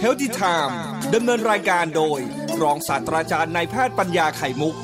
[0.00, 0.80] เฮลติไทม์
[1.14, 2.18] ดำเนินรายการโดย
[2.62, 4.74] รองศาสตราจารย์นายแพทย์ปัญญาไข่มุก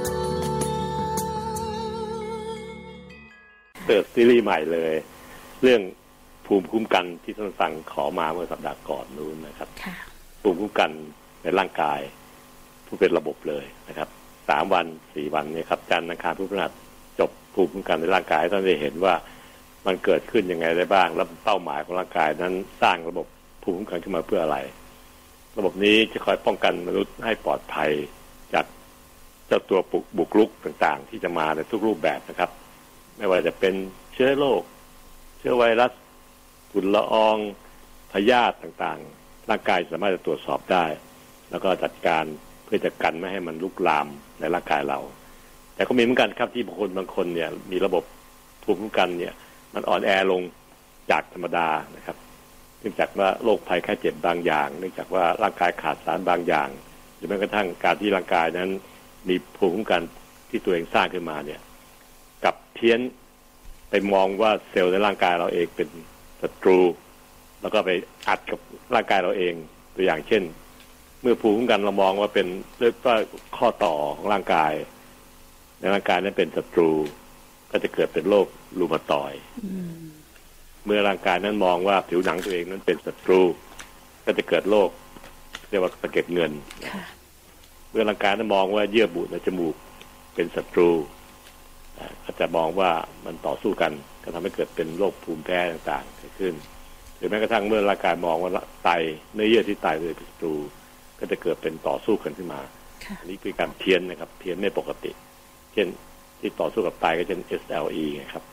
[3.86, 4.94] เปิดซีรีส์ใหม่เลย
[5.62, 5.80] เรื่อง
[6.46, 9.68] ภูมิคุ้มกันที่ท่านสั่งขอมาเมื่อสัปดาห์ก่อนนู้นนะครับ
[10.42, 10.90] ภูมิคุ้มกัน
[11.42, 12.00] ในร่างกาย
[12.86, 14.08] ผู้เป็นระบบเลยนะครับ
[14.48, 16.72] สามวันสี่วันนี้ครับจันทร์อังคารพุธพฤหัส
[17.20, 19.14] จบภูมิคุ้มกันในร่างกายท่านได้เห็นว่า
[19.86, 23.26] มันเกิดขึ้นยังไงได้บ้าง แล้วเป้าหมายของร่างกายนั้นสร้างระบบ
[23.62, 24.58] ภูมิคุ้มกันขึ้นมาเพื่ออะไร
[25.58, 27.90] ระบบนี้จะคอยป้องกันมนุษย์ให้ปลอดภัย
[28.54, 28.66] จาก
[29.46, 29.80] เจ้าตัว
[30.18, 32.50] บุกลุกต่างๆ ที่จะมาในทุกรูปแบบนะครับ
[33.16, 33.74] ไม่ว่าจะเป็น
[34.14, 34.62] เชื้อโรค
[35.38, 35.92] เชื้อไวรัส
[36.70, 37.36] ฝุ่นละออง
[38.12, 40.84] พยาธิต่างๆ ร่างกายสามารถจะตรวจสอบได้
[41.50, 42.24] แล้วก็จัดการ
[42.64, 44.06] เพื่อจะกันไม่ให้มันลุกลาม
[44.40, 45.00] ในร่างกายเรา
[45.74, 48.04] แต่ก็มีเหมือนกันครับที่บางคนบางคนเนี่ย มีระบบ
[48.62, 49.34] ภูมิคุ้มกันเนี่ย
[49.74, 50.42] มันอ่อนแอลง
[51.10, 52.16] จากธรรมดานะครับ
[52.80, 56.68] เนื่องจากว่าโรคภัยแค่เจ็บบางอย่าง เนื่องจากว่าร่างกายขาดสารบางอย่าง
[57.16, 58.70] หรือแม้กระทั่งการที่ร่างกายนั้น
[59.28, 60.02] มีภูมิคุ้มกัน
[60.50, 61.60] ที่ตัวเองสร้างขึ้นมาเนี่ย
[62.44, 63.00] กับเพี้ยน
[63.90, 65.88] ไปมองว่าเซลล์ในร่างกายเราเองเป็น
[66.42, 66.80] ศัตรู
[67.60, 67.90] แล้วก็ไป
[68.28, 68.60] อัดกับ
[68.94, 69.54] ร่างกายเราเอง
[69.96, 70.42] ตัวอย่างเช่น
[71.22, 72.46] เมื่อภูมิคุ้มกันเรามองว่าเป็น
[72.80, 73.16] เรียกว่า
[73.56, 74.72] ข้อต่อของร่างกาย
[75.78, 76.90] ในร่างกายนั้นเป็นศัตรู
[77.76, 78.46] ก็จะเกิดเป็นโรค
[78.78, 79.32] รูมาตอย
[80.86, 83.40] เมื่อร่างกายนั้นมองว่าผิวหนังตัวเองนั้นเป็นศัตรู
[84.24, 84.90] ก็จะเกิดโรค
[85.70, 86.52] เรียกว่าสะเก็ดเงิน
[87.90, 89.74] เมื่อร่างกายนั้นมองว่าเยื่อบุในจมูก
[90.34, 90.90] เป็นศัตรู
[92.24, 92.90] ก็จะมองว่า
[93.24, 96.54] มันต่อสู้กัน ก็ทำให้เกิดเป็นโรคภูมิแพ้ต่างๆเกิดขึ้น
[97.16, 98.50] หรือแม้กระทั่งเมื่อร่างกายมองว่า
[98.84, 98.90] ไต
[99.34, 100.54] เนื้อเยื่อที่ไตเลยเป็นศัตรู
[101.18, 102.60] ก็จะเกิดเป็นต่อสู้กันขึ้นมา
[103.20, 105.10] อันนี้คือการเพี้ยนนะครับ เพี้ยนไม่ปกติ
[105.74, 105.88] เช่น
[106.44, 108.44] ที่ต่อสู้กับไตก็เช่น SLE นะครับ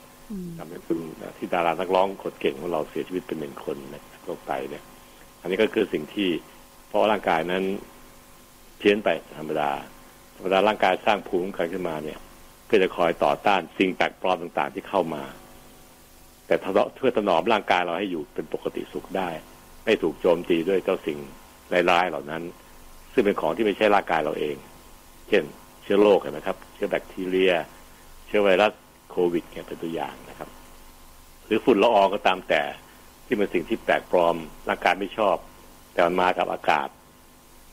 [0.57, 0.99] ทำให้คุณ
[1.37, 4.83] ที่ดารานักร้องคนเก่งของเราเสียชีวิตเป็นหนึ่งคนนะโรคไตเนี่ย
[5.41, 6.29] อันนี้ก็คือสิ่งที่
[6.87, 7.63] เพราะร่างกายนั้น
[8.77, 9.71] เพี้ยนไปธรรมดา
[10.35, 12.19] ธรรมดาร่างกายสร้างภูมิคุ้มกันขึ้นมาเนี่ย
[12.69, 15.23] ก็จะคอยต่อต้านสิ่งแปลกปลอมต่างๆที่เข้ามา
[16.47, 16.55] แต่
[16.95, 19.29] เพื่อถนอมร่างกายเราให้อยู่เป็นปกติสุขได้
[19.85, 21.17] ไม่ถูกโจมตีด้วยเจ้าสิ่ง
[21.89, 22.43] ร้ายๆเหล่านั้น
[23.13, 24.55] ซึ่งเป็นของที่ไม่ใช่ร่างกายเราเอง
[25.29, 25.43] เช่น
[25.83, 28.71] เชื้อโรคนะครับ เชื้อแบคทีเรียเชื้อไวรัส
[29.11, 30.49] โควิดเนี่ยเป็นตัวอย่างนะครับ
[31.45, 32.61] หรือฝุ่นละอองก็ตามแต่
[33.25, 34.35] ที่เป็นสิ่งที่แปลกปลอม
[34.69, 35.37] ร่างกายไม่ชอบ
[35.93, 36.87] แต่มันมากับอากาศ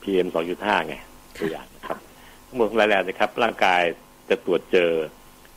[0.03, 0.27] PM
[0.59, 0.95] 2.5ไง
[1.41, 1.99] ตัวอย่างนะครับ
[2.47, 3.83] ทั้งหมดหลายๆนะครับ ร่างกาย
[4.29, 4.91] จะตรวจเจอ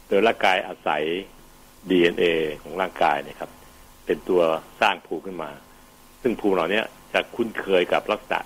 [0.07, 1.03] โดยร่างกายอาศัย
[1.89, 2.23] DNA
[2.61, 3.49] ของร่างกายนะครับ
[4.05, 4.41] เป็นตัว
[4.81, 5.51] สร้างภูมิขึ้นมา
[6.21, 6.81] ซึ่งภูมิเหล่านี้
[7.13, 8.39] จะคุ้นเคยกับลักษณะ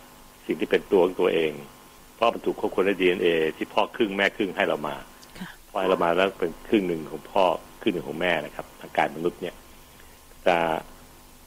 [0.45, 1.51] สิ่งที่เป็นตัวของตัวเอง
[2.15, 3.27] เพราะมันถูกควบคุมด้วย DNA
[3.57, 4.95] ที่พ่อครึ่งแม่ครึ่งให้เรามา
[5.75, 7.43] พอให้เรามาแล้วเป็นครึ่งหนึ่งของพ่อ
[7.81, 9.55] ครึ่งหนึ่งของแม่นะครับร่างกายมนุษย์เนี่ย
[10.47, 10.57] จะ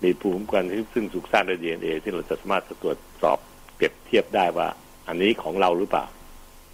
[0.02, 3.38] มีภูมิคุ้มกันที่ซึ่งถูกสร้างด้วย DNA ที่เราจะสามารถตรวจสอบ
[3.74, 4.68] เปรียบเทียบได้ว่า
[5.08, 6.04] อันนี้ของเราหรือเปล่า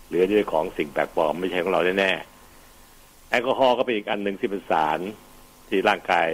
[0.09, 5.01] หรือด้วยของสิ่งแปลกปลอมไม่ใช่ของเราแน่ๆแอลกอฮอล์ก็เป็นอีกอันหนึ่งที่เป็นสาร
[5.69, 6.27] ที่ร่างกาย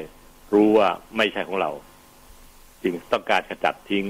[0.53, 1.71] รู้ว่าไม่ใช่ของเรา
[2.83, 4.05] จึงต้องการขจัดทิ้ง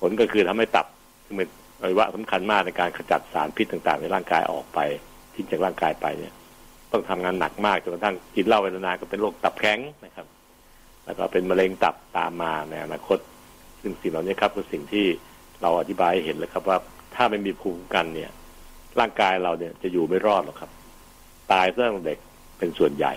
[0.00, 0.86] ผลก็คือทำให้ตับ
[1.24, 1.48] ซึ่งเป็น
[1.80, 4.80] อวัยวะสำคัญมากในการขจัดสารพิษต่างๆ ในร่างกายออกไป
[5.36, 6.32] ทิ้งจากร่างกายไปเนี่ย
[6.92, 10.26] ต้องทำงานหนักมากจนกระทั่งกินเหล้าเวลานานก็เป็นโรคตับแข็งนะครับ
[11.04, 13.18] แล้วก็เป็นมะเร็งตับตามมาในอนาคต
[13.80, 15.06] ซึ่งสิ่งเหล่านี้ครับคือสิ่งที่
[15.62, 16.78] เราอธิบายเห็นแล้วครับว่า
[17.14, 18.30] ถ้าไม่มีภูมิคุ้มกันเนี่ย
[19.00, 20.70] ร่างกายเราเนี่ยจะอยู่ไม่รอดหรอกครับ
[21.52, 22.18] ตายตั้งเด็ก
[22.58, 23.14] เป็นส่วนใหญ่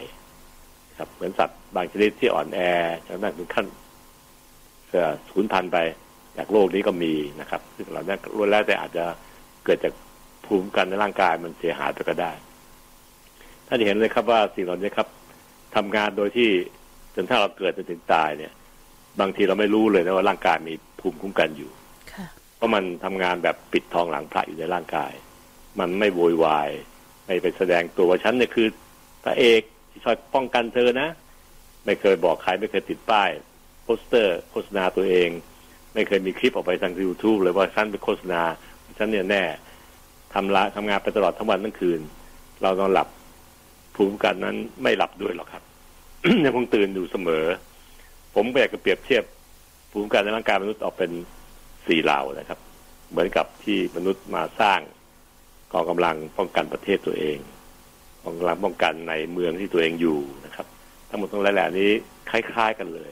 [0.99, 2.59] ครับ เหมือนสัตว์บางชนิดที่อ่อนแอ
[3.07, 3.65] จนนั้นถึงขั้น
[4.87, 5.77] เสื่อสูญพันธุ์ไป
[6.37, 9.05] จากโลกนี้ก็มีนะครับ ซึ่งเราเนี่ยรู้แล้วแต่อาจจะ
[9.65, 9.93] เกิดจาก
[10.49, 12.31] ภูมิคุ้มกันในร่างกายมันเสียหายไปก็ได้
[13.67, 15.07] ท่านเห็นเลยครับว่าสิ่งเหล่านี้ครับ
[15.75, 16.49] ทำงานโดยที่
[17.15, 18.53] จนถ้าเราเกิดจนถึงตายเนี่ย
[19.19, 21.71] บางทีเราไม่รู้เลยนะว่าร่างกายมีภูมิคุ้มกันอยู่
[22.55, 25.13] เพราะมันทำงานแบบปิดทองหลังพระอยู่ในร่างกาย
[25.79, 26.69] มันไม่โวยวาย
[27.25, 28.67] ไม่ไปแสดงตัวว่าฉันเนี่ยคือ
[29.23, 31.09] พระเอกที่ช่วยป้องกันเธอนะ
[31.85, 33.29] ไม่เคยบอกใครไม่เคยติดป้าย
[33.83, 35.29] โปสเตอร์โฆษณาตัวเอง
[35.93, 38.41] ไม่เคยมีคลิปออกไปทางยูทูบเลยว่าฉันเป็นโฆษณา
[38.97, 39.43] ฉันเนี่ยแน่
[40.33, 41.99] ทำละทำงานไปตลอดทั้งวันทั้งคืน
[42.61, 43.07] เราต้องหลับ
[43.95, 45.63] ภูมิกันนั้นไม่หลับด้วยหรอกครับ
[46.43, 47.45] ยังคงตื่นอยู่เสมอ
[48.35, 49.23] ผมอยากจะเปรียบเทียบ
[49.91, 51.11] ภูมิกันในร่างกายมนุษย์ออกเป็น
[51.87, 52.59] สี่เหล่านะครับ
[53.11, 54.79] เหมือนกับที่มนุษย์มาสร้าง
[55.73, 57.37] กองกำลังป้องกันประเทศตัวเอง
[58.23, 60.67] กองกำลังป้องกันในเมืองที่ตัวเองอยู่นะครับ
[61.09, 61.91] ทั้งหมดทั้งหลายนี้
[62.29, 63.11] คล้ายๆกันเลย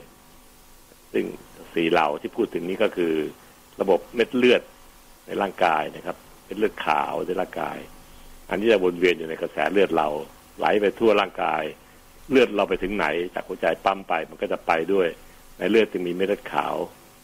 [1.12, 1.24] ซึ่ง
[1.74, 3.12] สี่เหล่าที่พูดถึงนี้ก็คือ
[3.80, 4.62] ระบบเม็ดเลือด
[5.26, 6.16] ในร่างกายนะครับ
[6.48, 7.78] เม็ดเลือดขาวในร่างกาย
[8.50, 10.08] อันนี้จะวนเวียนอยู่ในกระแสเลือดเรา
[10.58, 11.62] ไหลไปทั่วร่างกาย
[12.30, 15.08] เลือดเราไปถึงไหน จากหัวใจปั๊มไปมันก็จะไปด้วย
[15.58, 16.74] ในเลือดจึงมีเม็ดเลือดขาว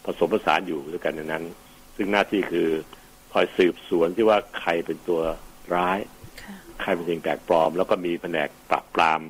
[0.05, 1.45] ผสมผสานอยู่ด้วยกันในนั้น
[1.97, 2.69] ซึ่งหน้าที่คือ
[3.33, 5.21] คอยสืบสวนที่ว่าใครเป็นตัว
[5.75, 5.99] ร้าย
[6.81, 9.21] ใครเป็นสิ่งแปลกปลอม แล้วก็มีแผนกปราบปราม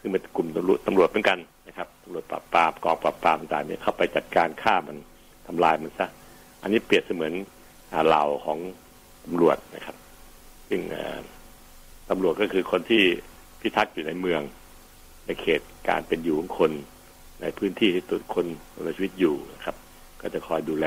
[0.00, 1.38] ซึ่งเป็นกลุ่มตำรวจตำรวจเหมือนกัน
[1.68, 4.96] นะครับตำรวจปราบปรามกองปราบปรามต่างๆเนี่ยเข้าไปจัดการฆ่ามัน
[5.46, 6.08] ทำลายมันซะ
[6.62, 7.32] อันนี้เปรียบเสมือน
[8.06, 8.58] เหล่าของ
[9.28, 9.96] ตำรวจนะครับ
[10.68, 10.80] ซึ่ง
[12.10, 13.02] ตำรวจก็คือคนที่
[13.60, 14.42] พิทักษ์อยู่ในเมือง
[15.26, 16.70] ในเขตการเป็นอยู่ของคน
[17.42, 18.46] ในพื้นที่ที่ตัวคน
[18.86, 19.76] มีชีวิตอยู่นะครับ
[20.20, 20.86] ก็จะคอยดูแล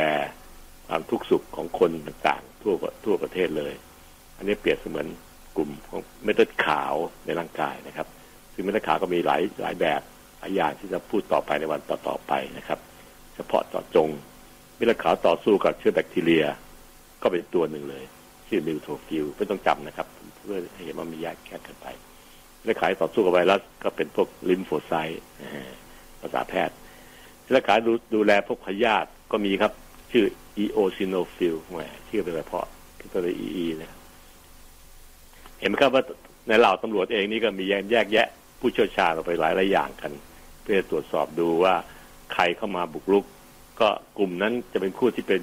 [0.88, 2.74] ความทุกข์สุขของคนต่างๆ ทั่ว
[3.06, 3.74] ทั่วประเทศเลย
[4.38, 5.08] อันนี้เปรียบเสมือน
[5.58, 6.94] กลุ่มของเม็ดเลือดขาว
[7.26, 8.08] ในร่างกายนะครับ
[8.54, 10.02] ซึ่งเม็ดเลือดขาวก็มีหลายหลายแบบ
[10.40, 12.80] หลายอย่างที่จะพูดต่อไปในวันต่อๆไปนะครับ
[13.36, 14.10] เฉพาะเจาะจง
[14.76, 16.46] เม็ดเลือดขาวต่อสู้กับเชื้อแบคทีเรีย
[17.22, 18.04] ก็เป็นตัวหนึ่งเลย
[18.52, 20.08] ชื่อ neutrophil ไม่ต้องจำนะครับ
[20.44, 21.88] เพื่อให้เห็นว่ามีแยกแยกกันไป
[22.64, 25.24] เลือดขาวต่อสู้กับไวรัสก็เป็นพวก lymphocyte
[26.22, 26.76] ภาษาแพทย์
[27.50, 29.72] เลือดขาวดูดูแลพวกพยาธิก็มีครับ
[30.12, 30.26] ชื่อ
[30.58, 32.66] eosinophil แหมชื่อเป็นเฉพาะ
[33.14, 33.92] ตัวอีอีนะ
[35.60, 36.04] เห็นไหมครับว่า
[36.48, 38.28] ในเหล่าตำรวจเองนี่ก็มีแยกแยกแยะ
[38.60, 40.12] ผู้เชี่ยวชาญออกไปหลายหลายอย่างกัน
[40.62, 41.74] เพื่อตรวจสอบดูว่า
[42.34, 43.26] ใครเข้ามาบุกรุก
[43.80, 45.42] ก็กลุ่มนั้นจะเป็นผู้ที่เป็น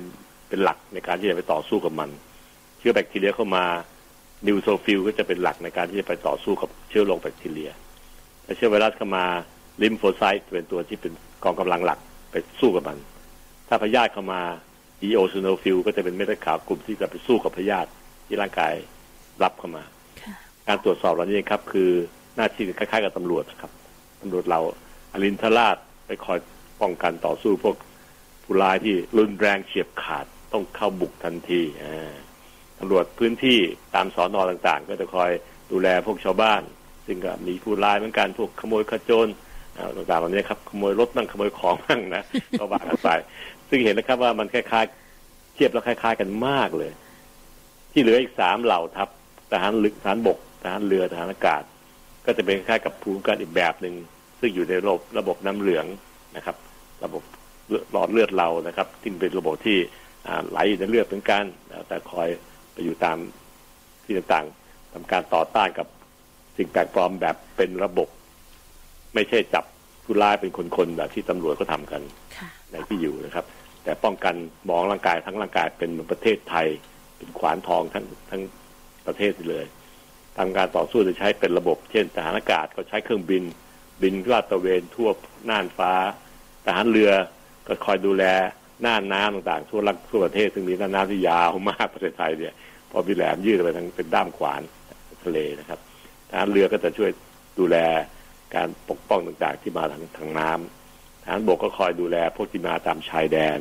[0.48, 2.10] เป็นหลักในการที่จะไปต่อสู้กับมัน
[2.78, 3.64] เชื้อแบคทีเรียเข้ามา
[4.46, 7.70] neutrophil ก็จะเป็นหลักในการที่จะไปต่อสู้กับเชื้อโรคแบคทีเรีย
[8.44, 9.24] ถ้าเชื้อไวรัสเข้ามา
[9.82, 11.12] lymphocyte เป็นตัวที่เป็น
[11.44, 11.98] กองกำลังหลัก
[12.30, 12.98] ไปสู้กับมัน
[13.68, 14.40] ถ้าพยาธิเข้ามา
[15.02, 17.88] eosinophil ก็จะเป็นเม็ดเลือดขาวกลุ่มที่จะไปสู้กับพยาธิ
[18.26, 18.74] ที่ร่างกาย
[19.42, 19.84] รับเข้ามา
[20.68, 21.90] การตรวจสอบเหล่านี้ครับ คือ
[22.36, 23.72] หน้าที่คล้ายๆกับตำรวจครับ
[24.20, 24.60] ตำรวจเรา
[25.12, 25.76] อรินทราช
[26.06, 26.38] ไปคอย
[26.80, 27.76] ป้องกันต่อสู้พวก
[28.42, 31.60] ผู้ร้ายที่รุนแรงเฉียบขาดต้องเข้าบุกทันที
[32.78, 33.58] ตำรวจพื้นที่
[33.94, 35.30] ตามสอนอต่างๆ ก็จะคอย
[35.72, 36.62] ดูแลพวกชาวบ้าน
[37.06, 39.28] ซึ่งก็มีผู้ร้ายเหมือนกันพวกขโมยขโจร
[39.96, 42.22] ต่างๆเหล่านี้ครับขโมยรถนั่งขโมยของนั่งนะ
[42.58, 43.08] ก็ว่ากันไป
[43.68, 46.92] ซึ่งเห็นแล้วครับว่ามันคล้ายๆ เทียบแล้วคล้าย ๆ กันมากเลย
[47.92, 49.08] ที่เหลืออีกสามเหล่าทัพ
[49.50, 51.62] ทหารลึกทหารบกทหารเรือทหารอากาศ
[52.26, 53.94] ก็จะเป็นคล้ายกับภูมิคุ้มกันอีกแบบหนึ่ง
[54.40, 55.86] ซึ่งอยู่ในระบบระบบน้ำเหลือง
[56.36, 56.56] นะครับ
[57.04, 57.22] ระบบ
[57.92, 59.78] หลอดเลือดเรานะครับที่เป็นระบบที่
[60.50, 61.44] ไหลอยู่ในเลือดเหมือนกัน
[61.88, 62.28] แต่คอย
[62.78, 63.18] ไปอยู่ตาม
[64.04, 65.86] ที่ต่างๆทำการต่อต้านกับ
[66.56, 68.08] สิ่งแปลกปลอมแบบเป็นระบบ
[69.14, 69.64] ไม่ใช่จับ
[70.04, 72.02] ผู้ร้ายเป็นคนๆแบบที่ตำรวจก็ทำกัน
[72.70, 73.44] ในที่อยู่นะครับ
[73.84, 74.34] แต่ป้องกัน
[74.68, 76.66] มองร่างกายทั้งร่างกายเป็นประเทศไทย
[77.16, 78.42] เป็นขวานทองทั้งทั้ง
[79.06, 79.64] ประเทศเลย
[80.38, 83.42] ทำการต่อสู้จะใช้เป็นระบบ เช่นทหารอากาศก็ใช้เครื่องบิน
[84.02, 85.10] บินลาดตระเวนทั่ว
[85.50, 85.92] น่านฟ้า
[86.64, 87.10] ทหารเรือ
[87.66, 88.24] ก็คอยดูแล
[88.86, 92.54] น่านน้ำต่างๆทั่วรักทั่วประเทศซึ่งมีน่านน้ำที่ยาวมากประเทศไทยเนี่ย
[92.90, 94.62] พอมีแหลมยืดไปทางเป็นด้ามขวาน
[95.24, 95.80] ทะเลนะครับ
[96.30, 97.10] ทหารเรือก็จะช่วย
[97.58, 97.76] ดูแล
[98.54, 103.58] การปกป้องต่างๆที่มาทางทางน้ำทหารบกก็คอยดูแลพวกที่มาตามชายแดน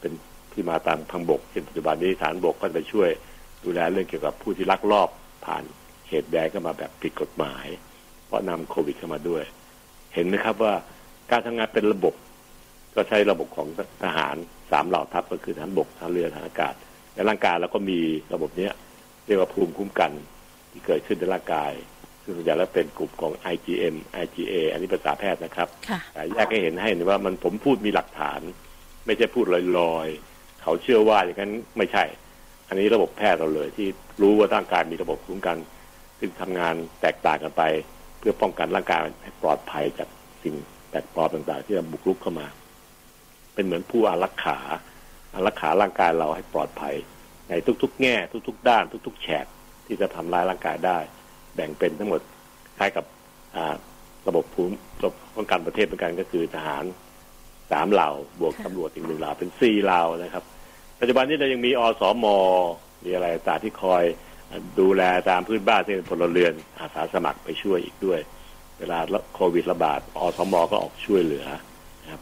[0.00, 0.12] เป็น
[0.52, 3.10] ที่มาตามทางบกเช่นปัจจุบันนี้ทหารบกก็ไปช่วย
[3.64, 5.08] ดูแลเรื่องเกี่ยวกับผู้ที่ลักลอบ
[5.44, 5.64] ผ่าน
[6.06, 7.66] เขตแดนเข้ามาแบบผิดกฎหมาย
[8.26, 9.44] เพราะนำโควิดเข้ามาด้วย
[10.14, 10.74] เห็นไหมครับว่า
[11.30, 12.14] การทำงานเป็นระบบ
[12.94, 13.68] ก็ใช้ระบบของ
[14.04, 14.36] ทหาร
[14.70, 16.74] สามเหล่าทัพก็คือทหารบกทหารเรือทหารอากาศ
[17.14, 17.98] ในร่างกายแล้วก็มี
[18.34, 18.72] ระบบเนี้ย
[19.26, 20.12] เรียกว่าภูมิคุ้มกัน
[20.70, 21.72] ที่เกิดขึ้นในร่างกาย
[22.22, 25.68] ซึ่งส่วนใหญ่แล้วเป็นกลุ่มของ IgM IgA อันนี้ภาษาแพทย์นะครับ
[26.14, 28.40] แต่แยกให้เห็นให้เห็นว่ามันผมพูดมีหลักฐาน
[29.06, 29.44] ไม่ใช่พูด
[29.78, 32.04] ลอยๆ เขาเชื่อว่าอย่างนั้นไม่ใช่
[32.68, 33.88] อันนี้ระบบแพทย์เราเลย ที่
[34.22, 35.56] รู้ว่าร่างกายมีระบบคุ้มกัน
[36.18, 37.62] ซึ่งทำงานแตกต่างกันไป
[38.18, 40.08] เพื่อป้องกันร่างกายให้ปลอดภัยจาก
[40.42, 40.54] สิ่ง
[40.90, 42.46] แปลกปลอมต่างๆ ที่จะบุกรุกเข้ามา
[43.54, 44.78] เป็นเหมือนผู้อารักขาอา
[45.46, 46.94] รักขาร่างกายเราให้ปลอดภัย
[47.48, 48.16] ในทุก ๆ แง่
[48.48, 49.46] ทุก ๆ ด้าน ทุก ๆ แฉก
[49.86, 50.98] ที่จะทำลายร่างกายได้
[51.54, 52.20] แบ่งเป็นทั้งหมด
[52.78, 53.04] คล้ายกับ
[54.28, 56.84] ระบบภูมิระบบป้องกันประเทศเหมือนกันก็คือทหาร
[57.70, 58.10] สามเหล่า
[58.40, 60.44] บวกตำรวจอีกหนึ่งเหล่าเป็นสี่เหล่านะครับ
[61.00, 62.26] ปัจจุบันนี้เรายังมีอสม
[63.04, 64.04] มีอะไรต่างที่คอย
[64.80, 68.20] ดูแลตามพื้นบ้านที่เป็นพลเรือนอาสาสมัครไปช่วยอีกด้วย
[68.78, 68.98] เวลา
[69.34, 71.46] โควิดระบาดอสมก็ออกช่วยเหลือ
[72.02, 72.20] นะครับ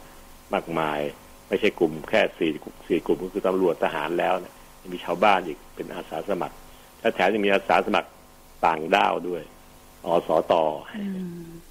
[0.53, 0.99] มากมาย
[1.51, 2.51] ไม่ใช่กลุ่มแค่สี่
[2.87, 4.53] สี่กลุ่มก็คือตำรวจทหารแล้วนะ
[4.93, 6.55] มีชาวบ้านอีกเป็นอาสาสมัคร
[7.01, 8.09] และแถมยังมีอาสาสมัคร
[8.65, 9.41] ต่างด้าวด้วย
[10.05, 10.53] อสต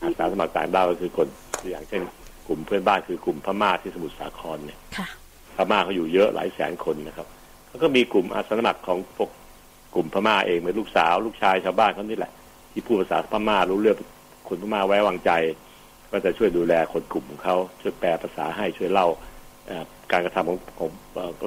[0.02, 1.28] อาสาสมัครต่างด้าวก็คือคน
[1.70, 2.02] อย่างเช่น
[2.48, 4.78] กลุ่มเพื่อนบ้านคือกลุ่มพม่าที่สมุทรสาครเนี่ย
[5.56, 7.26] พม่าเขาอยู่เยอะหลายแสนคนนะครับ
[7.68, 9.30] แล้วก็มีกลุ่มอาสาสมัครของพวก
[9.94, 12.32] กลุ่มพม่าเองเป็นลูกสาว ลูกชายชาวบ้านเขานี่แหละ
[12.72, 13.96] ที่พูดภาษาพม่ารู้เรื่อง
[14.48, 15.30] คนพม่าไว้วางใจ
[16.12, 19.08] ก็จะช่วยดูแลคนกลุ่มของเขาช่วยแปลภาษาให้ช่วยเล่า
[20.12, 20.90] การกระทำของของ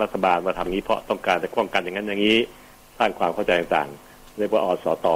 [0.02, 2.38] รัฐบาลมาทำนี้เพราะต้องการจะป้องกันอย่างนั้นอย่างนี้
[2.98, 5.08] สร้างความเข้าใจต่างๆเรียกว่าอสต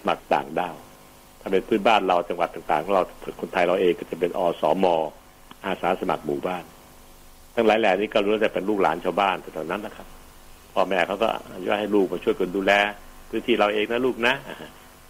[0.00, 0.76] สมัครต่างด้าว
[1.40, 3.04] ถ้าเป็นพื้นบ้านเราจังหวัดต่างๆเรา
[3.40, 4.86] คนไทยเราเองก็จะเป็นอสม
[5.64, 6.64] อาสาสมัครหมู่บ้าน
[7.54, 10.06] ทั้งหลายแหล่นี้ก็รู้แต่เป็นลูกหลานชาวบ้านแต่ตอนนั้นนะครับ
[10.74, 12.72] พ่อแม่เขาก็อนุญาตให้ลูกมาช่วยกันดูแล
[13.30, 14.34] พื้นที่เราเองนะลูกนะ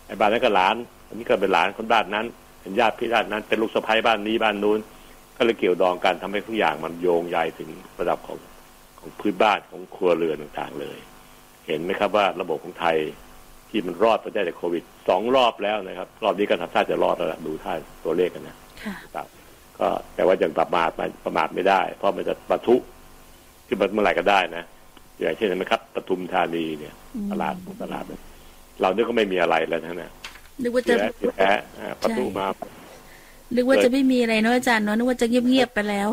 [0.06, 0.74] ไอ้บ้านนั้นก็หลาน
[1.08, 2.26] อันนี้ก็เป็นหลานคนบ้านนั้น
[2.60, 4.78] เป็นญาติพี่ญาตินั้น เป็นลูกสะใภ้บ้านนี้บ้านนู้น
[5.38, 8.38] ก็เลยเกี่ยวดองกันทำให้ทุกอย่างมันโยงใยถึงระดับของ
[9.00, 10.98] ของพื้นบ้านของครัวเรือนต่างๆเลย
[11.66, 12.96] เห็นไหมครับว่าระบบของไทย
[13.70, 17.72] ที่มันรอดประเทศจากโควิดสองรอบแล้วนะครับ รอบนี้ก็ทำท่าจะรอดแล้วดูท่า
[18.04, 18.56] ตัวเลขกันนะ
[19.14, 19.26] ครับ
[19.78, 20.90] ก็แต่ว่ายังประมาท
[21.24, 22.76] ประมาทไม่ได้ เพราะมันจะปะทุ
[23.66, 24.64] ที่มันเมื่อไหร่ก็ได้นะ
[25.20, 26.94] อย่างเช่นนะครับปทุมธานีเนี่ย
[27.30, 28.04] ตลาดตลาด
[28.80, 30.12] เราเนี่ยก็ไม่มีอะไรแล้วทั้งนั้น
[30.62, 30.94] นึกว่าจะ
[31.36, 31.50] แพ้
[32.02, 32.46] ประตูมา
[33.54, 36.08] นึกว่าจะไม่มีอะไรเนาะอาจารย์เนาะนึกว่าจะเงียบๆไปแล้ว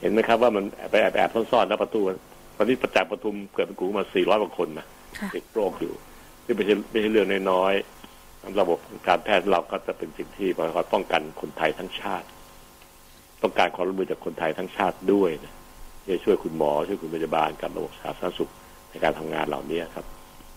[0.00, 2.00] เห็นไหมครับว่ามันไปแอบแอบซ่อนๆแล้วประตู
[2.56, 4.86] ตอนนี้ประจักษ์ปทุมเกิดเป็นกลุ่มมาสี่ร้อยกว่าคนนะ
[5.34, 5.92] ติดโรคอยู่
[6.44, 8.78] ที่ไม่ใช่ไม่ใช่เรื่องน้อยๆระบบ
[9.08, 12.26] การแพทย์เราก็จะเป็นสิ่งที่คอยป้องกันคนไทยทั้งชาติ
[13.42, 15.52] ต้องการความร่วมมือจากคนไทยทั้งชาติด้วยนะ
[16.08, 18.50] จะช่วยคุณหมอช่วยคุณพยาบาลกับระบบสาธารณสุข
[18.90, 20.04] ในการทำงานเหล่านี้ครับ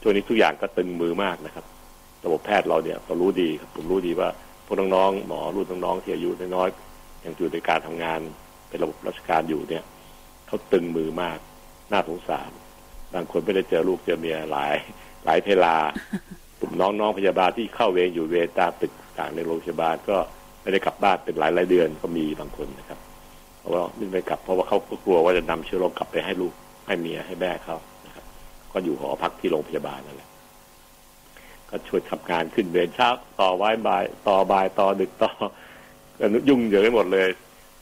[0.01, 1.65] ช่วงนี้ทุกอย่างก็ตึงมือมากนะครับ
[2.25, 4.29] ระบบแพทย์เราเนี่ยเรารู้ดีครับผมรู้ดีว่า
[4.65, 8.19] พวกน้องๆหมอรุ่นน้องๆที่อายุน้อยๆยังอยู่ในการทำงาน
[8.67, 9.83] เป็นระบบราชการอยู่เนี่ย
[10.47, 11.37] เขาตึงมือมาก
[11.91, 12.51] น่าสงสาร
[13.13, 14.75] บางคนไม่ได้เจอลูกเจอเมียหลาย
[15.25, 15.75] หลายเวลา
[16.59, 20.17] กลุ่มน้องๆพยาบาลที่เข้าเวรอยู่เวรตามตึกต่างในโรงพยาบาลก็
[20.61, 22.99] ไม่ได้กลับบ้านเป็นหลายหลายเดือนก็มีบางคนนะครับ
[23.59, 26.53] เพราะว่าไม่ไปกลับเพราะว่าเขากลัวว่าจะนำเชื้อโรคกลับไปให้ลูก
[26.87, 28.25] ให้เมียให้แม่เขานะครับ
[28.71, 30.29] ก็อยู่หอพักที่โรงพยาบาลนั่นแหละ
[31.69, 33.09] ก็ช่วยทำงานขึ้นเวรเช้า
[33.41, 35.31] ต่อไว้บ่ายต่อบ่ายต่อดึกต่อ
[36.49, 37.27] ยุ่งเหยิงไปหมดเลย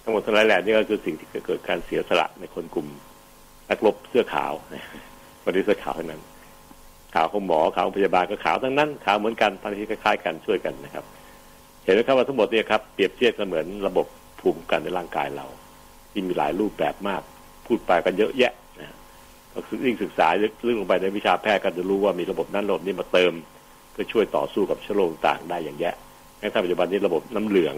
[0.04, 2.88] ทั้งหมดทั้งหลายแหล่นี่ก็คือสิ่งที่เกิดการเสียสละในคนกลุ่ม
[3.70, 4.54] นักรบเสื้อขาว
[5.44, 6.22] วันนี้เสื้อขาวนั้น
[7.16, 11.06] ขาวของหมอขาวของพยาบาลก็ขาวทั้งนั้นขาวเหมือนกันพันธุ์คล้ายๆกันช่วยกันนะครับ
[11.84, 14.06] เห็นไหมครับว่าทั้งหมดเนี่ยครับเปรียบเทียบเสมือนระบบ
[14.40, 15.46] ภูมิคุ้มกันในร่างกายเรา
[16.12, 17.22] ที่มีหลายรูปแบบมาก
[17.68, 18.96] พูดไปกันเยอะแยะนะ
[19.86, 23.34] ยิ่งศึกษาลึกลงไปในวิชาแพทย์ก็จะรู้ว่ามีระบบนั้นระบบนี้มาเติม
[23.94, 25.96] เพื่อช่วยต่อสู้กับเชื้อโรคต่างได้อย่างแยะ
[26.40, 27.76] ในปัจจุบันนี้ระบบน้ำเหลือง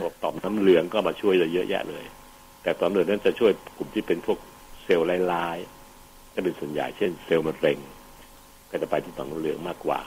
[0.00, 2.04] ระบบต่อมน้ำเหลืองก็มาช่วยเราเยอะแยะเลย
[2.62, 4.38] แต่ตอนเหลืองนั้นจะช่วยกลุ่มที่เป็นพวก
[4.84, 7.78] เซลล์ลายๆจะเป็นส่วนใหญ่เช่น เซลล์มะเร็ง
[8.70, 10.00] ก็จะไปที่ต่อมน้ำเหลืองมากกว่า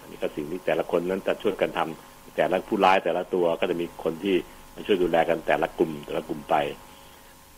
[0.00, 4.36] อันนี้ก็สิ่งที่แต่ละคนนั้นจะช่วยกันทำแต่ละผู้ร้ายแต่ละตัวก็จะมีคนที่
[4.74, 6.54] มาช่วยดูแลกันแต่ละกลุ่ม แต่ละกลุ่มไป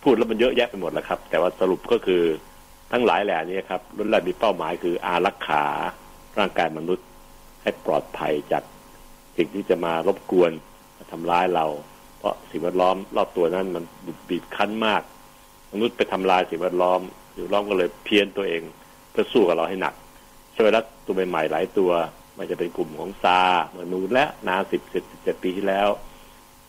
[0.02, 2.22] พูดแล้วมันเยอะแยะไปหมดแล้วครับ แต่ว่าสรุปก็คือ
[2.92, 5.64] ทั้งหลายแหล่นี้ครับรุ่นแรกมีเป้าหมายคืออารักขา
[6.38, 7.06] ร่างกายมนุษย์
[7.68, 8.62] ให้ปลอดภัยจาก
[9.36, 10.50] สิ่งที่จะมารบกวน
[11.12, 11.66] ทำร้ายเรา
[12.18, 13.84] เพราะสิ่งแวดล้อมรอบตัวนั้นมัน
[14.28, 15.02] บีบคั้นมาก
[15.72, 17.00] มนุษย์ไปทำลายสิ่งแวดล้อม
[17.34, 18.62] สิ่งแวดล้อมก็เลยเพี้ยนตัวเอง
[19.10, 19.94] เพื่อสู้กับเราให้หนัก
[20.52, 21.90] เชื้อไวรัสตัวใหม่ๆหลายตัว
[22.38, 25.88] มันจะเป็นกลุ่มของ SARS เมื่อนู้นและนานสิบสิบเจ็ดปีที่แล้ว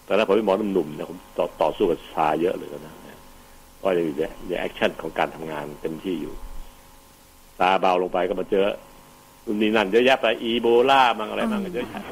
[0.07, 2.95] ตอนนั้นผมเป็นหมอหนุ่มๆนะผมต่อต่อสู้กับ SARS เยอะเลยนะ
[3.81, 4.15] ก็ยังอยู่
[4.49, 6.33] ใน action ของการทำงานเต็มที่อยู่
[7.61, 8.67] ตาเบาลงไปก็มาเจอ
[9.53, 12.03] นนี้นั่นเยอะแยะไปอีโบลามังอะไรมังเยอะแยะ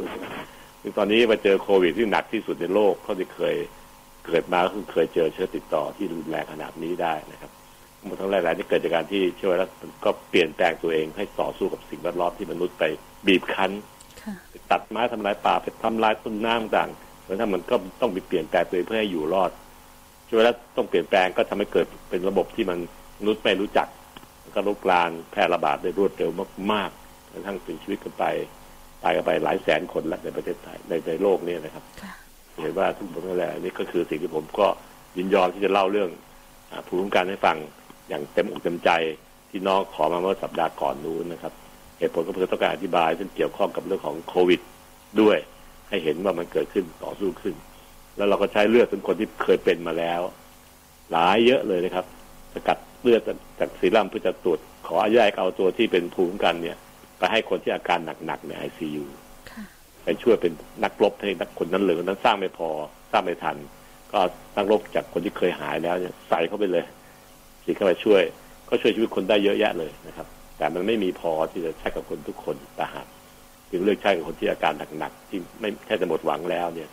[0.82, 3.56] ซึ่งตอนนี้มาเจอโควิดที่หนักที่สุดในโลกเขาที่เคย
[4.26, 7.52] เกิดมาก็คือเคยเจอเชื้อติดต่อที่รุนแรงขนาดนี้ได้นะครับ
[8.06, 9.70] หมดทั้งหลายๆที่เกิดจากการที่เชื้อไวรัส
[10.06, 12.84] ก็เปลี่ยนแปลงตัวเองให้ต่อสู้กับสิ่งแวดล้อมที่มนุษย์ไป
[13.28, 13.72] บีบคั้น
[14.72, 16.90] ตัดไม้ทำลายป่าไปทำลายต้นน้ำต่าง
[17.26, 19.52] แล้วถ้ามันก็ต้องมีเปลี่ยนแปลงตัวเองเพื่อให้อยู่รอด
[20.30, 22.78] ช่วยแล้วต้องเปลี่ยนแปลงก็ทำให้เกิดเป็นระบบที่มัน
[23.20, 23.88] มนุษย์ไม่รู้จัก
[24.56, 26.32] ก็ลุกลานแพร่ระบาดได้รวดเร็ว
[26.72, 27.07] มากๆ
[27.38, 28.26] จนทั้งเป็นชีวิตกันไป
[29.04, 31.84] ตายกันไปหลายแสนคนแล้วในประเทศไทยในในโลกนี้นะครับ
[32.62, 34.68] เห็นว่าทุกคนนั่นแหละนี่ก็คือสิ่งที่ผมก็
[35.18, 36.10] ยินยอมที่จะเล่าเรื่อง
[36.88, 37.58] ภูมิคุ้มกันให้ฟัง
[38.10, 38.90] อย่างเต็มอกเต็มใจ
[39.50, 41.54] ที่น้องขอมาเมื่อสัปดาห์ก่อนนู้นนะครับ
[42.00, 44.62] เหตุผลก็เพื่อต้องการอธิบายซึ่งเกี่ยวข้องกับเรื่องของโควิด
[45.22, 45.38] ด้วย
[45.90, 47.56] ให้เห็นว่ามันเกิดขึ้นต่อสู้ขึ้น
[48.18, 50.22] แล้วเราก็ใช้เลือดเป็นคนที่เคยเป็นมาแล้ว
[51.12, 52.06] หลายเยอะเลยนะครับ
[52.54, 53.22] สกัดเลือด
[53.60, 56.78] จากซีรั่มเพื่อจะตรวจขออนุญาตเอาตัวที่เป็นภูมิกันเนี่ย
[57.18, 59.06] ไปให้คนที่อาการหนักๆในไอซียู
[60.04, 62.70] ไปช่วยเป็นนักรบให้นักคนนั้นเลยคนนั้นสร้างไม่พอ
[63.12, 63.56] สร้างไม่ทัน
[64.12, 64.20] ก็
[64.58, 66.86] นักรบจากคนที่เคยหายแล้วเนี่ยใส่เข้าไปเลย
[67.64, 68.22] สีเข้าไปช่วย
[68.70, 73.08] ก็ช่วยชีวิตคนได้เยอะแยะเลยนะครับ แต่มันไม่มีพอที่จะใช้กับคนทุกคนแต่หาก
[73.72, 76.90] จึงเลือกใช้กับคนที่อาการหนักๆที่ไม่แค่จะหมดหวังแล้วเนี่ย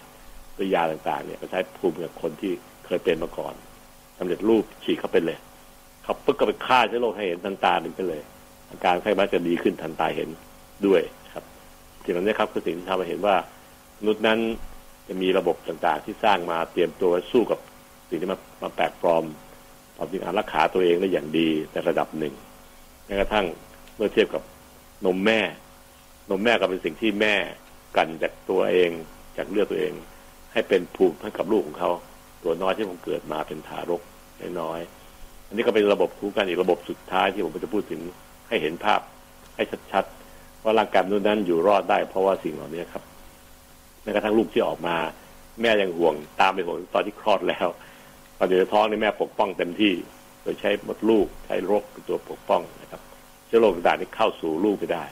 [0.56, 2.52] ด้วยยาต่างๆเนี่ยก็ใช้ภูมิกับคนที่
[2.86, 3.54] เคยเป็นมาก่อน
[4.18, 5.38] สำเร็จรูปฉีดเข้าไปเลย
[6.02, 8.22] เขาปึ๊กก็ไปฆ่าเชื้อโรคให้เห็นทันตาหนึ่งไปเลย
[8.74, 10.28] อาการไข้บ้าจะดีขึ้นทันตาเห็น
[10.86, 11.02] ด้วย
[11.34, 11.44] ครับ
[12.04, 13.36] สิ่งนี้ครับคือสิ่งที่ทำให้เห็นว่า
[14.00, 14.38] มนุษย์นั้น
[15.08, 17.58] จะมีระบบต่างๆ ที่สร้างมาเตรียมตัวสู้กับ
[18.08, 19.24] สิ่งที่มามาแปลกปลอม
[19.96, 22.34] ตามจริงอารักขาตัวเองได้อย่างดีในระดับหนึ่ง
[23.06, 23.46] แม้กระทั่ง
[23.96, 24.42] เมื่อเทียบกับ
[25.04, 25.40] นมแม่
[26.30, 27.34] นมแม่ก็เป็นสิ่งที่แม่
[27.96, 28.90] กันจากตัวเอง
[29.36, 29.92] จากเลือดตัวเอง
[30.52, 31.90] ให้เป็นภูมิให้กับลูกของเขา
[32.42, 34.02] ตัวน้อยที่ผมเกิดมาเป็นทารก
[34.60, 34.80] น้อย
[35.48, 38.00] อันนี้ก็เป็นระบบคุ้มกันอีกระบบสุดท้ายที่ผมจะพูดถึง
[38.54, 39.00] ให้เห็นภาพ
[39.56, 43.02] ให้ชัดๆว่าร่างกายมนุษย์นั้นอยู่รอดได้ เพราะว่าสิ่งเหล่านี้ครับ
[44.02, 44.96] แม้กระทั่งลูกที่ออกมา
[45.60, 47.66] แม่ยังห่วงตามไปห่วงตอนที่คลอดแล้ว
[48.38, 49.92] ตอนอยู่ในท้องนี่แม่ปกป้องเต็มที่
[50.42, 53.02] โดยใช้มดลูกใช้รกเป็นตัวปกป้องนะครับ
[53.46, 55.04] เชื้อโรคต่างๆนี่เข้าสู่ลูกไม่ได้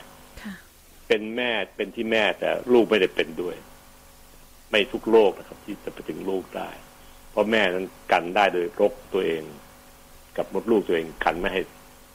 [1.07, 3.55] เป็นแม่เป็นที่แม่แต่ลูกไม่ได้เป็นด้วย
[4.71, 6.69] ไม่ทุกโรคนะครับ ที่จะไปถึงลูกได้
[7.31, 9.43] เพราะแม่นั้นกันได้โดยรกตัวเอง
[10.37, 11.61] กับมดลูกตัวเองกันไม่ให้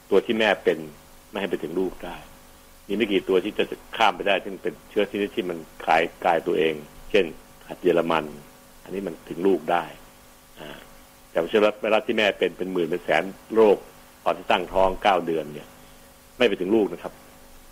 [0.09, 0.77] ตัวที่แม่เป็น
[1.29, 2.17] ไม่ให้ไปถึงลูกได้
[2.87, 3.63] มีไม่กี่ตัวที่จะ
[3.97, 6.73] ข้ามไปได้ซึ่งเป็นเชื้อชนิดที่มันคลายกายตัวเอง
[7.11, 7.25] เช่น
[7.67, 8.25] หัดเยอรมัน
[8.83, 9.83] อันนี้มันถึงลูกได้
[10.59, 10.69] อ่า
[11.31, 13.23] แต่เชื้อไวรัสที่แม่เป็นเป็นหมื่นเป็นแสน
[13.55, 13.77] โรค
[14.23, 15.67] ตอนที่ตั้งท้องเก้าเดือนเนี่ย
[16.37, 17.13] ไม่ไปถึงลูกนะครับ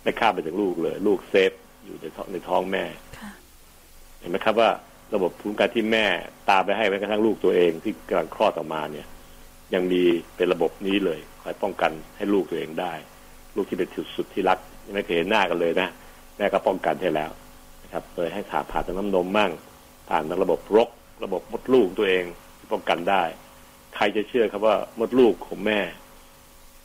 [0.02, 1.52] ไม่ข้ามไปถึงลูกเลย ลูกเซฟ
[1.84, 2.84] อยู่ในท้องในท้องแม่
[4.20, 4.70] เห็นไหมครับว่า
[5.14, 6.06] ระบบภูมิคุ้มกันที่แม่
[6.50, 9.06] ตามไปให้แม้กระทั่งลูกตัวเองที่กำลังคลอดออกมาเนี่ย
[9.74, 10.02] ยังมี
[10.36, 12.94] เป็นระบบนี้เลยคอยป้องกันให้ลูกตัวเองได้
[13.58, 14.58] ลูกที่เป็นสุดที่รัก
[14.94, 15.88] ไม่เคยเห็นหน้ากันเลยนะ
[16.36, 17.30] แม่ก็ป้องกันให้แล้ว
[17.84, 19.52] นะครับโดยให้ผ่าผ่านทางน้ำนมมั่ง
[20.08, 20.88] ผ่านทางระบบรก
[21.24, 22.24] ระบบมดลูกตัวเอง
[22.72, 23.22] ป้องกันได้
[23.96, 25.80] ใครจะเชื่อครับว่ามดลูกของแม่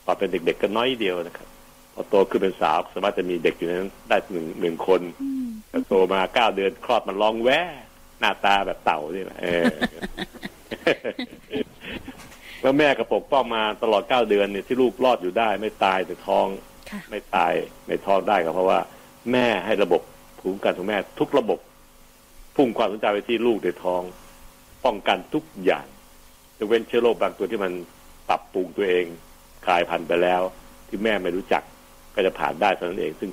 [0.06, 1.48] ตอนเป็นเด็ก ๆก็น้อยเดียวนะครับ
[1.94, 5.00] พอโตขึ้นเป็นสาวสามารถจะมีเด็กอยู่นั้นได้หนึ่งหนึ่งคน
[5.70, 7.50] แต่โตมาเก้าเดือนคลอดมันร้องแว
[8.20, 9.38] หน้าตาแบบเต่านี่แหละ
[12.64, 16.46] แล้วแม่ก็ปกป้องมาตลอดเก้าเดือนเนี่ยที่ลูกรอดอยู่ได้ ไม่ตายแต่ท้อง
[17.10, 17.52] ไม่ตาย
[17.86, 18.80] ไม่ท้องได้ก็เพราะว่า
[19.32, 20.02] แม่ให้ระบบ
[20.38, 21.58] ภูมิคุ้มกันของแม่ ทุกระบบ
[22.56, 24.02] พุ่งความสนใจไปที่ลูกในท้อง
[24.84, 25.86] ป้องกันทุกอย่าง
[26.58, 27.72] จะเว้นเชื้อโรคบางตัวที่มัน
[28.28, 29.04] ปรับปรุงตัวเอง
[29.66, 30.42] กลายพันธุ์ไปแล้ว
[30.88, 31.62] ที่แม่ไม่รู้จัก
[32.14, 33.30] ก็จะผ่านได้เท่านั้นเอง ซึ่ง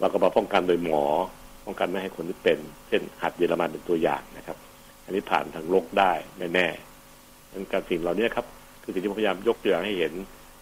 [0.00, 1.04] เราก็มาป้องกันโดยหมอ
[1.66, 4.56] ป้องกันไม่ให้คนที่เป็น เช่นหัดเยอรมันเป็นตัวอย่างนะครับ
[5.04, 6.12] อันนี้ผ่านทางโรคได้
[6.54, 8.46] แน่ๆดังการสิ่งเหล่านี้ครับ
[8.84, 10.12] คือสิ่งที่พยายามยกตัวอย่างให้เห็น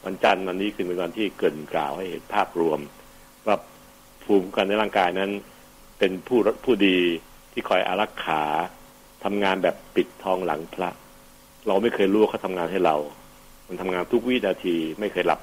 [0.04, 2.80] วันจันทร์วันนี้คือเป็นวันที่เกินกล่าวให้เห็นภาพรวม
[3.46, 3.56] ว่า
[4.24, 5.30] ภูมิคุ้มกันในร่างกายนั้น
[5.98, 6.98] เป็นผู้ผู้ดี
[7.52, 8.42] ที่คอยอารักขา
[9.24, 10.90] ทำงานแบบปิดทองหลังพระ
[11.66, 12.96] เราไม่เคยรู้เขาทำงานให้เรา
[13.68, 15.40] มันทำงานทุกวินาทีไม่เคยหลับ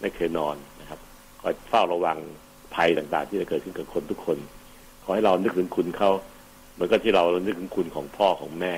[0.00, 1.00] ไม่เคยนอนนะครับ
[1.40, 2.18] คอยเฝ้าระวัง
[2.74, 4.38] ภัยต่างๆ ที่จะเกิดขึ้นกับคนทุกคน
[5.04, 6.10] ขอให้เรานึกถึงคุณเขา
[6.74, 8.74] เหมือนกับที่เรานึกถึงคุณของพ่อของแม่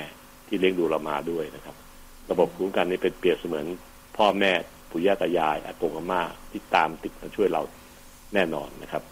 [0.46, 1.76] ที่เลี้ยงดูเรามาด้วยนะครับ
[2.30, 3.66] ระบบภูมิคุ้มกันนี้เป็นเปรียบเสมือน
[4.16, 4.52] พ่อแม่
[4.90, 7.62] ปู่ย่าตายายอากงอาม่าที่ตามติดมาช่วยเรา
[8.34, 9.02] แน่นอนนะครับ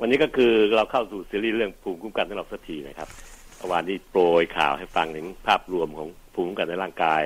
[0.00, 3.08] วันนี้ก็คือเราเข้าสู่ซีรีส์เรื่องภูมิคุ้มกันของเราสักทีนะครับ
[3.70, 7.22] วานนี้โปรยข่าวให้ฟังถึงภาพรวมของภูมิคุ้มกันในร่างกาย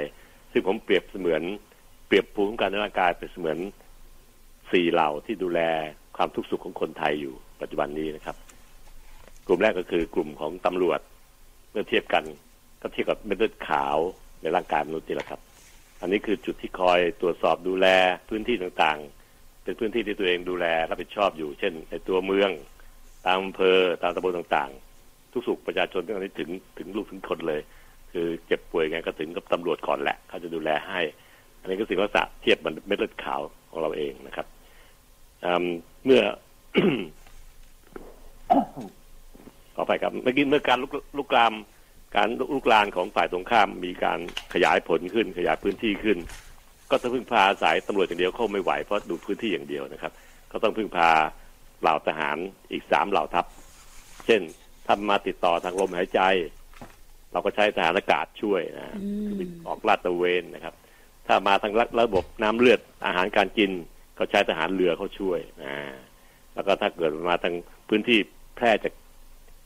[0.53, 1.43] ซึ่งผมเปรียบเสมือน
[2.07, 3.59] เปรียบภูมิคุ้มกันในร่างกายเป็นเสมือน
[4.73, 5.61] สี่เหล่าที่ดูแล
[6.19, 8.37] ความทุกข์สุขของคนไทยอยู่ปัจจุบันนี้นะครับ
[9.47, 11.01] กลุ่มแรกก็คือกลุ่มของตำรวจ
[11.71, 12.25] เมื่อเทียบกัน
[12.83, 13.97] ก็เทียบกับเม็ดเลือดขาว
[14.43, 15.41] ในร่างกายมนุษย์นี่แหละครับ
[16.01, 17.87] อันนี้คือจุดที่คอยตรวจสอบดูแล
[18.29, 22.51] พื้นที่ต่างๆ เป็นพื้นที่ที่ตัวเองดูแลรับผิดชอบอยู่ เช่น ในตัวเมือง
[23.25, 27.61] ตามอำเภอตามตำบลต่างๆ ทุกสุขประชาชนที่ตอนนี้ถึงถึงลูกถึงคนเลย
[28.13, 31.01] คือเจ็บป่วยไงก็ถึงกับตำรวจก่อนแหละเขาจะดูแลให้
[31.61, 34.47] อันนี้ก็สิ่งว่าเทียบมันเม็ดเลือดขาวของเราเองนะครับ
[36.05, 36.23] เมื่อ
[39.75, 41.55] ขอไปครับเมื่อกี้เมื่อการลุกลุกลาม
[42.17, 44.21] การลุกลานของฝ่ายตรงข้ามมีการ
[44.55, 46.19] ขยายผลขึ้น ขยายพื้นที่ขึ้น
[46.91, 50.13] ก็ต้องพึ่งพาสายตำรวจอย่างเดียวเข้าไม่ไหวเพราะดูพื้นที่อย่างเดียวนะครับ
[50.53, 51.11] ก็ต้องพึ่งพา
[51.81, 52.37] เหล่าทหาร
[52.73, 53.47] อีกสามเหล่าทัพ
[54.27, 54.41] เช่น
[54.89, 56.21] ทำมาติดต่อทางลมหายใจ
[57.33, 58.87] เราก็ใช้ทหารอากาศช่วยนะ
[59.67, 60.75] ออกลาดตระเวนนะครับ
[61.27, 63.71] ถ้ามาทางระบบน้ำเลือดอาหารการกิน
[64.19, 65.75] ก็ใช้ทหารเรือเขาช่วยนะ
[66.55, 67.55] แล้วก็ถ้าเกิดมาทาง
[67.89, 68.19] พื้นที่
[68.57, 68.93] แพร่จาก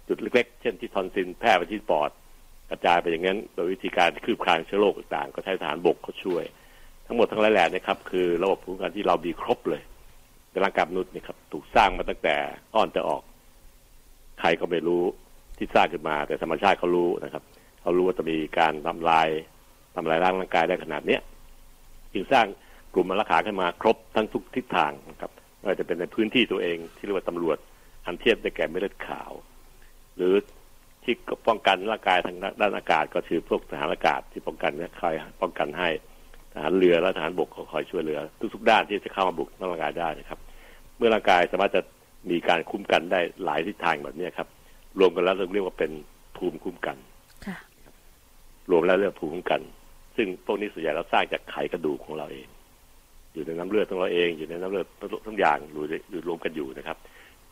[0.09, 2.11] จุดเล็กๆ เช่นที่ทอนซินแพร่ไปที่ปอด
[2.71, 6.45] กระจายไปอย่างนั้น โดยวิธีการคืบคลานเชื้อโรคต่างๆ ก็ใช้ทหารบกเขาช่วย
[7.07, 9.83] ทั้งหมดทั้งหลายแหล่นะครับ คือระบบภูมิคุ้มกันที่เรามีครบเลย
[10.51, 12.37] ในร่างกายมนุษย์นี่ครับถูกสร้างมาตั้งแต่
[12.75, 13.23] อ่อนจะออก
[14.41, 15.03] ใครก็ไม่รู้
[15.59, 17.43] ที่สร้างขึ้นมา แต่ธรรมชาติเขารู้นะครับ
[17.83, 19.29] เขารู้ว่าจะมีการทำลาย
[19.97, 21.21] ทำลายร่างกายได้ขนาดเนี้ย
[22.12, 22.47] จึงสร้าง
[22.94, 27.59] กลุ่มมารักษาขึ้นมาครบทั้งทุกทิศทางนะครับไม่ว่าจะเป็นในพื้นที่ตัวเองที่เรียกว่าตำรวจ
[28.07, 29.33] อันเทียบได้แก่เม็ดเลือดขาว
[30.16, 30.35] หรือ
[31.05, 31.14] ที่
[31.48, 35.88] ป้องกันร่างกายทางด้านอากาศ ก็คือพวกทหารอากาศที่ป้องกันคอยป้องกันให้
[36.52, 38.20] ทหารเรือและทหารบกคอยช่วยเหลือ
[38.55, 40.38] ทุกๆด้านที่จะเข้ามาบุกร่างกายได้นะครับ
[40.96, 41.83] เมื่อร่างกายสามารถจะ
[42.31, 44.48] มีการคุ้มกันได้หลายทิศทางแบบนี้ครับ
[44.98, 45.92] รวมกันแล้วเราเรียกว่าเป็น
[46.37, 46.96] ภูมิคุ้มกัน
[48.70, 49.61] รวมแล้วเรียกภูมิคุ้มกัน
[50.16, 52.46] ซึ่งพวกนี้ส่วนใหญ่เราสร้างจากไขกระดูกของเราเอง
[53.33, 54.87] อยู่ในน้ำเลือดของเราเองอยู่ในน้ำเลือด
[55.27, 55.83] ทั้งอย่างอยู่
[56.21, 56.97] อรวมกันอยู่นะครับ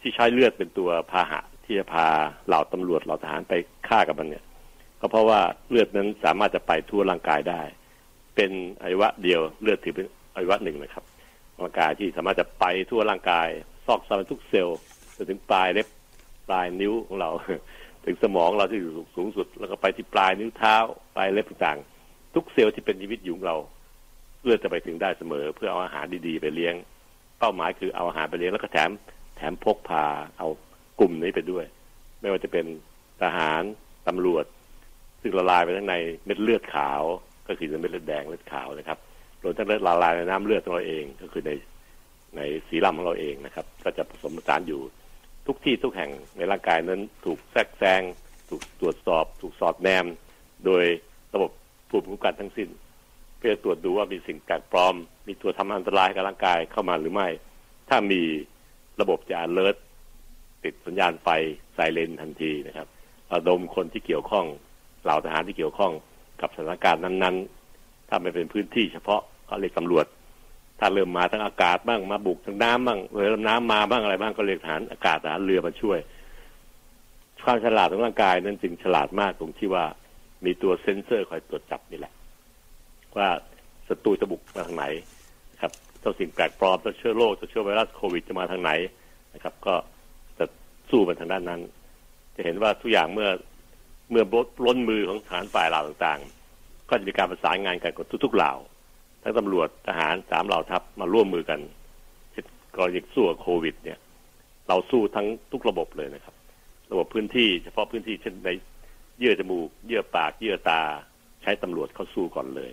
[0.01, 2.07] ที่ใช้เลือดเป็นตัวพาหะที่จะพา
[2.47, 3.55] เหล่าตำรวจเหล่าทหารไป
[3.89, 4.45] ฆ่ากับมันเนี่ย
[5.01, 7.61] ก็เพราะว่าเลือดนั้นสามารถจะไปทั่วร่างกายได้
[8.37, 8.51] เป็น
[8.83, 11.05] อวัยวะเดียวเลือดถือเป็นอวัยวะหนึ่งนะครับ
[11.59, 13.49] ร่างกายที่สามารถจะไปทั่วร่างกาย
[13.87, 14.79] ซอกซอนทุกเซลล์
[15.17, 15.89] จนถึงปลายเล็บ
[16.49, 17.31] ปลายนิ้วของเรา
[18.05, 20.77] ถึงสมองเราที่อยู่สูงสุด แล้วก็ไปที่ปลายนิ้วเท้า
[21.17, 23.57] ปลายเล็บต่างๆทุกเซลล์ที่เป็นชีวิตอยู่ของเรา
[24.43, 26.75] เลือจะไปถึงได้เสมอ เพื่อเอาอาหารดีๆไปเลี้ยง
[27.39, 28.91] เป้าหมายคือเอาอาหารไปเลี้ยงแล้วก็แถม
[29.37, 30.05] แถมพกพา
[30.39, 30.49] เอา
[31.01, 31.65] กลุ่มนี้ไปด้วย
[32.21, 32.67] ไม่ว่าจะเป็น
[33.23, 33.63] ทหาร
[34.09, 34.45] ตำรวจ
[35.23, 37.03] ซึ่งละลายไปทั้งในเม็ดเลือดขาว
[37.49, 38.99] ก็คือเม็ดเลือดแดงเลือดขาวนะครับ
[39.43, 41.53] รวมทั้งเลือดละลายในน้ำเลือดของเราเองก็คือใน
[42.37, 44.81] ในสีลำของเราเองนะครับ ก็จะผสมผสานอยู่
[45.47, 48.03] ทุกที่ทุกแห่งในร่างกายนั้นถูกแทรกแซง
[48.49, 50.07] ถูกตรวจสอบ ถูกสอดแนม
[50.67, 50.85] โดย
[51.35, 51.51] ระบบ
[51.91, 52.69] ภูมิคุ้มกันทั้งสิ้น
[53.41, 54.95] เพื่อตรวจดูว่ามีสิ่งแปลกปลอม
[55.27, 57.29] มีตัวทำอันตรายกับร่างกายเข้ามาหรือไม่
[57.89, 58.23] ถ้ามี
[59.01, 59.77] ระบบจะ alert
[60.65, 61.29] ติดสัญญาณไฟ
[61.75, 62.89] ไซเรนทันทีนะครับ
[63.33, 64.47] ระดมคนที่เกี่ยวข้อง
[65.03, 65.93] เหล่าทหารที่เกี่ยวข้อง
[66.41, 67.37] กับสถานการณ์นั้น
[67.73, 70.07] ๆ ถ้าไม่เป็นพื้นที่เฉพาะเขาเรียกตำรวจ
[70.79, 75.99] ถ้าเริ่มมาทั้งอากาศบ้างมาบุกทางน้ำบ้างเรือน้ำมาบ้างอะไรบ้างก็เรียกทหารอากาศทหารเรือมาช่วย
[77.45, 79.85] ความฉลาดของร่างกายนั้นจึงฉลาดมากตรงที่ว่า
[80.45, 82.13] มีตัวเซ็นเซอร์คอยตรวจจับนี่แหละ
[83.19, 83.29] ว่า
[83.89, 84.85] ศัตรูจะบุกมาทางไหน
[85.63, 88.71] ครับเจ้าสิ่งแปลกปลอมเจ้าเชื้อโรคเจ้าเชื้อไวรัสโควิดจะมาทางไหน
[89.35, 89.75] นะครับ ก็
[90.39, 90.45] จะ
[90.91, 91.61] สู้มันทางด้านนั้น
[92.37, 93.31] จะเห็นว่าทุกอย่างเมื่อ
[94.11, 94.25] เมื่อ
[94.67, 98.53] ล้นมือของฐานฝ่ายเหล่าต่างๆ ก็จะมีการประสานงานกันกับทุกๆเหล่า
[99.23, 101.61] ทั้งตำรวจทหารสามเหล่าทัพมาร่วมมือกัน
[102.77, 103.99] กรณีสู้กับโควิด เนี่ย
[104.69, 106.35] เราสู้ทั้งทุกระบบเลยนะครับ
[106.93, 108.49] ระบบพื้นที่เฉพาะพื้นที่เช่นใน
[109.19, 110.83] เยื่อจมูก เยื่อปาก เยื่อตา
[111.43, 112.71] ใช้ตำรวจเข้าสู้ก่อนเลย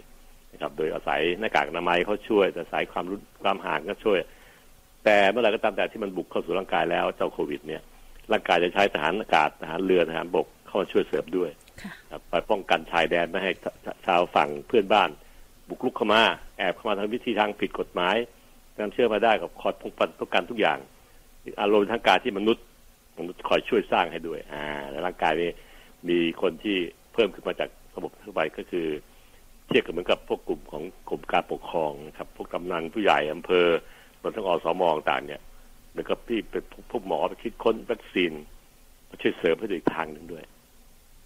[0.52, 4.20] นะครับ โดยอาศัยหน้ากากอนามัยเขาช่วยอาศัยความรู้ความห่างก็ช่วย
[5.06, 7.82] แต่เมื่อไหร่ก็ตามแต่ที่มันบุกเข้าสู่ร่างกายแล้วเจ้าโควิด เนี่ย
[8.32, 11.50] ร่างกายจะใช้ทหารอากาศทหารเรือทหารบกเข้ามาช่วยเสริมด้วย
[12.30, 13.52] ไปป้องกันชายแดนไม่ให้
[14.06, 15.10] ชาวฝั่งเพื่อนบ้าน
[15.70, 16.22] บุกลุกเข้ามา
[16.58, 18.16] แอบเข้ามาทางวิธีทางผิดกฎหมาย
[18.78, 20.80] นำเชื่อมาได้กับคอยป้องกันป้องกันทุกอย่าง
[21.62, 22.66] อารมณ์ทางการที่มนุษย์
[23.20, 25.50] มนุษย์คอยช่วยสร้างให้ด้วย อ่าในร่างกายนี้
[26.10, 26.78] มีคนที่
[27.14, 28.88] เพิ่มขึ้นมาจากระบบทั่วไปก็คือ
[29.67, 33.67] เทียบกับเหมือนกับพวกกลุ่มของกลุ่มการปกครองครับพวกกำนันผู้ใหญ่อำเภอ
[34.21, 35.41] รวมทั้งอสมองต่างเนี่ย
[35.95, 38.32] แล้วก็พี่เป็นพวกหมอไปคิดค้นวัคซีน
[39.10, 40.43] มาช่วยเสริมให้อีกทางหนึ่งด้วย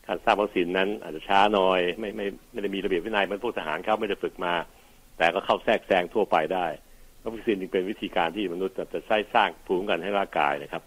[0.07, 4.53] การสร้างวัคซีนนั้นอาจจะช้าหน่อยไม่ไม่ไม่ได้มีระเบียบวินัยเหมือนพวกทหารเขาไม่ได้ฝึกมา
[5.17, 6.67] แต่ก็เข้าแทรกแซงทั่วไปได้
[7.23, 10.83] วัคซีนจึงเป็นวิธีการที่มนุษย์จะใช้สร้างภูมิคุ้มกันให้ร่างกายนะครับ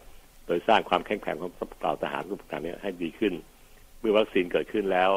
[0.47, 3.33] โดยสร้างความแข็งแกร่งของเหล่าทหารทุกประการนี้ให้ดีขึ้น
[3.99, 5.11] เมื่อวัคซีนเกิดขึ้นแล้ว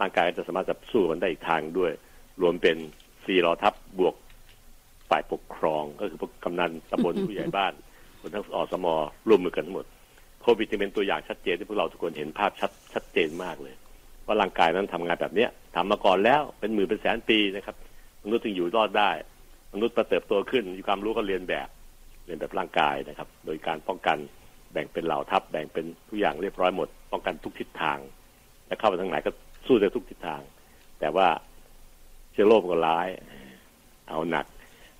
[0.00, 1.92] ร่างกายจะสามารถจะสู้มันได้อีกทางด้วย
[2.42, 2.76] รวมเป็น
[3.24, 4.14] ซีรอทับบวก
[5.10, 7.72] ฝ่ายปกครอง ก็คือพวกกำนันตำบลผู้ใหญ่บ้าน
[8.20, 8.86] คนทั้งอสม
[9.28, 9.86] ร่วมมือกันทั้งหมด
[10.42, 13.74] โควิดจะเป็นตัวอย่างชัดเจนที่พวกเราทุกคนเห็นภาพชัดชัดเจนมากเลย
[14.26, 17.76] ว่าร่างกายนั้นทำงานแบบเนี้ยทำมาก่อนแล้วเป็นหมื่นเป็นแสนปีนะครับ
[18.24, 19.10] มนุษย์จึงอยู่รอดได้
[19.74, 21.68] มนุษย์มาเติบโตขึ้นมีความรู้ก็เรียนแบบ
[22.26, 24.18] เรียนแบบร่างกายนะครับ โดยการป้องกัน
[24.72, 27.98] แบ่งเป็นเหล่าทัพแบ่งเป็นทุกอย่างเรียบร้อยหมด ป้องกันทุกทิศทาง
[28.66, 29.30] และเข้าไปทางไหนก็
[29.68, 30.42] สู้ได้ทุกทิศทาง
[31.00, 31.28] แต่ว่า
[32.32, 33.08] เชื้อโรคก็ร้าย
[34.08, 34.46] เอาหนัก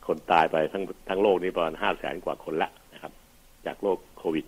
[0.06, 3.12] คนตายไปทั้งทั้งโลกนี้ประมาณห้าแสนกว่าคนละนะครับ
[3.66, 4.46] จากโรคโควิด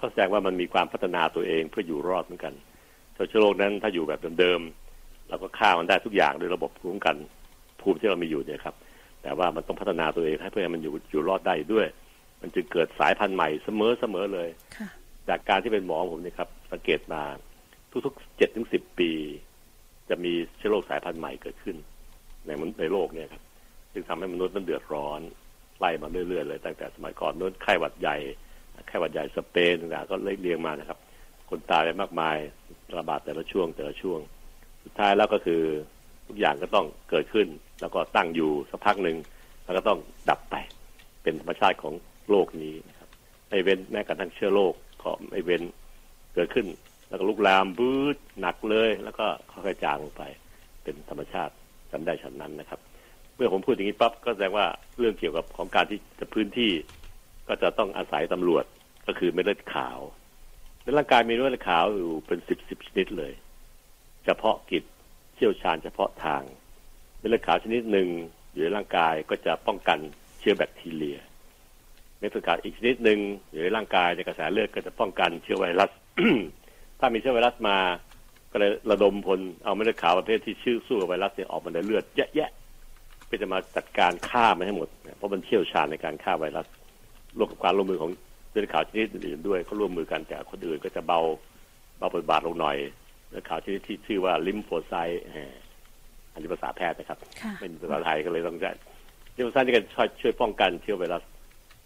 [0.00, 2.54] ก็แสดงว่ามันมีความพัฒนาตัวเองเพื่ออยู่รอดเหมือนกัน
[3.14, 7.16] เชื้อโรคนั้นถ้าอยู่แบบเดิมๆเราก็ฆ่ามันได้ทุกอย่างด้วยระบบภูมิคุ้มกัน
[7.80, 8.74] ภูมิที่เรามีอยู่เนี่ยครับ
[9.22, 11.86] แต่ว่ามันต้องพัฒนาตัวเองให้เพื่อให้มันอยู่อยู่รอดได้ด้วย
[12.40, 14.48] มันจึงเกิดสายพันธุ์ใหม่เสมอเสมอเลย
[15.28, 17.22] จากการที่เป็นหมอผมเนี่ยครับ สังเกตมา
[18.06, 19.10] ทุกๆเจ็ดถึงสิบปี
[20.08, 21.76] จะมีเชื้อโรคสายพันธุ์ใหม่เกิดขึ้น
[22.46, 23.42] ในในโลกเนี่ยครับ
[23.92, 25.20] จึงทำให้มนุษย์นั้นเดือดร้อน
[25.78, 28.16] ไล่มาเรื่อยๆเลยตั้งแต่สมัยก่อนนู้นไข้หวัดใหญ่
[28.88, 30.98] ไข้หวัดใหญ่สเปนต่างๆก็เล่เรียงมานะครับ
[31.50, 32.36] คนตายไปมากมาย
[32.98, 34.20] ระบาดแต่ละช่วงแต่ละช่วง
[34.84, 35.62] สุดท้ายแล้วก็คือ
[36.26, 37.46] ทุกอย่างก็ต้องเกิดขึ้น
[37.80, 39.16] แล้วก็ตั้งอยู่สักพักหนึ่ง
[39.64, 39.98] แล้วก็ต้อง
[40.30, 40.54] ดับไป
[41.22, 41.94] เป็นธรรมชาติของ
[42.30, 43.08] โลกนี้นะครับ
[43.48, 45.62] ไม่เว้นแม้กระทั่งเชื้อโรคก็ไม่เว้น
[46.34, 46.66] เกิดขึ้น
[47.08, 50.22] แล้วก็ลุกลามบืดหนักเลย แล้วก็ค่อยๆจางลงไป
[50.82, 51.54] เป็นธรรมชาติ
[51.90, 52.80] กันได้ฉันนั้นนะครับ
[53.36, 54.66] เมื่อผมพูดอย่างนี้ปั๊บก็แสดงว่า
[54.98, 56.70] เรื่องเกี่ยวกับของการที่จะพื้นที่
[57.48, 58.64] ก็จะต้องอาศัยตำรวจ
[59.06, 59.98] ก็คือเม็ดเลือดขาว
[60.82, 63.32] ในร่างกายมีเม็ดเลือดขาวอยู่เป็นสิบสิบชนิดเลย
[64.24, 64.84] เฉพาะกิจ
[65.34, 66.42] เชี่ยวชาญเฉพาะทาง
[67.18, 68.08] เม็ดเลือดขาวชนิดหนึ่ง
[68.52, 69.98] อยู่ในร่างกายก็จะป้องกัน
[70.38, 71.18] เชื้อแบคทีเรีย
[72.18, 73.18] เม็ดเลือดขาวอีกชนิดหนึ่ง
[73.50, 75.90] อยู่ในร่างกายในกระแสเลือดก็จะป้องกันเชื้อไวรัส
[76.98, 77.78] ถ้ามีเชื้อไวรัสมา
[78.52, 82.04] ก็เลยระดมพลเอาเม็ดเลือดขาวประเภทที่ชื่อสู้กับไวรัสเนี่ยออกมาในเลือด
[82.36, 82.50] แยะ
[83.26, 86.66] เพื่อจะมาจัดการฆ่ามันให้หมด เพราะมันเชี่ยวชาญในการฆ่าไวรัส
[87.38, 88.10] ร่วมกับการร่วมมือของ
[88.50, 91.20] เลือดขาวชนิดอื่นด้วยเขาร่วมมือกันแต่คนอื่นก็จะเบา
[91.98, 92.76] เบาบทบาทลงหน่อย
[93.30, 95.22] เลือดขาวชนิดที่ชื่อว่า lymphocyte
[96.32, 97.18] อันนี้ภาษาแพทย์นะครับ
[97.60, 98.70] ไม่มีภาษาไทยก็เลยต้องใช้
[99.36, 101.22] lymphocyte นี่ก็ช่วยช่วยป้องกันเชื้อไวรัส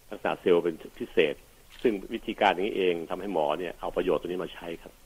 [0.09, 1.35] ลักษณะเซลล์เป็นพิเศษ
[1.81, 5.02] ซึ่งวิธีการนี้เองทำให้หมอเนี่ยเอาประโยชน์ตัวนี้มาใช้ครับเ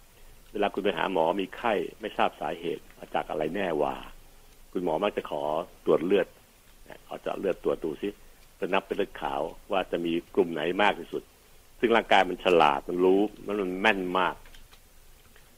[0.57, 3.93] วลาคุณไปหาหมอมีไข้ไม่ทราบสาเหตุมาจากอะไรแน่ว่า
[4.71, 5.41] คุณหมอมักจะขอ
[5.85, 6.27] ตรวจเลือด
[7.07, 8.09] ขอเจาะเลือดตรวจดูซิ
[8.59, 9.41] จะนับเป็นเลือดขาว
[9.71, 11.23] ว่าจะมีกลุ่มไหนมากที่สุด
[11.79, 14.35] ซึ่งร่างกายมันฉลาดมันรู้มันมันแม่นมาก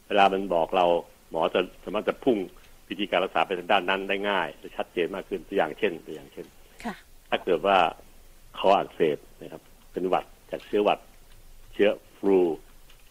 [0.07, 0.85] เวลามันบอกเรา
[1.29, 2.37] หมอจะสามารถจะพุ่ง
[2.89, 6.45] วิธีการรักษาไปทางด้านนั้นได้ง่ายและชัดเจนมากขึ้นตัวอย่างเช่นตัวอย่างเช่น
[7.29, 7.77] ถ้าเกิดว่า
[8.57, 10.99] คออักเสบนะครับ เป็นหวัดจากเชื้อหวัด
[11.73, 12.37] เชื้อ flu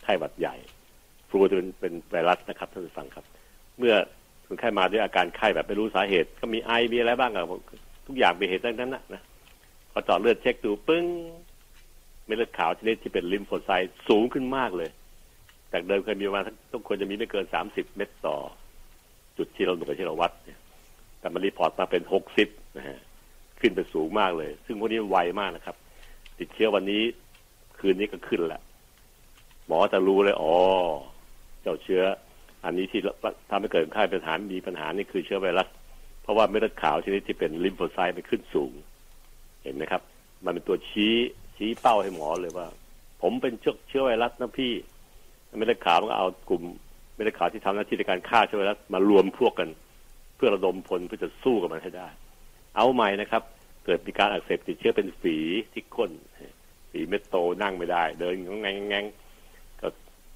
[0.03, 0.55] ไข้หวัดใหญ่
[1.29, 3.25] flu จะเป็นเป็นไวรัสนะครับท่านผู้ฟังครับ
[3.79, 3.95] เมื่อ
[4.47, 7.45] คนไข้มาด้วยอาการไข้แบบไม่รู้สาเหตุ ก็มีไอมีอะไรบ้างอะ
[8.07, 9.23] ทุกอย่างเป็นเหตุดังนั้นนะนะ
[9.93, 11.05] พอเจาะเลือดเช็คดูปึ้ง
[12.27, 14.91] เม็ดเลือดขาวชนิดที่เป็น lymphocyte สูงขึ้นมากเลย
[15.73, 18.37] จากเดิมเคยมีประมาณทุกคนจะมีไม่เกินสามสิบเม็ดต่อ
[19.39, 20.61] จุดที่เราหน่วยที่เราวัดเนี่ย
[21.21, 22.99] แต่มัน report มาเป็นหกสิบนะฮะ
[23.61, 25.77] ขึ้นไปสูงมากเลย ซึ่งพวกนี้ไวมากนะครับ
[26.39, 27.03] ติดเชื้อวันนี้
[27.79, 28.61] คืนนี้ก็ขึ้นแหละ
[29.67, 30.55] หมอจะรู้เลยอ๋อ
[31.69, 32.03] จ้าเชื้อ
[32.65, 33.01] อันนี้ที่
[33.51, 35.69] ทำให้เกิดไข้เป็นปัญหามีปัญหานี่คือเชื้อไวรัส
[36.23, 38.73] เพราะว่าเม็ดเลือดขาวชนิดที่เป็นลิมโฟไซต์มันขึ้นสูง
[39.63, 40.03] เห็นไหมครับ
[40.45, 41.15] มันเป็นตัวชี้
[41.57, 42.67] ชี้เป้าให้หมอเลยว่า
[43.23, 44.73] ผมเป็นเชื้อเชื้อไวรัสนะพี่
[45.57, 46.63] เม็ดเลือดขาวมันก็เอากลุ่ม
[47.15, 49.69] เม็ดเลือดขาวที่ทำหน้าที่ในการฆ่าเชื้อไวรัสมารวมพวกกัน
[50.37, 52.09] เพื่อระดมพลเพื่อจะสู้กับมันให้ได้
[52.77, 53.43] เอาใหม่นะครับ
[53.85, 55.37] เกิดมีการอักเสบติดเชื้อเป็นฝี
[55.73, 56.11] ที่ก้น
[56.91, 59.05] ฝีเม็ดโตนั่งไม่ได้ เดินงงงง
[59.81, 59.87] ก็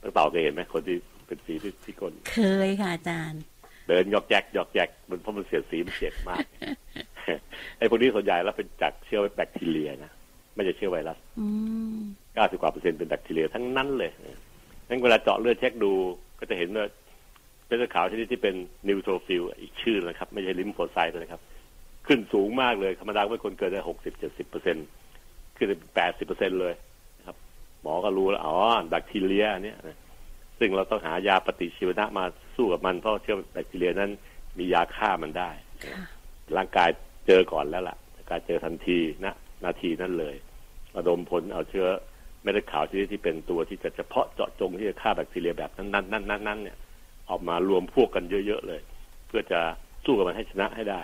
[0.00, 0.96] ตั้งเต่าเคยเห็นไหมคนที่
[1.32, 3.42] เป็นฝีที่ที่ก้นเคยค่ะอาจารย์
[3.88, 6.44] เดินยอกแยกยอกแยกมันเพราะมันเสียดสีมันเจ็บมาก
[7.78, 10.10] ไอ้พวกนี้ส่วนใหญ่แล้วเป็นจากเชื้อแบคทีเรียนะ
[10.54, 11.18] ไม่ใช่เชื้อไวรัส
[12.34, 14.10] เก้าสิบกว่าเปอร์เซ็นต์เป็นแบคทีเรียทั้งนั้นเลย
[14.88, 15.92] งั้นเวลาเจาะเลือดเช็คดู
[16.38, 16.84] ก็จะเห็นว่า
[17.66, 18.54] เป็นเลือดขาวชนิดที่เป็น
[18.88, 21.40] neutrophil อีกชื่อนะครับ ไม่ใช่ lymphocyte นะครับ
[22.06, 24.86] ขึ้นสูงมากเลยธรรมดาเมื่อคนเกิดได้หกสิบเจ็ดสิบเปอร์เซ็นต์
[25.56, 26.74] ขึ้นไปแปดสิบเปอร์เซ็นต์เลย
[27.18, 27.36] นะครับ
[27.82, 28.56] หมอก็รู้แล้วอ๋อ
[28.88, 29.78] แบคทีเรียเนี่ย
[30.64, 32.24] ซึ่งเราต้องหายาปฏิชีวนะมา
[32.56, 34.10] สู้กับมันเพราะเชื้อแบคทีเรียนั้น
[34.58, 35.50] มียาฆ่ามันได้
[36.56, 36.88] ร่างกาย
[37.26, 37.96] เจอก่อนแล้วล่ะ
[38.30, 40.34] การเจอทันทีนะนาทีนั้นเลย
[40.96, 41.86] ระดมพลเอาเชื้อ
[42.42, 46.76] เม็ดเลือดขาวชนิดที่เป็นตัวที่จะเฉพาะเจาะจงที่จะฆ่าแบคทีเรียแบบนั้นนั้นนั้นนั้นเนี่ย
[47.30, 48.80] ออกมารวมพวกกันเยอะๆเลย
[49.26, 49.60] เพื่อจะ
[50.04, 51.02] สู้กับมันให้ชนะให้ได้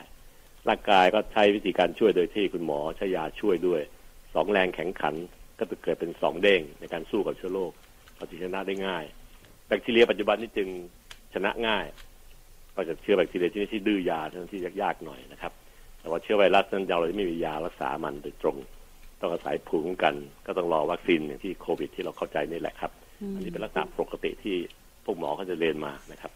[0.69, 3.81] ร่างกายก็ใช้วิธีการช่วยโดยที่คุณหมอใช้ยาช่วยด้วย
[4.35, 5.15] สองแรงแข็งขัน
[5.59, 7.73] ก็จะเกิดเป็นสองเด้งในการสู้กับเชื้อโรค
[8.17, 9.05] เราจะชนะได้ง่าย
[9.69, 10.69] แบคทีเรียปัจจุบันนี้จึง
[11.35, 11.87] ชนะง่าย
[12.75, 14.21] ก็จะเชื้อแบคทีเรียชนิดที่ดื้อยา
[14.53, 15.53] ที่ยากๆหน่อยนะครับ
[16.01, 18.57] แต่ว่าเชื้อไวรัสนั้นเราไม่มียารักษามันโดยตรง
[19.21, 20.15] ต้องอาศัยภูมิคุ้มกัน
[20.47, 22.93] ก็ต้องรอวัคซีนอย่างที่โควิด ที่เราเข้าใจนี่แหละครับ
[23.35, 24.57] อันนี้เป็นลักษณะปกติที่
[25.05, 26.33] พวกหมอเขาจะเรียนมานะครับ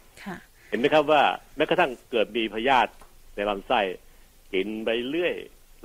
[0.68, 1.23] เห็นไหมครับว่า
[1.57, 2.92] แม้กระทั่งเกิดมีพยาธิ
[3.35, 3.81] ในลำไส้
[4.55, 5.35] กินไปเรื่อย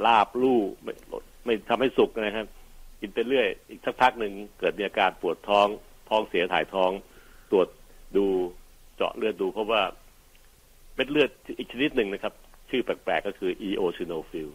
[0.06, 0.94] ลาบลู่ไม่
[1.46, 2.48] ไม่ทำให้สุกนะครับ
[3.02, 5.68] กินไปเรื่อย อีกสักพักหนึ่งเกิดมีอาการปวดท้อง
[6.10, 6.92] ท้องเสียถ่ายท้อง
[7.52, 7.68] ตรวจ
[8.18, 8.26] ดู
[8.96, 9.82] เจาะเลือดดูเพราะว่า
[10.96, 12.34] เม็ดเลือดอีกชนิดหนึ่งนะครับ
[12.70, 14.50] ชื่อแปลกๆก็คือ eosinophil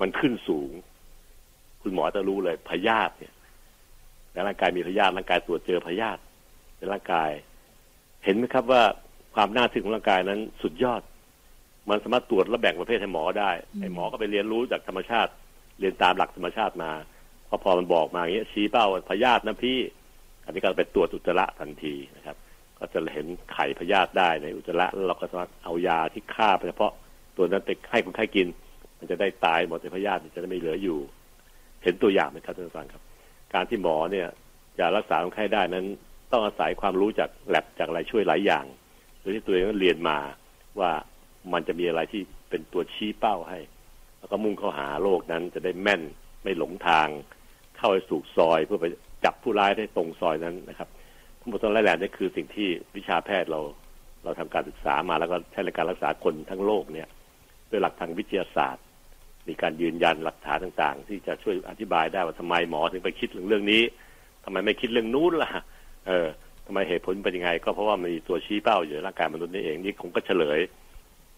[0.00, 0.70] มันขึ้นสูง
[1.82, 3.34] คุณหมอจะรู้เลยพยาธิเนี่ย
[4.32, 6.20] ในร่างกายมีพยาธิร่างกายตรวจเจอพยาธิ
[6.78, 7.30] ในร่างกาย
[8.24, 8.82] เห็นไหมครับว่า
[9.34, 11.02] ความน่าทึ่งของร่างกายนั้นสุดยอด
[11.88, 15.30] มันสามารถตรวจและแบ่งประเภทให้หมอได้ไอ้หมอก็ไปเรียนรู้จากธรรมชาติ
[15.80, 16.92] เรียนตามหลักธรรมชาติมา
[17.48, 19.78] พอพอมันบอกมาอย่างนี้ชี้เป้าพยาธินะพี่
[20.44, 22.36] อันนี้ก็ไปตรวจอุจจาระทันทีนะครับ
[22.78, 26.92] ก็จะเห็นไข่พยาธิได้ในอุจจาระแล้วเราก็สามารถเอายาที่ฆ่าเฉพาะ
[27.36, 28.48] ตัวนั้นไปให้คนไข้กิน
[28.98, 30.98] มันจะได้ตายหมดในพยาธิจะได้ไม่เหลืออยู่
[31.82, 33.02] เห็นตัวอย่างไหมครับท่านผู้ฟังครับ
[33.54, 34.28] การที่หมอเนี่ย
[34.78, 35.86] จะรักษาคนไข้ได้นั้น
[36.32, 38.64] ต้องอาศัยความรู้จากแลบจากอะไรช่วยหลายอย่าง
[39.20, 40.18] โดยที่ตัวเองเรียนมา
[40.80, 40.90] ว่า
[41.52, 43.58] มันจะมีอะไรที่เป็นตัวชี้เป้าให้
[44.18, 46.02] แล้วก็มุ่งเข้าหาโรคนั้นจะได้แม่น
[46.42, 47.08] ไม่หลงทาง
[47.76, 48.86] เข้าไปสู่ซอยเพื่อไป
[49.24, 50.88] จับผู้ร้ายได้ตรงซอยนั้นนะครับ
[51.40, 53.60] ทั้งหมดทั้งหลายแหล่นี่คือสิ่งที่วิชาแพทย์เรา
[54.24, 57.08] เราทำการศึกษามาแล้วก็ใช้ในการรักษาคนทั้งโลกเนี่ย
[57.70, 58.84] ด้วยหลักทางวิทยาศาสตร์
[59.48, 63.82] มีการยืนยันหลักฐานต่างๆ ที่จะช่วยอธิบายได้ว่าทำไมหมอถึงไปคิดเรื่องเรื่องนี้
[64.44, 65.50] ทำไมไม่คิดเรื่องนู้นล่ะ
[66.06, 66.26] เออ
[66.66, 70.58] ทำไมเหตุผลเป็นยังไง ก็เพราะว่ามีตัวชี้เป้าอยู่ในร่างกายมนุษย์นี่เองนี่ผมก็เฉลย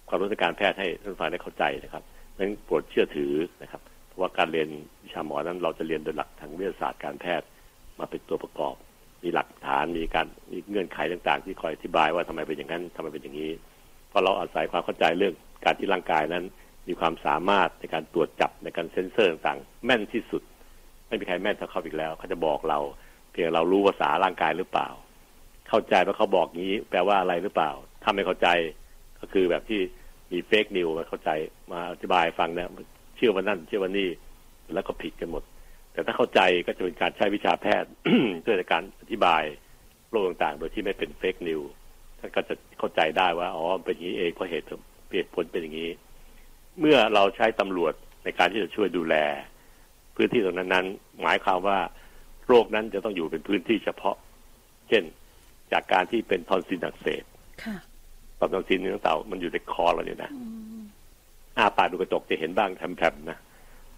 [0.08, 2.02] ความรู้ทางการแพทย์ให้ท่านฟังได้เข้าใจนะครับ
[2.38, 4.68] นั้นโปรดเชื่อถือนะครับ เพราะว่าการเรียน
[5.04, 7.46] วิชาหมอนั้นเราจะเรียนโดยหลักทางวิทยาศาสตร์การแพทย์
[7.98, 8.74] มาเป็นตัวประกอบ
[9.22, 13.50] มีหลักฐานมีการมีเงื่อนไขต่าง ๆ ที่คอยอธิบายว่าทำไมเป็นอย่างนั้นทำไมเป็นอย่างนี้
[14.08, 16.44] เพราะเราอาศัยความเข้าใจเรื่องการที่ร่างกายนั้น
[16.88, 20.42] มีความสามารถในการตรวจจับในการเซ็นเซอร์ต่างๆ แม่นที่สุด
[21.08, 22.78] ไม่มีใครแม่นเท่าเขาอีกแล้ว เขาจะบอกเรา
[23.30, 24.88] เพียงเรารู้ภาษาร่างกายหรือเปล่า
[25.68, 27.70] เข้าใจว่าเขาบอกงี้ แปลว่าอะไรหรือเปล่า
[28.02, 28.48] ถ้าไม่เข้าใจ
[29.20, 29.80] ก็คือแบบที่
[30.32, 31.30] มีเฟกนิวมาเข้าใจ
[31.72, 32.68] มาอธิบายฟังเนี่ย
[33.16, 34.08] เชื่อว่านั่นเชื่อว่านี่
[34.74, 35.42] แล้วก็ผิดกันหมด
[35.94, 37.90] แต่ถ้าเข้าใจก็จะเป็นการใช้วิชาแพทย์
[38.42, 39.42] เพื่อในการอธิบาย
[40.10, 41.60] โรคต่างๆ โดยที่ไม่เป็นเฟกนิว
[42.18, 44.66] ท่านก็จะเข้าใจได้ว่าอ๋อเป็นอย่างนี้เองเพราะเหตุ
[45.12, 45.90] เหตุผลเป็นอย่างนี้
[46.80, 49.14] เมื่อเราใช้ตำรวจในการที่จะช่วยดูแล
[50.16, 50.86] พื้นที่ตรงนั้นนั้น
[51.22, 51.78] หมายความว่า
[52.48, 54.16] โรคนั้นจะต้องอยู่เป็นพื้นที่เฉพาะ
[54.88, 55.04] เช่น
[55.72, 57.24] จากการที่เป็นทอนซิลอักเสบ
[58.38, 60.30] ต่อมทอนซิลเนื้อเต่ามันอยู่ในคอเราเนี่ยนะ
[61.58, 63.38] อาปากดูกระจกจะเห็นบ้างแถมๆนะ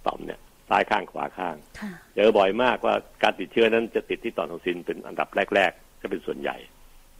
[0.06, 1.57] ต่อมเนี่ย ซ้ายข้างขวาข้าง
[2.14, 6.57] เจอบ่อยมากว่าการติดเชื้อนั้นจะติดที่ต่อมทอนซิลเป็นอันดับแรกๆก็เป็นส่วนใหญ่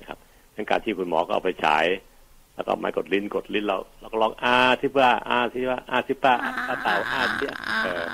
[0.01, 0.19] นะครับ
[0.57, 1.87] ดังการที่คุณหมอก็เอาไปฉาย
[2.55, 7.49] แล้วก็ไม้กดลิ้นกดลิ้นเราเราก็ลองอาที่ว่าอาที่ว่าอาที่ป้าอาเต่าอาที่
[7.85, 8.05] เออ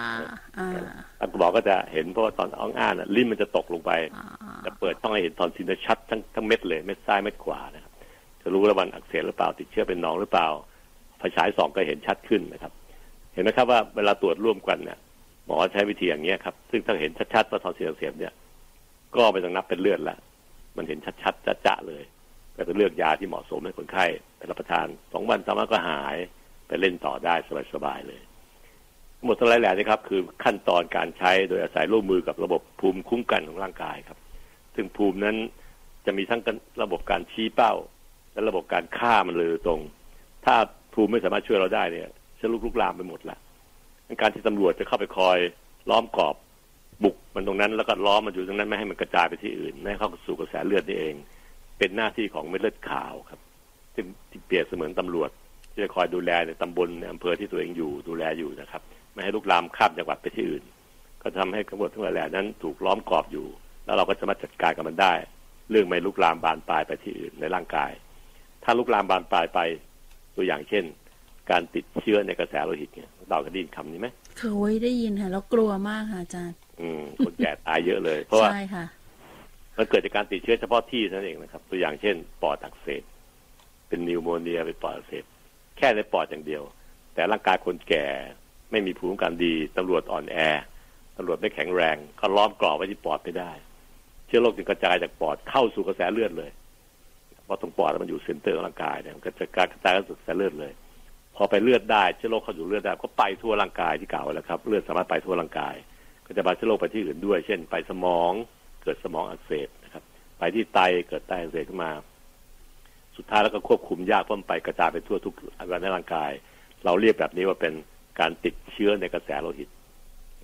[1.30, 3.92] คุณหมอก็จะเห็นเพราะว่าตอนอ้องอ้าน่ะลิ้นมันจะตกลงไป
[4.64, 7.92] จะเปิดต้องให้เห็นทอนซิลชัดทั้งทั้งเม็ดเลยเม็ดซ้ายเม็ดขวานะครับ
[8.42, 10.46] จะรู้ว่ามันอักเสบหรือเปล่าติดเชื้อเป็นหนองหรือเปล่า
[11.20, 12.72] พอฉายสองก็เห็นชัดขึ้นนะครับ
[13.34, 14.98] เห็นไหมครับว่าเวลาตรวจร่วมกันเนี่ย
[15.46, 18.32] หมอใช้วิธีอย่างนี้ครับ ซึ่งถ้าเห็นชัดๆว่าทอนซิลอักเสบเนี่ย
[19.16, 20.16] ก็ไม่ต้องนับเป็นเลือดละ
[20.76, 22.02] มันเห็นชัดๆจะๆเลย
[22.56, 26.16] ก็จะเลือกยาที่เหมาะสมให้คนไข้ไปรับประทานสองวันสามวันก็หาย
[26.68, 27.34] ไปเล่นต่อได้
[27.74, 28.20] สบายๆเลย
[29.24, 34.18] หมดทั้งหลายแหล่นี่ครับคือขั้นตอนการใช้โดยอาศัยร่วมมือกับระบบภูมิคุ้มกันของร่างกายครับ
[34.74, 35.36] ซึ่งภูมินั้น
[36.06, 36.40] จะมีทั้ง
[36.82, 37.72] ระบบการชี้เป้า
[38.32, 39.80] และระบบการฆ่ามันเลยตรง
[40.44, 40.56] ถ้า
[40.94, 42.08] ภูมิไม่สามารถช่วยเราได้เนี่ย
[42.40, 43.38] จะลุกลุกลามไปหมดละ
[44.20, 45.38] การที่ตำรวจจะเข้าไปคอย
[45.90, 46.36] ล้อมกรอบ
[47.04, 51.14] บุกมันตรงนั้น แล้วก็ล้อมมันอยู่ตรงนั้นไม่ให้มันกระจายไปที่อื่น ไม่ให้เข้าสู่กระแสเลือดนี่เอง
[51.78, 53.40] เป็นหน้าที่ของเม็ดเลือดขาวครับ
[53.94, 54.02] ซึ่
[54.46, 55.30] เปรียบเสมือนตำรวจ
[55.72, 60.64] ที่จะคอยดูแลในตำบลในอำเภอที่ตัวเองอยู่ดูแลอยู่นะครับ ไม่ให้ลุกลามข้ามจังหวัดไปที่อื่น
[61.22, 63.46] ก็ทำให้กบฏทั้งหลายแล่นั้นถูกล้อมกรอบอยู่
[63.84, 65.12] แล้วเราก็จะมารถจัดการกับมันได้
[65.70, 67.90] เรื่องไม่ลุกลามบานปลายไปที่อื่นในร่างกาย
[68.64, 69.60] ถ้าลุกลามบานปลายไป
[70.36, 70.84] ตัวอย่างเช่น
[71.50, 78.84] การติดเชื้อในกระแสโลหิตเนี่ย เราเคยได้ยินคำนี้ไหมเคยได้ยินค่ะแล้วกลัวมากค่ะอาจารย์ อืมคนแก่ตายเยอะเลย เพราะว่าใช่ค่ะ
[79.78, 83.02] มันเกิดจากการติดเชื้อเฉพาะที่นั่นเองนะครับ ตัวอย่างเช่น ปอดอักเสบ
[83.88, 85.24] เป็น pneumonia เป็นปอดอักเสบ
[85.76, 86.62] แค่ในปอดอย่างเดียว
[87.14, 88.06] แต่ร่างกายคนแก่
[88.70, 90.36] ไม่มีภูมิคุ้มกันดีตำรวจอ่อนแอ
[91.16, 93.52] ตำรวจไม่แข็งแรงเขาล้อมกรอบไว้ที่ปอดไม่ได้
[94.26, 96.50] เชื้อโรคจึงกระจายจากปอดเข้าสู่กระแสเลือดเลย
[97.44, 100.72] เพราะตรงปอดมันอยู่ center ของร่างกายเนี่ยมันก็จะการกระจายเข้าสู่กระแสเลือดเลย
[101.36, 105.74] พอไปเลือดได้เชื้อโรคเข้าสู่เลือดได้ก็ไปทั่วร่างกายที่กล่าวไว้แล้วครับ เลือดสามารถไปทั่วร่างกาย
[106.26, 108.32] ก็จะพาเชื้อโรคไปที่อื่นด้วย เช่น ไปสมอง
[108.82, 110.02] เกิดสมองอักเสบนะครับ
[110.38, 111.90] ไปที่ไตเกิดไตอักเสบขึ้นมา
[113.16, 116.30] สุดท้ายแล้วก็ควบคุมยากเพราะมันไปกระจายไปทั่วทุกอวัยวะในร่างกาย
[116.84, 117.74] เราเรียกแบบนี้ว่าเป็น
[118.20, 119.68] การติดเชื้อในกระแสโลหิต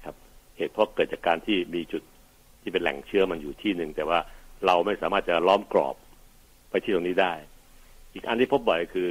[0.05, 0.17] ครับ
[0.57, 2.03] เหตุเพราะเกิดจากการที่มีจุด
[2.63, 4.19] ที่เป็นแหล่งเชื้อมันอยู่ที่หนึ่งแต่ว่า
[4.67, 5.97] เราไม่สามารถจะล้อมกรอบ
[6.71, 7.33] ไปที่ตรงนี้ได้
[8.13, 9.11] อีกอันที่พบบ่อยคือ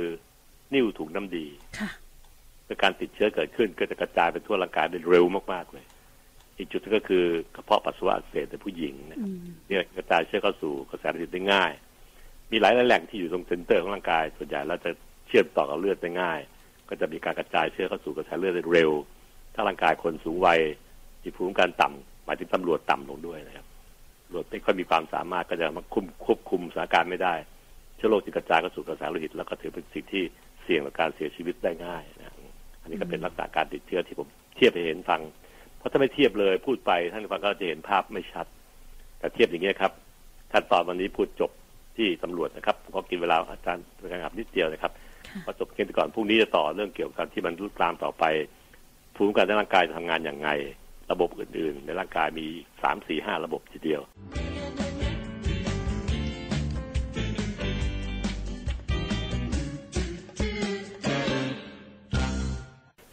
[0.74, 1.46] นิ่วถุงน้ำดี
[2.66, 5.86] เมื่อการติดเชื้อเกิดขึ้นก็จะกระจายไปทั่วร่างกายได้เร็วมากๆเลย
[6.58, 7.24] อีกจุดนึงก็คือ
[7.56, 9.30] กระเพาะปัสสาวะอักเสบในผู้หญิงนะครับ
[9.68, 11.72] เนี่ยกระจายเชื้อเข้าสู่กระแสเลือดได้ง่าย
[12.52, 14.92] มีหลายแหล่งที่อยู่ตรงเซนเตอร์ของร่างกาย ส่วนใหญ่เราจะ
[15.28, 16.40] เชื่อมต่อกับเลือดได้ง่าย
[16.90, 18.92] ก็จะมีการกระจายเชื้อเข้าสู่กระแสเลือดได้เร็ว
[19.54, 20.60] ถ้าร่างกายคนสูงวัย
[21.24, 23.66] มีภูมิคุ้มกันต่ำหมายถึงตำรวจต่ำลงด้วยนะครับ
[24.24, 27.34] ตำรวจไม่ค่อยมีความสามารถก็จะมาคุมควบคุมสถานการณ์ไม่ได้
[27.96, 30.24] เชื้อโรคจึงกระจายเข้าสู่กระแสโลหิตแล้วก็ถือเป็นสิ่งที่
[30.68, 32.34] เสี่ยงต่อการเสียชีวิตได้ง่ายนะ
[32.82, 35.22] อันนี้ก็เป็นลักษณะการติดเชื้อที่ผมเทียบให้เห็นฟัง
[35.78, 38.46] เพราะถ้าไม่เทียบเลยพูดไปท่านฟังก็จะเห็นภาพไม่ชัด
[39.20, 39.92] แต่เทียบอย่างนี้ครับ
[40.52, 41.52] ท่านตอนวันนี้พูดจบ
[41.98, 44.92] ที่ตำรวจนะครับก็กินเวลาอาจารย์เป็นการขับนิดเดียวนะครับ
[45.46, 48.24] พอจบเกมก่อนพรุ่งนี้จะต่อเรื่องเกี่ยวกับที่มันลุกลามต่อไป
[49.16, 50.50] ภูมิคุ้มกันในร่างกายจะทำงานอย่างไง
[51.12, 52.46] ระบบอื่น ๆ ในร่างกายมี
[52.82, 54.02] สามสี่ห้าระบบทีเดียว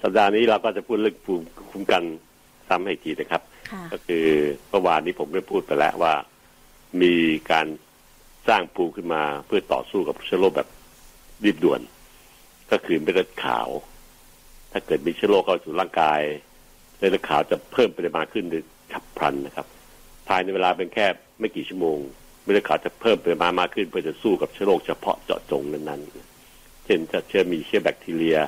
[0.07, 2.03] สัปดาห์นี้เราก็จะพูดเรื่องภูมิคุ้มกัน
[2.69, 3.43] ซ้ำให้ทีนะครับ
[3.93, 4.25] ก็คือ
[4.71, 6.15] เมื่อวานนี้ผมได้พูดไปแล้วว่า
[7.03, 7.15] มี
[7.51, 7.67] การ
[8.49, 10.69] สร้างภูมิขึ้นมาเพื่อต่อสู้กับเชื้อโรคแบบ
[11.45, 11.81] รีบด่วน
[12.71, 13.69] ก็คือเม็ดเลือดขาว
[14.73, 16.21] ถ้าเกิดมีเชื้อโรคเข้าสู่ร่างกาย
[16.99, 19.67] เม็ดเลือดขาวจะเพิ่มปริมาณขึ้นโดยฉับพลันนะครับ
[20.29, 21.07] ภายในเวลาเป็นแค่
[21.41, 21.99] ไม่กี่ชั่วโมง
[22.43, 28.39] เม็ดเลือดขาวจะเพิ่มปริมาณมากขึ้นเพื่อจะสู้กับเชื้อโรคเฉพาะเจาะจงนั้นๆ เช่นถ้าเชื้อมีเชื้อแบคทีเรีย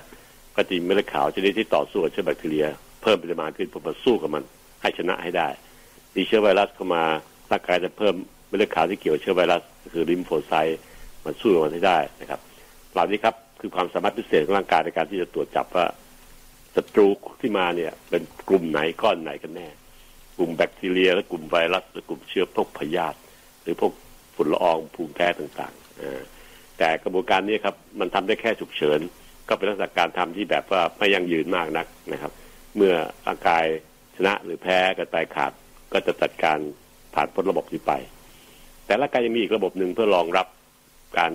[0.57, 2.67] ก็จะมีเม็ดเลือดขาวชนิดที่ต่อสู้กับเชื้อแบคทีเรีย
[3.03, 4.43] เพิ่มปริมาณขึ้นเพื่อมาสู้กับมัน
[4.83, 5.49] ให้ชนะให้ได้
[6.15, 7.03] มีเชื้อไวรัสเข้ามา
[7.51, 8.15] ร่างกายจะเพิ่ม
[8.49, 9.61] เม็ดเลือดขาวที่เกี่ยวกับเชื้อไวรัส
[9.95, 10.81] คือ lymphocyte
[11.25, 12.41] มันสู้กับมันให้ได้นะครับ
[12.93, 15.87] เหล่านี้ครับคือความสามารถพิเศษของร่างกายในการที่จะตรวจจับว่า
[16.77, 17.07] ศัตรู
[17.41, 19.69] ที่มาเนี่ยเป็นกลุ่มไหนก้อนไหนกันแน่
[20.39, 23.19] กลุ่มแบคทีเรีย และกลุ่มไวรัสหรือกลุ่มเชื้อพวกพยาธิ
[23.63, 23.93] หรือพวก
[24.35, 29.01] ฝุ่นละอองภูมิแพ้ต่างๆแต่กระบวนการนี้ครับมันทำได้แค่ฉุกเฉิน
[29.49, 32.33] ก็เป็นลักษณะการทำที่แบบว่าไม่ยั่งยืนมากนักนะครับ
[32.77, 32.95] เมื่อ
[33.27, 33.65] ร่างกาย
[34.17, 35.53] ชนะหรือแพ้กระต่ายขาด
[35.93, 36.59] ก็จะจัดการ
[37.15, 37.93] ผ่านพ้นระบบนี้ไป
[38.87, 40.47] แต่ร่างกายยังมีอีกระบบหนึ่งเพื่อรองรับ
[41.19, 41.31] การ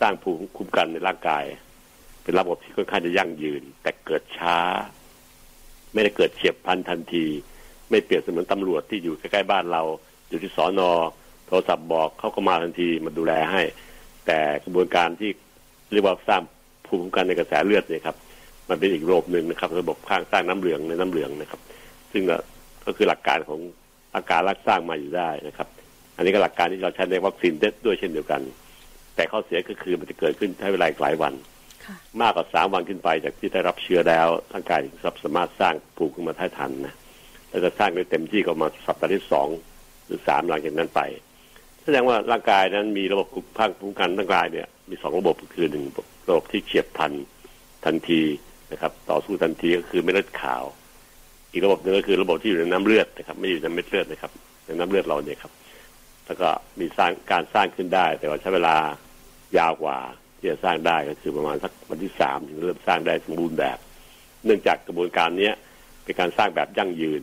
[0.00, 1.44] สร้างภูมิคุ้มกันในร่างกาย
[2.22, 4.56] เป็นระบบที่ค่อนข้างจะยั่งยืน แต่เกิดช้า
[5.92, 7.26] ไม่ได้เกิดเฉียบพลันทันที
[7.90, 9.82] ไม่เปรียบเสมือนตำรวจที่อยู่ใกล้ๆบ้านเรา
[10.28, 10.90] อยู่ที่สอนอ
[11.46, 13.62] โทรศัพท์บอกเขาก็มาทันทีมาดูแลให้
[14.26, 15.30] แต่กระบวนการที่
[15.92, 16.42] เรียกว่าสร้าง
[16.90, 18.16] ภูมิคุ้มกันในกระแสเลือดเนี่ยครับ
[18.68, 21.60] มันเป็นอีกระบบหนึ่งนะครับ ระบบข้างสร้างน้ำเหลืองในน้ำเหลืองนะครับ
[22.12, 22.22] ซึ่ง
[22.86, 23.60] ก็คือหลักการของ
[24.14, 25.68] อาการรักสร้างมาอยู่ได้นะครับ
[26.16, 28.40] อันนี้ก็หลักการที่เราใช้ในวัคซีนเด็ดด้วยเช่นเดียวกัน
[29.14, 31.34] แต่ข้อเสียก็คือมันจะเกิดขึ้นใช้เวลาหลายวัน
[32.20, 34.80] มากกว่าสามวันขึ้นไปจากที่ได้รับเชื้อแล้วร่างกาย
[35.24, 36.94] สามารถสร้างภูมิขึ้นมาได้ทันนะ
[37.48, 39.48] แล้วจะสร้างได้เต็มที่ก็มาสัปดาห์ที่สอง
[40.06, 41.00] หรือสามหลังจากนั้นไป
[41.84, 45.84] แสดงว่าร่างกายนั้นมีระบบภูมิคุ้มกันร่างกายเนี่ยมีสองระบบคือหนึ่ง
[46.30, 47.12] ระบบที่เฉียบพลัน
[47.84, 48.22] ทันที
[48.72, 50.64] นะครับ ต่อสู้ทันทีก็คือไม่เลือดขาว
[51.52, 54.32] อีกระบบหนึ่งก็คือระบบที่อยู่ในน้ำเลือดนะครับ ไม่อยู่ในเม็ดเลือดนะครับ
[54.66, 55.52] ในน้ำเลือดเราเนี่ยครับ
[56.26, 56.48] แล้วก็
[56.80, 58.76] มีสร้างการสร้างขึ้นได้ แต่ว่าใช้เวลา
[59.58, 59.98] ยาวกว่า
[60.38, 63.78] ที่จะสร้างได้ก็คือประมาณสักวันที่สามถึงเริ่มสร้างได้สมบูรณ์แบบ
[64.44, 65.54] เนื่องจากกระบวนการเนี้ย
[66.04, 67.22] เป็นการสร้างแบบยั่งยืน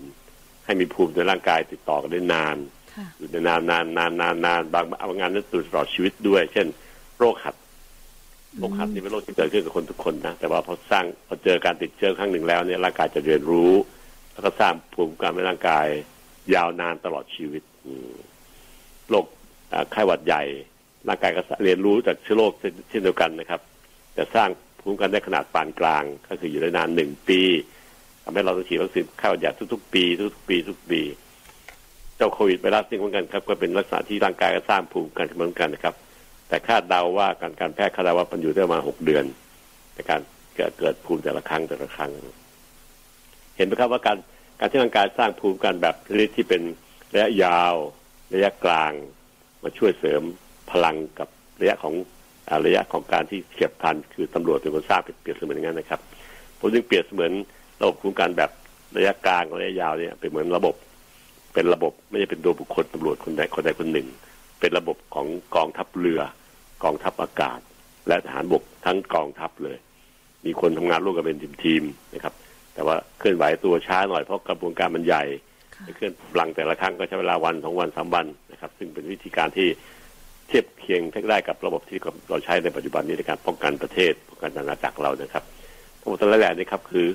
[0.65, 2.57] ให้มีภูมิในร่างกายติดต่อกันได้นาน
[3.17, 6.67] อยู่ในนานนานนานนานนานบางบางงานนั้นตลอดชีวิตด้วย เช่น
[7.17, 7.55] โรคหัด
[8.59, 13.71] โรคหัดนี่เป็นโรคที่เกิดขึ้นกับคนทุกคนนะ แต่ว่าพอสร้างพอเจอการติดเชื้อครั้งหนึ่งแล้วเนี่ยร่างกายจะเรียนรู้
[14.33, 15.87] แล้วก็สร้างภูมิคุ้มกันในร่างกาย
[16.55, 17.63] ยาวนานตลอดชีวิต
[19.09, 19.25] โรค
[19.91, 20.43] ไข้หวัดใหญ่
[21.07, 22.51] ร่างกายก็เรียนรู้จากเชื้อโรค
[22.89, 23.61] เช่นเดียวกันนะครับ
[24.13, 24.49] แต่สร้าง
[24.79, 27.41] ภูมิคุ้มกันได้ขนาดปานกลาง ก็คืออยู่ได้นานหนึ่งปี
[28.23, 30.03] ทำให้เราต้องฉีดวัคซีนไข้หวัดใหญ่ทุกๆปี
[30.35, 31.01] ทุกๆปีทุกปี
[32.15, 35.95] เจ้าโควิดไวรัสนี่เหมือนกันครับ ก็เป็นลักษณะที่ร่างกายก็สร้างภูมิคุ้มกันเหมือนกันนะครับ
[36.47, 39.25] แต่คาดเดาว่าการการแพทย์คาดเดาว่ามันอยู่ได้มาหกเดือน
[39.93, 40.21] ในการ
[40.55, 42.11] เกิดเกิดภูมิแต่ละครั้งแต่ละครั้ง
[43.55, 44.17] เห็นไหมครับว่าการ
[44.59, 46.61] การที่ร่างกายสร้างภูมิกันแบบชนิดที่เป็น
[47.13, 47.73] ระยะยาว
[48.33, 48.93] ระยะกลาง
[49.63, 50.21] มาช่วยเสริม
[50.71, 51.29] พลังกับ
[51.61, 51.93] ระยะของ
[52.65, 55.99] ระยะของการที่เฉียบพลันคือตำรวจเป็นคนสร้างเปรียบเสมือนอย่างนั้นนะครับ
[56.59, 57.31] ผมจึงเปรียบเสมือน
[57.81, 58.51] ระบบคุ้มกันแบบ
[58.97, 60.75] ระยะกลางระยะยาวเนี่ยเป็นเหมือนระบบ
[61.53, 64.07] เป็นระบบไม่ใช่เป็นตัวบุคคลตำรวจคนใดคนใดคนหนึ่ง
[64.59, 66.21] เป็นระบบของกองทัพเรือ
[66.83, 67.59] กองทัพอากาศ
[68.07, 69.77] และทหารบกทั้งกองทัพเลย
[70.45, 72.33] มีคนทำงานร่วมกันเป็นทีมๆนะครับ
[72.73, 75.23] แต่ว่าเคลื่อนไหวตัวช้าหน่อยเพราะกระบวนการมันใหญ่
[75.95, 79.67] เคลื่อนพลังแต่ละครั้งก็ใช้เวลาวันสองวันสามวันนะครับ ซึ่งเป็นวิธีการที่
[80.47, 81.97] เทียบเคียงได้กับระบบที่
[82.29, 85.43] เราใช้ในปัจจุบันนี้ในการป้องกันประเทศป้องกันอาณาจักรเรานะครับ
[85.99, 87.07] ทั้งหมดทั้งหลายนี่ครับคือ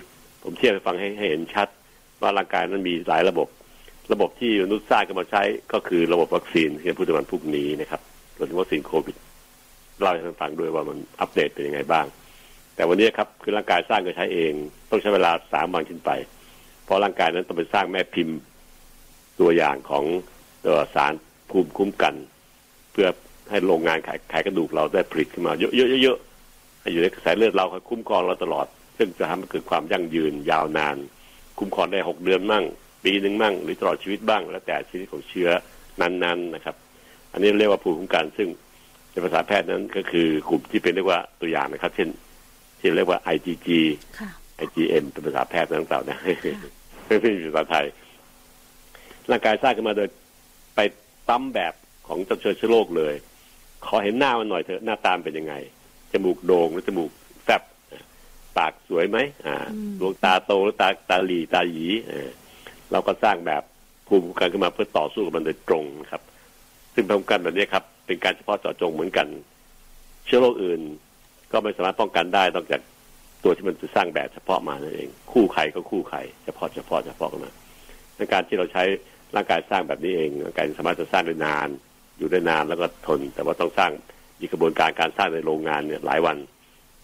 [0.43, 1.69] ผมเทียบให้ฟังให้ให้เห็นชัด
[2.21, 3.49] ว่าร่างกายนั้นมีหลายระบบ
[4.13, 5.43] ระบบที่มนุษย์สร้างกันมาใช้
[5.73, 8.01] ก็คือระบบวัคซีนที่จะพูดถึงวันพรุ่งนี้นะครับ
[8.39, 9.17] รวมถึงวัคซีนโควิด
[10.01, 12.07] เล่าให้ท่านฟังด้วยว่ามันอัปเดตเป็นยังไงบ้าง
[12.75, 14.53] แต่วันนี้ครับคือร่างกายสร้างก็ใช้เอง
[14.91, 16.11] ต้องใช้เวลาสามวันขึ้นไป
[16.85, 18.37] เพราะร่างกายนั้นต้องไปสร้างแม่พิมพ์
[19.41, 20.05] ตัวอย่างของ
[20.65, 21.13] ตัวสาร
[21.51, 22.15] ภูมิคุ้มกัน
[22.93, 23.09] เพื่อ
[23.51, 25.65] ให้โรงงานขายขายกระดูกเราได้ผลิตขึ้นมาเย
[26.11, 30.97] อะๆให้อยู่ในกระแสเลือดเราคอยคุ้มครองเราตลอด ซึ่งจะทำให้เกิดความยั่งยืนยาวนาน
[31.59, 32.65] คุ้มครองได้หกเดือนมั่ง
[33.05, 35.49] ปีหนึ่งมั่งหรือตลอดชีวิตบ้างแล้วแต่ชนิดของเชื้อ
[36.01, 36.77] นั้นๆนะครับ
[37.33, 38.49] อันนี้เรียกว่าภูมิคุ้มกันซึ่ง
[39.11, 42.09] ในภาษาแพทย์นั้นก็คือกลุ่มที่เป็นเรียกว่าตัวอย่างนะครับ เช่น
[42.81, 43.69] ที่เรียกว่า IgG
[44.65, 46.19] IgM เป็นภาษาแพทย์ต่างๆนะ
[47.07, 47.87] ไม่ใช่ภาษาไทย
[49.31, 50.09] ร่างกายสร้างขึ้นมาโดย
[50.75, 50.81] ไป
[51.29, 51.75] ตั้มแบบ
[52.09, 53.15] ของเจ้าเชื้อโรคเลย
[53.87, 55.55] ขอเห็นหน้ามันหน่อยเถอะหน้าตามเป็นยังไง
[56.13, 57.11] จมูกโด่งหรือจมูก
[57.45, 57.63] แฟบ
[58.57, 59.57] ปากสวยไหมอ่า
[60.01, 61.87] ดวงตาโตหรือตาตาหลีตาหยี
[62.93, 63.63] เราก็สร้างแบบ
[64.09, 66.23] ภูมิคุ้มกันขึ้นมาเพื่อต่อสู้กับมันโดยตรงครับ
[66.95, 69.27] ซึ่งภูมิคุ้มกันแบบนี้ครับ เป็นการเฉพาะเจาะจงเหมือนกัน
[70.27, 70.81] เชื้อโรคอื่น
[71.53, 72.81] ก็ไม่สามารถป้องกันได้นอกจาก
[73.45, 77.53] ตัวที่มันจะสร้างแบบเฉพาะมานั่นเอง คู่ไข่ก็คู่ไข่เฉพาะเฉพาะเฉพาะกันมา
[78.17, 78.85] ในการที่เราใช้
[79.37, 81.69] ร่างกายสร้างแบบนี้เองร่างกายสามารถจะสร้างได้นาน
[82.19, 83.91] อยู่ได้นานแล้วก็ทน แต่ว่าต้องสร้าง
[84.41, 86.37] มีกระบวนการการสร้างในโรงงานเนี่ยหลายวัน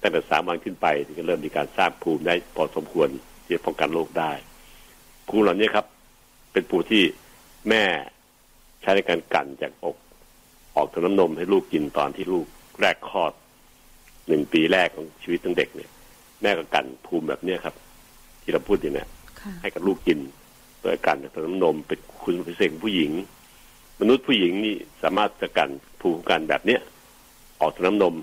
[0.03, 3.09] ตั้งแต่สามวันขึ้นไปถึงจะเริ่มมีการสร้างภูมิได้พอสมควร
[3.45, 4.33] ที่จะป้องกันโรคได้
[5.29, 5.87] ภูมิเหล่านี้ครับ
[6.53, 7.03] เป็นปูที่
[7.69, 7.83] แม่
[8.81, 9.97] ใช้ในการกั่นจากอก
[10.77, 12.47] ออกทางน้ำนมให้ลูกกินตอนที่ลูก
[12.81, 13.33] แรกคลอด
[14.29, 15.91] หนึ่งปีแรกของชีวิตตั้งเด็กเนี่ย
[16.43, 17.75] แม่ก็กั่นภูมิแบบเนี้ยครับ
[18.43, 19.09] ที่เราพูดอยู่เนี่ย
[19.63, 20.19] ให้กับลูกกิน
[20.83, 23.11] โดยการทางน้ำนมเป็นคุณพิเศษของผู้หญิง
[24.01, 25.71] มนุษย์ผู้หญิงนี่สามารถจะกัน
[26.01, 26.81] ภูมิกันแบบเนี้ย
[27.61, 28.15] ออกจากน้ำนม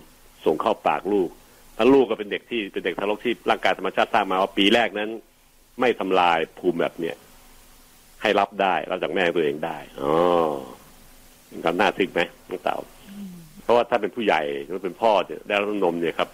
[0.45, 1.29] ส่งเข้าปากลูก
[1.75, 5.09] แล้วลูกก็เป็นเด็กที่เป็นเด็กทารกที่ร่างกายธรรมชาติสร้างมาว่าปีแรกนั้น
[5.79, 7.15] ไม่ทำลายภูมิแบบเนี้ย
[8.21, 10.13] ให้รับได้รับจากแม่ตัวเองได้อ๋อ
[11.65, 12.77] ทำหน้าทึกไหมน้องเต่า
[13.63, 16.29] เพราะว่าถ้าเป็นผู้ใหญ่หรือเป็นพ่อเนี่ยได้รับนมเนี่ยครับ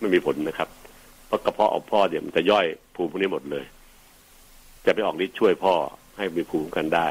[0.00, 0.68] ไม่มีผลนะครับ
[1.26, 3.64] เพราะกระเพาะของพ่อเนี่ยมันจะย่อยภูมิพวกนี้หมดเลย
[4.84, 5.74] จะไปออกฤทธิ์ช่วยพ่อ
[6.16, 7.08] ให้มีภูมิกันได้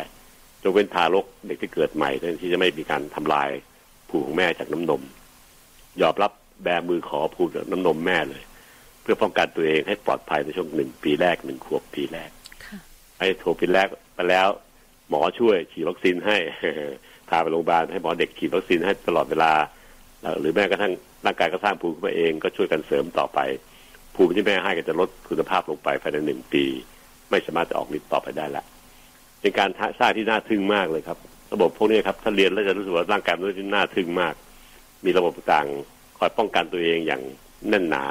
[0.63, 2.09] จงเป็นทารกเด็กที่เกิดใหม่
[2.41, 3.49] ที่จะไม่มีการทำลาย
[4.09, 5.01] ภูมิของแม่จากน้ำนม
[6.01, 6.31] ยอมรับ
[6.63, 8.43] แบมือขอภูมิจากน้ำนมแม่เลย
[9.05, 12.29] เพื่อป้องกันตัวเองให้ปลอดภัยในช่วงหนึ่งปีแรกหนึ่งขวบปีแรก
[13.19, 14.47] ไอ้โทรปีแรกไปแล้ว
[15.09, 16.37] หมอช่วยฉีดวัคซีนให้
[17.29, 19.51] พาไปโรงพยาบาลให้หมอเด็กฉีดวัคซีนให้ตลอดเวลา
[20.39, 20.93] หรือแม้กระทั่ง
[21.25, 23.39] ร่างกายก็สร้างภูมิขึ้นมาเองก็ช่วยกันเสริมต่อไป
[24.15, 26.63] ภูมิที่แม่ให้ก็จะลดคุณภาพลงไปภายในหนึ่งปี
[27.29, 28.63] ไม่สามารถจะออกฤทธิ์ต่อไปได้ละ
[29.41, 31.17] เป็นการสร้างที่น่าทึ่งมากเลยครับ
[31.53, 34.33] ระบบพวกนี้ครับถ้าเรียนแล้วจะรู้สึกว่าร่างกายมันที่น่าทึ่งมาก
[35.05, 35.67] มีระบบต่าง
[36.17, 37.21] คอยป้องกันตัวเองอย่าง
[37.69, 38.03] แน่นหนา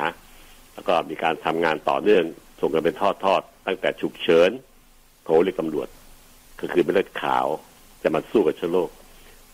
[0.75, 2.25] แล้วก็มีการทำงานต่อเนื่อง
[2.61, 4.51] ส่งกันเป็นทอดทอดตั้งแต่ฉุกเฉิน
[5.25, 5.89] โทรเรียกตำรวจ
[6.61, 7.47] ก็คือเป็นเลือดขาว
[8.03, 8.91] จะมาสู้กับเชื้อโรค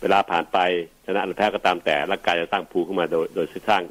[0.01, 0.59] เวลาผ่านไป
[1.07, 3.83] ชนะหรือแพ้ก็ตามแต่ร่างกายจะสร้างภูมิขึ้นมาโดยโดยสร้าง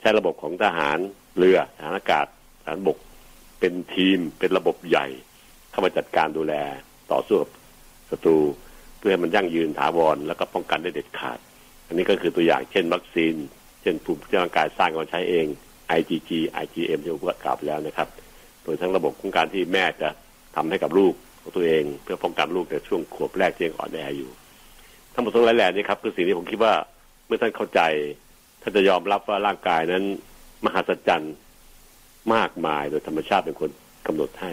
[0.00, 0.98] ใช้ระบบของทหาร
[1.38, 2.26] เรือทหารอากาศ
[2.62, 2.98] ทหารบก
[3.60, 5.06] เป็นทีมเป็นระบบใหญ่
[5.70, 6.54] เข้ามาจัดการดูแล
[7.12, 7.50] ต่อสู้กับ
[8.10, 8.38] ศัตรู
[8.98, 11.38] เพื่อให้มันยั่งยืนถาวรแล้วก็ป้องกันได้เด็ดขาด
[11.86, 13.34] อันนี้ก็คือตัวอย่างเช่นวัคซีน
[13.82, 15.46] เช่นภูมิที่ร่างกายสร้างกันใช้เอง
[15.98, 16.30] IgG
[16.62, 18.08] IgM ที่ผมกล่าวไปแล้วนะครับ
[18.62, 20.08] โดยทั้งระบบของการที่แม่จะ
[20.56, 24.30] ทำให้กับลูกของตัวเอง เพื่อป้องกันลูกในช่วงขวบแรกที่ยังอ่อนแออยู่
[25.12, 26.74] ทั้งหมดทั้งหลายแหล่นี้ครับคือสิ่งที่ผมคิดว่า
[27.26, 27.80] เมื่อท่านเข้าใจ
[28.62, 30.04] ท่านจะยอมรับว่าร่างกายนั้น
[30.64, 31.34] มหัศจรรย์
[32.34, 33.70] มากมายโดยธรรมชาติเป็นคน
[34.06, 34.52] กำหนดให้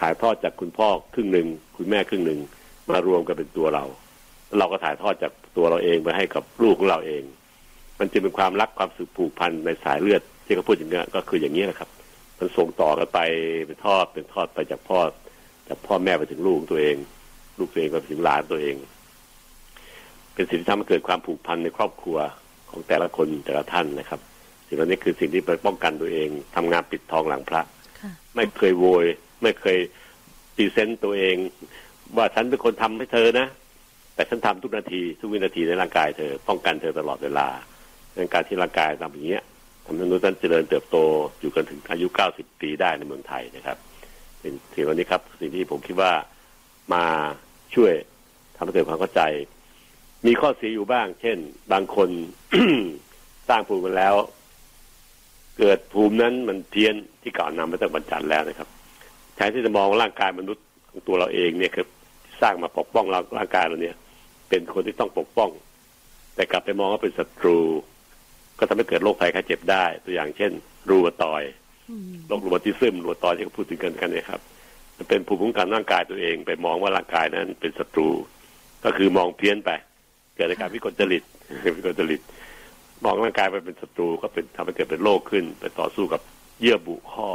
[0.00, 2.40] ถ่ายทอดจากคุณพ่อครึ่งหนึ่งคุณแม่ครึ่งหนึ่ง
[2.90, 3.84] มารวมกันเป็นตัวเรา
[4.58, 7.22] เราก็ถ่ายทอดจากตัวเราเองไปให้กับลูกของเราเอง
[7.98, 11.88] มันจึงเป็นความรักความสืบผูกพันในสายเลือด ที่เขาพูดอย่างนี้ก็คืออย่างนี้นะครับ
[12.38, 13.18] มันส่งต่อกันไป
[13.66, 14.98] เป็นทอดเป็นทอดไปจากพ่อ
[15.68, 16.96] จากพ่อแม่ไปถึงลูกตัวเอง
[17.58, 18.76] ลูกตัวเองไปถึงหลานตัวเอง
[20.34, 22.18] เป็นสิ่งที่ทำให้เกิดความผูกพันในครอบครัว
[22.70, 24.20] ของแต่ละคนแต่ละท่านนะครับ
[24.66, 27.62] สิ่งเหล่านี้คือสิ่งที่ไปป้องกันตัวเองทำงานปิดทองหลังพระ
[28.34, 29.06] ไม่เคยโวย
[29.42, 29.78] ไม่เคย
[30.56, 31.36] ตีเซนต์ตัวเอง
[32.16, 33.46] ว่าฉันเป็นคนทำให้เธอนะ
[34.14, 37.48] แต่ฉันทำทุกนาทีทุกวินาทีในร่างกายเธอป้องกันเธอตลอดเวลา
[38.14, 39.44] ในการที่ร่างกายทำอย่างเงี้ย
[39.84, 40.96] ทำให้มนุษย์นั้นเจริญเติบโต
[41.40, 43.76] อยู่กันถึงอายุเก้าสิบปีได้ในเมืองไทยนะครับ
[44.40, 46.12] เป็นสิ่งเหล่านี้ครับ สิ่งที่ผมคิดว่า
[46.94, 47.04] มา
[47.74, 47.92] ช่วย
[48.56, 49.22] ทำให้เกิดความเข้าใจ
[50.26, 51.36] มีข้อเสียอยู่บ้าง เช่น
[51.72, 52.08] บางคน
[53.48, 54.14] สร้างภูมิมาแล้ว
[55.58, 58.68] เกิดภูมินั้นมันเพี้ยนที่ก่อนนำมาตั้งบรรจันแล้วนะครับ
[59.36, 61.88] แทนที่จะมองร่างกายมนุษย์ของตัวเราเองเนี่ยครับ
[62.40, 63.06] สร้างมาปกป้อง
[63.38, 63.96] ร่างกายเราเนี่ย
[64.48, 65.50] เป็นคนที่ต้องปกป้อง
[66.34, 67.58] แต่กลับไปมองว่าเป็นศัตรู
[68.58, 70.52] ก็ทำให้เกิดโรคภัยไข้เจ็บได้ ตัวอย่างเช่น
[70.88, 71.42] รูมาตอย
[72.26, 74.40] โรครูมาติซึมรูมาตอยที่เขาพูดถึงกันกันเนี่ยครับ
[74.96, 78.08] มันเป็นภูมิคุ้มกันร่างกายตัวเองไปมองว่าร่างกายนั้นเป็นศัตรู
[78.84, 79.70] ก็คือมองเพี้ยนไป
[80.34, 81.22] เกิดอาการวิกลจริต
[81.76, 82.20] วิกลจริต
[83.04, 86.20] มองร่างกายไปเป็นศัตรูก็เป็นทำให้เกิดเป็นโรคขึ้น ไปต่อสู้กับ
[86.60, 87.28] เยื่อบุข้อ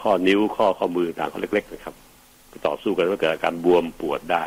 [0.00, 1.94] ข้อนิ้วข้อข้อมือต่างข้อเล็ก ๆ นะครับ
[2.48, 4.44] ไปต่อสู้กันว่าเกิดอาการบวมปวดได้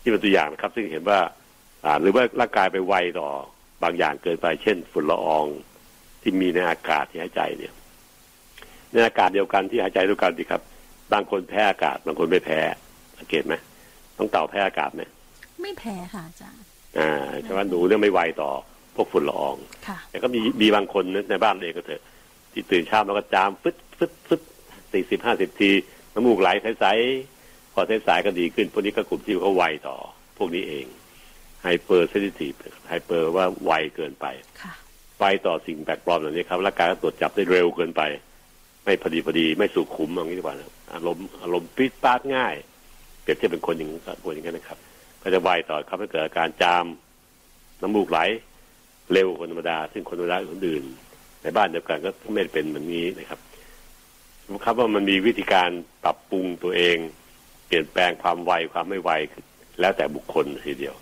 [0.00, 1.20] ที่เป็นตัวอย่างนะครับ ซึ่งเห็นว่า
[1.84, 3.28] อ่าหรือว่าร่างกายไปไวต่อ
[3.82, 5.46] บางอย่างเกินไป เช่น ฝุ่นละออง
[6.22, 7.72] ที่มีในอากาศที่หายใจเนี่ย
[8.92, 10.62] ในอากาศเดียวกันที่หายใจด้วยกันดีครับ
[11.12, 12.58] บางคนแพ้อากาศ บางคนไม่แพ้
[13.18, 13.54] สังเกตไหม
[14.18, 15.02] ต้องเต่าแพ้อากาศไหม
[15.62, 16.64] ไม่แพ้ค่ะอาจารย์
[16.98, 17.10] อ่า
[17.42, 18.50] ใช่ว่าหนูเนี่ยไม่ไวต่อ
[18.94, 19.56] พวกฝุ่นละออง
[19.86, 22.02] ค่ะแต่ก็มีมีบางคนในบ้านเองก็เถอะ
[22.52, 24.40] ที่ตื่นเช้าแล้วก็จามฟึดฟึดฟึด
[24.92, 25.70] สี่สิบห้าสิบที
[26.14, 26.48] น้ำมูกไหล
[26.80, 29.96] ใสๆพอใสๆก็ดีขึ้น พวกนี้ก็กลุ่มที่เขาไวต่อ
[30.38, 34.26] พวกนี้เอง hypersensitive hyper ว่าไวเกินไป
[35.18, 38.02] ไวต่อสิ่งแปลกปลอมเหล่านี้ครับร่างกายก็ตรวจจับได้เร็วเกินไป
[38.84, 40.56] ไม่พอดีพอดีไม่สุขุมอย่างนี้ดีกว่า
[40.94, 42.54] อารมณ์อารมณ์ปี๊ดป๊าดง่าย
[43.22, 43.90] เปรียบเทียบเป็นคนอย่าง
[44.24, 44.78] คนอย่างนี้นะครับ
[45.22, 46.86] ก็จะไวต่อครับให้เกิดอาการจาม
[47.82, 48.18] น้ำมูกไหล
[49.12, 50.84] เร็วคนธรรมดา ซึ่งคนธรรมดาอื่น
[51.42, 53.40] ในบ้านเดียวกันก็ไม่เป็นแบบนี้นะครับ
[54.64, 55.70] ครับว่ามันมีวิธีการ
[56.04, 56.96] ปรับปรุงตัวเอง
[57.66, 59.10] เปลี่ยนแปลงความไวความไม่ไว
[59.80, 60.94] แล้วแต่บุคคลทีเดียว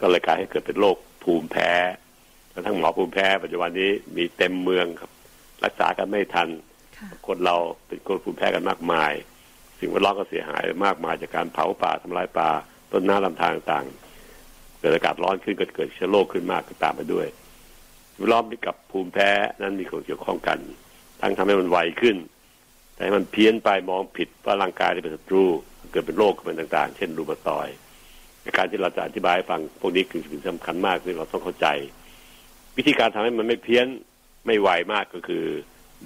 [0.00, 1.70] ก็เลยกลายให้เกิดเป็นโรคภูมิแพ้
[2.52, 5.10] กระทั่งหมอภูมิแพ้ปัจจุบันนี้มีเต็มเมืองครับ
[5.64, 6.48] รักษากันไม่ทัน
[7.26, 9.12] คนเราเป็นคนภูมิแพ้กันมากมาย
[9.78, 12.48] สิ่งแวดล้อมก็เสียหายมากมายจากการเผาป่าทำลายป่า
[12.92, 17.26] ต้นน้ำลำธารต่างๆเกิดอากาศร้อนขึ้นก็เกิดเชื้อโรคขึ้นมากก็ตามมาด้วย
[18.30, 19.30] ล้อมกับภูมิแพ้
[19.60, 20.58] นั้นมีส่วนเกี่ยวข้องกัน
[21.20, 22.16] ทั้งทำให้มันไวขึ้น
[22.94, 25.44] แต่มันเพี้ยนไปมองผิดว่าร่างกายเป็นศัตรู
[25.92, 27.68] เกิดเป็นโรคเป็นต่างๆ เช่นรูมาตอย
[28.56, 31.66] การที่เราจะอธิบายให้ฟังพวกนี้คือสิ่งสำคัญมากที่เราต้องเข้าใจ
[32.76, 33.86] วิธีการทำให้มันไม่เพี้ยน
[34.46, 35.44] ไม่ไวมากก็คือ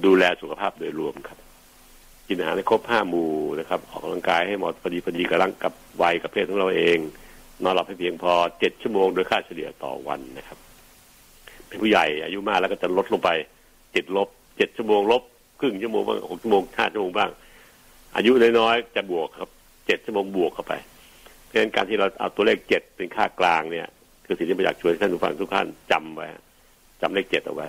[0.05, 1.39] ดูแลสุขภาพโดยรวมครับ
[2.29, 3.31] กินอาหารให้ครบห้าหมู่
[3.61, 6.99] นะครับ ออกกำลังกายให้เหมาะพอดีพอดีกับร่างกับวัยกับเพศของเราเอง
[7.63, 10.59] นอนหลับให้เพียงพอเจ็ดชั่วโมงโดยค่าเฉลี่ยต่อวันนะครับ
[11.67, 13.31] เป็นผู้ใหญ่อายุมากแล้วก็จะลดลงไป
[13.93, 15.23] เจ็ดลบเจ็ดชั่วโมงลบ
[15.61, 17.31] ครึ่งชั่วโมงบ้างหกชั่วโมงห้าชั่วโมงบ้าง
[18.17, 19.49] อายุน้อยๆจะบวกครับ
[19.87, 20.73] เจ็ดชั่วโมงบวกเข้าไป
[21.51, 23.89] เพราะฉะนั้นการที่เราเอาตัวเลขเจ็ดเป็นค่ากลางเนี่ย
[24.27, 26.27] คือสิ่งที่เราอยากชวนท่านผู้ฟังทุกท่านจำไว้
[27.03, 27.69] จำเลขเจ็ดเอาไว้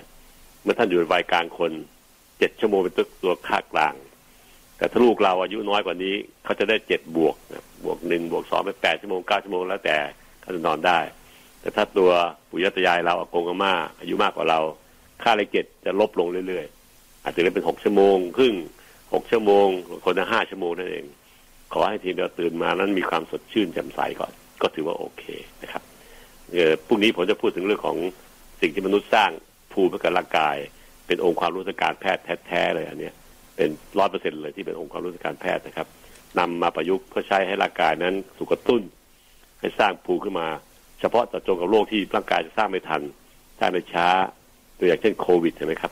[0.63, 1.71] เมื่อท่านอยู่ในวัยกลางคน
[2.39, 3.93] เจ็ดชั่วโมงเป็นตัวตัวค่ากลาง
[4.77, 7.35] แต่ถ้าลูกเราอายุน้อยกว่านี้ เขาจะได้เจ็ดบวก
[7.83, 9.97] บวกหนึ่งบวกสองเป็นแปดชั่วโมงเก้าชั่วโมงแล้วแต่
[10.41, 10.99] เขาจะนอนได้
[11.61, 12.09] แต่ถ้าตัว
[12.49, 14.59] ปุยตยายเราอากงอาม่าอายุมากกว่าเรา
[15.23, 18.55] ค่าเลขเจ็ดจะลบลงเรื่อยๆอาจจะเป็นหกชั่วโมงครึ่ง
[19.13, 19.67] หกชั่วโมง
[20.05, 21.05] คนละห้าชั่วโมงนั่นเอง
[21.73, 25.23] ขอให้ทีมเราตื่นมานั้นมีความสดชื่นแจ่มใสก่อน ก็ถือว่าโอเค
[25.63, 25.83] นะครับ
[26.53, 27.97] เออพรุ่งนี้ผมจะพูดถึงเรื่องของ
[28.61, 29.31] สิ่งที่มนุษย์สร้าง
[29.73, 30.55] ภูมิให้กับร่างกาย
[31.07, 33.13] เป็นองค์ความรู้ทางการแพทย์แท้ๆเลยอันเนี้ย
[33.55, 33.69] เป็น
[33.99, 35.87] ร้อยเปอร์เซ็นเลยที่เป็นองค์ความรู้ทางการแพทย์นะครับ
[36.39, 38.81] นำมาประยุกต์เพื่อใช้ให้ร่างกายนั้นสุกระตุ้น
[39.59, 40.47] ให้สร้างภูมิขึ้นมา
[40.99, 43.01] เฉพาะต่อจงกับโรคที่ร่างกายจะสร้างไม่ทัน
[43.59, 44.07] สร้างได้ช้า
[44.77, 45.91] ตัวอย่างเช่นโควิดใช่ไหมครับ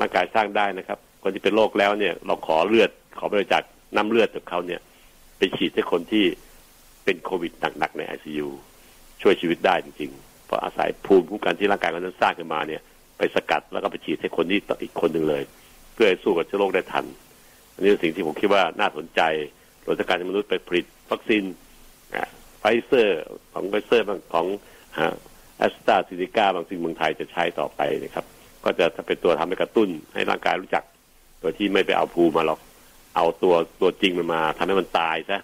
[0.00, 3.62] ร่างกายสร้างได้นะครับคนที่เป็นโรคแล้วเนี่ยเราขอเลือดขอบริจาค
[3.96, 4.80] น้ำเลือดจากเขาเนี่ย
[5.42, 6.24] ไปฉีดให้คนที่
[7.04, 8.48] เป็นโควิดหนักๆในไอซียู
[9.22, 12.82] ช่วยชีวิตได้จริงๆ เพราะอาศัยภูมิคุ้มกันที่ร่างกายเขานั้นสร้างขึ้นมาเนี่ย
[13.18, 15.42] ไปสกัดแล้วก็ไปฉีดให้คนที่อีกคนหนึ่งเลย
[15.92, 17.04] เพื่อให้สู้กับเชื้อโรคได้ทัน
[17.74, 19.20] อันนี้เป็นสิ่งที่ผมคิดว่าน่าสนใจ
[19.82, 21.42] โดยการมนุษย์ไปผลิตวัคซีน
[22.58, 23.22] ไฟเซอร์
[23.52, 24.46] ของไฟเซอร์ของ
[25.58, 28.26] แอสตราเซเนกาบ้างซึ่งเมืองไทยจะใช้ต่อไปนะครับ
[28.64, 30.84] ก็จะเป็นตัวทำให้กระตุ้นให้ร่างกายรู้จัก
[31.40, 32.60] โดยที่ไม่ไปเอาภูมิมาหรอก
[33.14, 35.38] เอาตัวตัวจริงมันมาทำให้มันตายซะ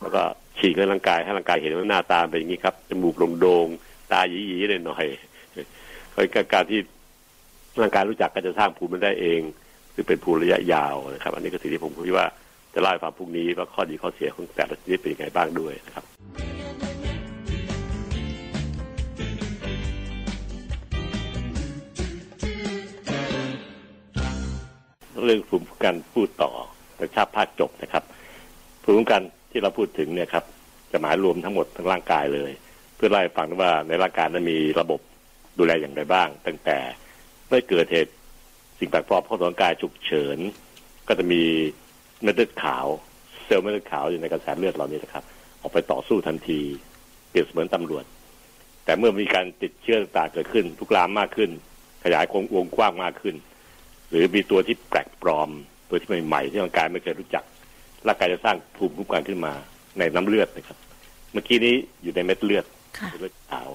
[0.00, 0.22] แล้วก็
[0.58, 5.06] ฉีดให้ร่างกายให้ร่างกายเห็นว่าหน้าตาเป็นอย่างนี้ครับจมูกโด่งๆตาหยีๆเลยหน่อย
[6.52, 6.80] การที่
[7.80, 9.40] ร่างกายรู้จักก็จะสร้างภูมิมันได้เอง
[9.94, 12.26] คือเป็นภูมิระยะยาวนะครับ อันนี้ก็สิ่งที่ผมคิดว่า
[12.74, 16.04] จะเล่าให้ฟังพรุ่งนี้ว่าข้อดีข้อเสียของแต่ละชนิดเป็นยังไงบ้างด้วยนะครับ
[25.24, 26.52] เรื่องภูมิคุ้มกันพูดต่อ
[26.96, 28.04] แต่ชาติภาคจบนะครับ
[28.82, 30.44] ภูมิคุ้มกันที่เราพูดถึงเนี่ยครับ
[30.92, 32.50] จะหมายรวมทั้งหมดทั้งร่างกายเลย
[32.96, 35.00] เพื่อไล่ฟังว่าในร่างกายนั้นมีระบบ
[35.58, 36.78] ดูแลอย่างไรบ้าง ตั้งแต่
[37.48, 38.12] เมื่อเกิดเหตุ
[38.78, 40.38] สิ่งแปลกปลอมเข้าสู่ร่างกายฉุกเฉิน
[41.08, 41.42] ก็จะมี
[42.22, 42.86] เม็ดเลือดขาว
[43.44, 45.24] เซลล์เม็ดเลือดขาวอยู่ในกระแสเลือดเรานี้นะครับ
[45.60, 46.60] ออกไปต่อสู้ทันที
[47.28, 48.04] เปรียบเสมือนตำรวจ
[48.84, 51.50] แต่เมื่อมีการติดเชื้อต่างเกิดขึ้นทุกลามมากขึ้น
[52.04, 52.24] ขยาย
[52.56, 53.34] วงกว้างมากขึ้น
[54.10, 55.50] หรือมีตัวที่แปลกปลอม
[55.88, 57.44] ตัวที่ใหม่ๆที่ร่างกายไม่เคยรู้จัก
[58.06, 59.52] ร่างกายจะสร้างภูมิคุ้มกันขึ้นมา
[59.98, 60.76] ในน้ำเลือดนะครับ
[61.32, 62.64] เมื่อกี้นี้อยู่ในเม็ดเลือด
[63.20, 63.68] เลือดขาว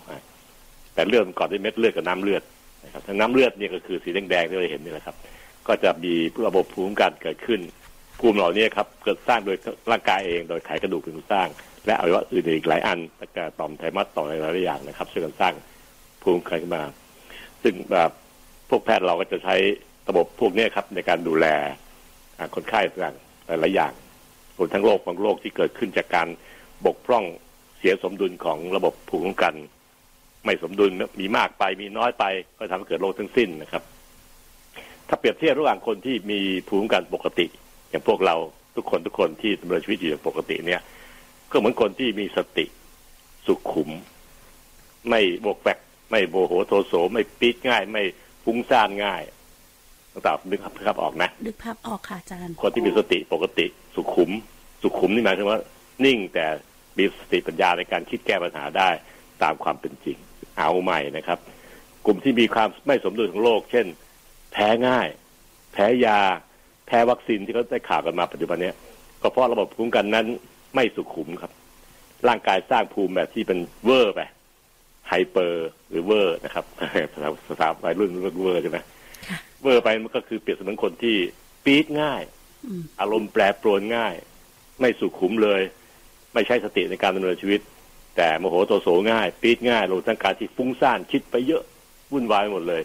[0.94, 2.44] แต่เลือดก่อนด้วยเม็ดเลือดกับน้ำเลือด
[2.86, 5.16] นะครับทั้งน้ำเลือดเนี่ยก็คือสีแดงๆที่เราเห็นนี่แหละครับ
[5.68, 6.14] ก็จะมี
[6.48, 7.60] ระบบภูมิคุ้มกันเกิดขึ้น
[8.20, 9.58] ภูมิเหล่านี้ครับเกิดสร้างโดย
[9.92, 11.48] ร่างกายเองโดยไขกระดูกเป็นผู้สร้าง
[11.86, 15.54] และอวัยวะอื่นอีกหลายอันแล้วก็ต่อมไทมัสต่ออะไรหลายอย่างนะครับช่วยกันสร้าง
[16.22, 16.84] ภูมิคุ้มกันขึ้นมา
[17.64, 18.12] ซึ่งแบบ
[18.70, 19.56] พวกแพทย์เราก็จะใช้
[20.10, 21.48] ระบบพวกนี้ครับในการดูแล
[22.56, 23.16] คนไข้ต่าง
[23.48, 23.94] หลายอย่าง
[24.58, 26.28] รวมทั้งโรคบางโรคที่เกิดขึ้นจากการ
[26.86, 27.26] บกพร่อง
[27.78, 29.56] เสียสมดุลของระบบภูมิคุ้มกัน
[30.46, 32.24] ไม่สมดุลมีมากไปมีน้อยไป
[32.58, 33.84] ก็ทำให้เกิดโรคทั้งสิ้นนะครับ
[35.08, 37.46] ถ้าเปรียบเทียบระหว่างคนที่มีภูมิคุ้มกันปกติ
[37.90, 38.36] อย่างพวกเรา
[38.76, 40.82] ทุกคนทุกคนที่ดำเนินชีวิตอยู่อย่างปกติเนี่ย
[41.52, 42.66] ก็เหมือนคนที่มีสติ
[43.46, 43.90] สุขุม
[45.10, 45.80] ไม่บกแบก
[46.12, 48.04] ไม่โมโหโทโสไม่ปี๊ดง่าย ไม่
[48.44, 49.22] ฟุ้งซ่านง่าย
[50.14, 54.32] ต่างนึกภาพออกนะนึกภาพออกค่ะอาจารย์ คนที่มีสติปกติสุขุม
[54.82, 55.60] สุขุมนี่หมายถึงว่า
[56.06, 56.46] นิ่งแต่
[56.98, 58.90] มีสติปัญญาในการคิดแก้ปัญหาได้
[59.44, 60.18] ตามความเป็นจริง
[60.58, 61.40] เอาใหม่นะครับ
[62.06, 63.86] กลุ่มที่มีความไม่สมดุลของโลก เช่น
[64.54, 65.08] แพ้ง่าย
[65.74, 66.20] แพ้ยา
[66.88, 68.72] แพ้วัคซีนที่เขาได้ข่าวกันมาปัจจุบันนี้
[69.22, 70.26] ก็เพราะระบบภูมิคุ้มกันนั้น
[70.76, 71.52] ไม่สุขุมครับ
[72.28, 74.22] ร่างกายสร้างภูมิแบบที่เป็นเวอร์ไป
[75.08, 76.66] hyper หรือเวอร์นะครับ
[77.12, 78.78] ภาษาภาษาวัยรุ่นเรียกเวอร์ใช่ไหม
[79.62, 81.18] เวอร์ไปมันก็คือเปรียบเสมือนคนที่
[81.66, 82.22] ปี๊ดง่าย
[83.00, 84.16] อารมณ์แปรปรวนง่าย
[84.80, 85.62] ไม่สุขุมเลย
[86.34, 87.62] ไม่ใช้สติในการดำเนินชีวิต
[88.18, 91.64] แต่โมโหโตโสง่าย ปี๊ดง่ายลงทั้งการที่ฟุ้งซ่านคิดไปเยอะ
[92.12, 92.82] วุ่นวายหมดเลย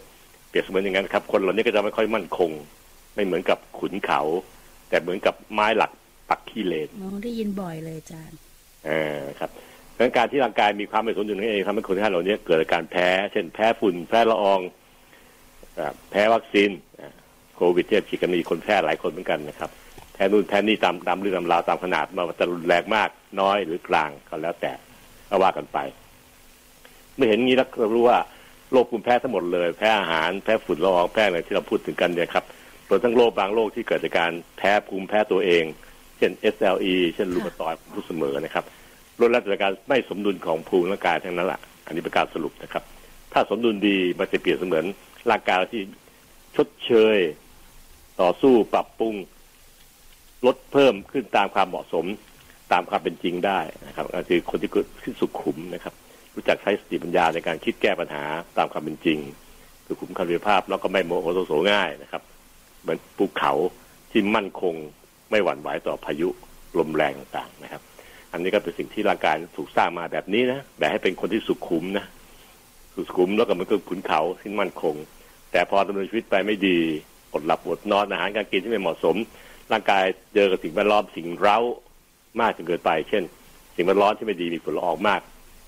[0.49, 2.51] เปรียบเสมือนอย่างนั้นครับ คนเหล่านี้ก็จะไม่ค่อยมั่นคง
[3.15, 4.21] ไม่เหมือนกับขุนเขา
[4.89, 5.91] แต่เหมือนกับไม้หลัก
[6.31, 6.89] ปักขี้เลน
[7.25, 8.39] ได้ยินบ่อยเลยอาจารย์
[8.87, 9.51] เออครับ
[9.95, 14.61] ดังนั้นการที่ร่างกายมีความไม่สมดุลนั่นเองทำให้คนท่านเหล่านี้เกิดอาการแพ้ เช่นแพ้ฝุ่น แพ้ละออง
[16.11, 16.71] แพ้วัคซีน
[17.57, 19.71] โควิดเนี่ยฉีดกันมีคนแพ้หลายคนเหมือนกันนะครับ
[20.15, 23.09] แพ้นู่นแพ้นี่ตามตามเรื่องตำราวตามขนาดมาจะรุนแรงมาก
[23.41, 24.73] น้อยหรือกลางก็แล้วแต่
[25.29, 25.79] ก็ว่ากันไป
[27.15, 28.19] เมื่อเห็นงี้แล้วเรารู้ว่า
[28.73, 32.45] โรคภูมิแพ้ทั้งหมดเลย แพ้อาหารแพ้ฝุ่นละอองแพ้อะไรที่เราพูดถึงกันเนี่ยครับ
[32.89, 35.65] รวมทั้งโรคบางโรคที่เกิดจากการแพ้ภูมิแพ้ตัวเอง
[36.19, 38.65] เช่น SLE เช่นลูมาตอยพูดเสมอนะครับ
[39.19, 42.83] ล้วนแล้วจากการไม่สมดุลของภูมิร่างกายทั้งนั้นแหละอันนี้เป็นการสรุปนะครับ
[43.33, 44.85] ถ้าสมดุลดีมันจะเปลี่ยนเสมือน
[45.31, 45.83] ร่างกายที่
[46.57, 47.19] ชดเชย
[48.21, 49.15] ต่อสู้ปรับปรุง
[50.47, 52.07] ลดเพิ่มขึ้นตามความเหมาะสม
[52.73, 55.95] ตามความเป็นจริงได้นะครับ ก็คือคนที่เกิดขึ้นสุขุมนะครับ
[56.35, 58.25] รู้จักใช้สติปัญญาในการคิดแก้ปัญหา
[58.57, 59.19] ตามความเป็นจริง
[59.87, 62.23] สุขุมคำวิภาพแล้วก็ไม่โมโหโสง่ายนะครับ
[62.83, 63.53] เหมือนภูเขา
[64.11, 64.75] ที่มั่นคง
[65.31, 66.29] ไม่หวั่นไหวต่อพายุ
[66.79, 67.83] ลมแรงต่างๆนะครับ
[68.33, 72.05] อันนี้ก็เป็นสิ่งที่ร่างกายถูกสร้างมาแบบนี้นะแบบให้เป็นคนที่สุขุมนะ
[72.97, 74.95] สุขุมแล้วก็มันก็ขุนเขาที่มั่นคง
[75.57, 76.79] แต่พอดำเนินชีวิตไปไม่ดี
[77.33, 79.17] อดหลับอดนอนอาหารการกินที่ไม่เหมาะสม
[79.73, 80.05] ร่างกาย
[80.35, 81.59] เจอกับสิ่งแวดล้อมสิ่งเร้า
[82.41, 83.23] มากจนเกินไป เช่น
[83.77, 85.21] สิ่งแวดล้อมที่ไม่ดีมีฝุ่นละอองมาก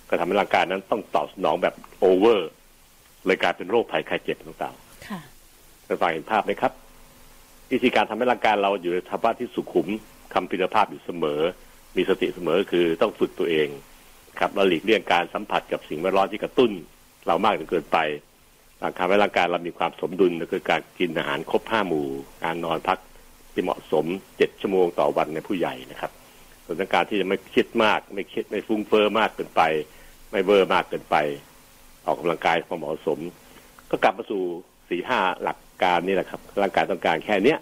[0.09, 2.49] ก็ทำให้ร่างกายนั้นต้องตอบสนองแบบโอเวอร์
[3.26, 5.20] เลยกลายเป็นโรคภัยไข้เจ็บต่างๆค่ะ
[5.86, 6.72] ท่านฟังเห็นภาพไหมครับ
[7.72, 9.89] วิธีการทำให้ร่างกายเราอยู่ในภาวะที่สุขุม
[10.34, 11.41] คำพิรภาพอยู่เสมอ
[11.97, 13.68] มีสติเสมอคือต้องฝึกตัวเอง
[14.39, 16.70] ครับเราหลีกเลี่ยงการสัมผัสกับสิ่งแวดล้อมที่กระตุ้น
[17.26, 17.99] เรามากจนเกินไป
[18.99, 22.07] ทำให้ร่างกายเรามีความสมดุลก็คือการกินอาหารครบห้าหมู่
[22.45, 22.99] การนอนพัก
[23.53, 24.05] ที่เหมาะสม
[24.37, 26.11] เจ็ดชั่วโมงต่อวันในผู้ใหญ่นะครับ
[26.64, 29.62] ส่วนการที่จะไม่คิดมาก ไม่คิดไม่ฟุ้งเฟอ้อมากเกินไป
[30.31, 31.16] ไม่เบอร์มากเกินไป
[32.07, 33.18] ออกกำลังกายพอเหมาะสม
[33.91, 34.43] ก็กลับมาสู่
[34.91, 37.59] สี่ห้าหลักการนี่แหละครับ ร่างกายต้องการแค่เนี้ย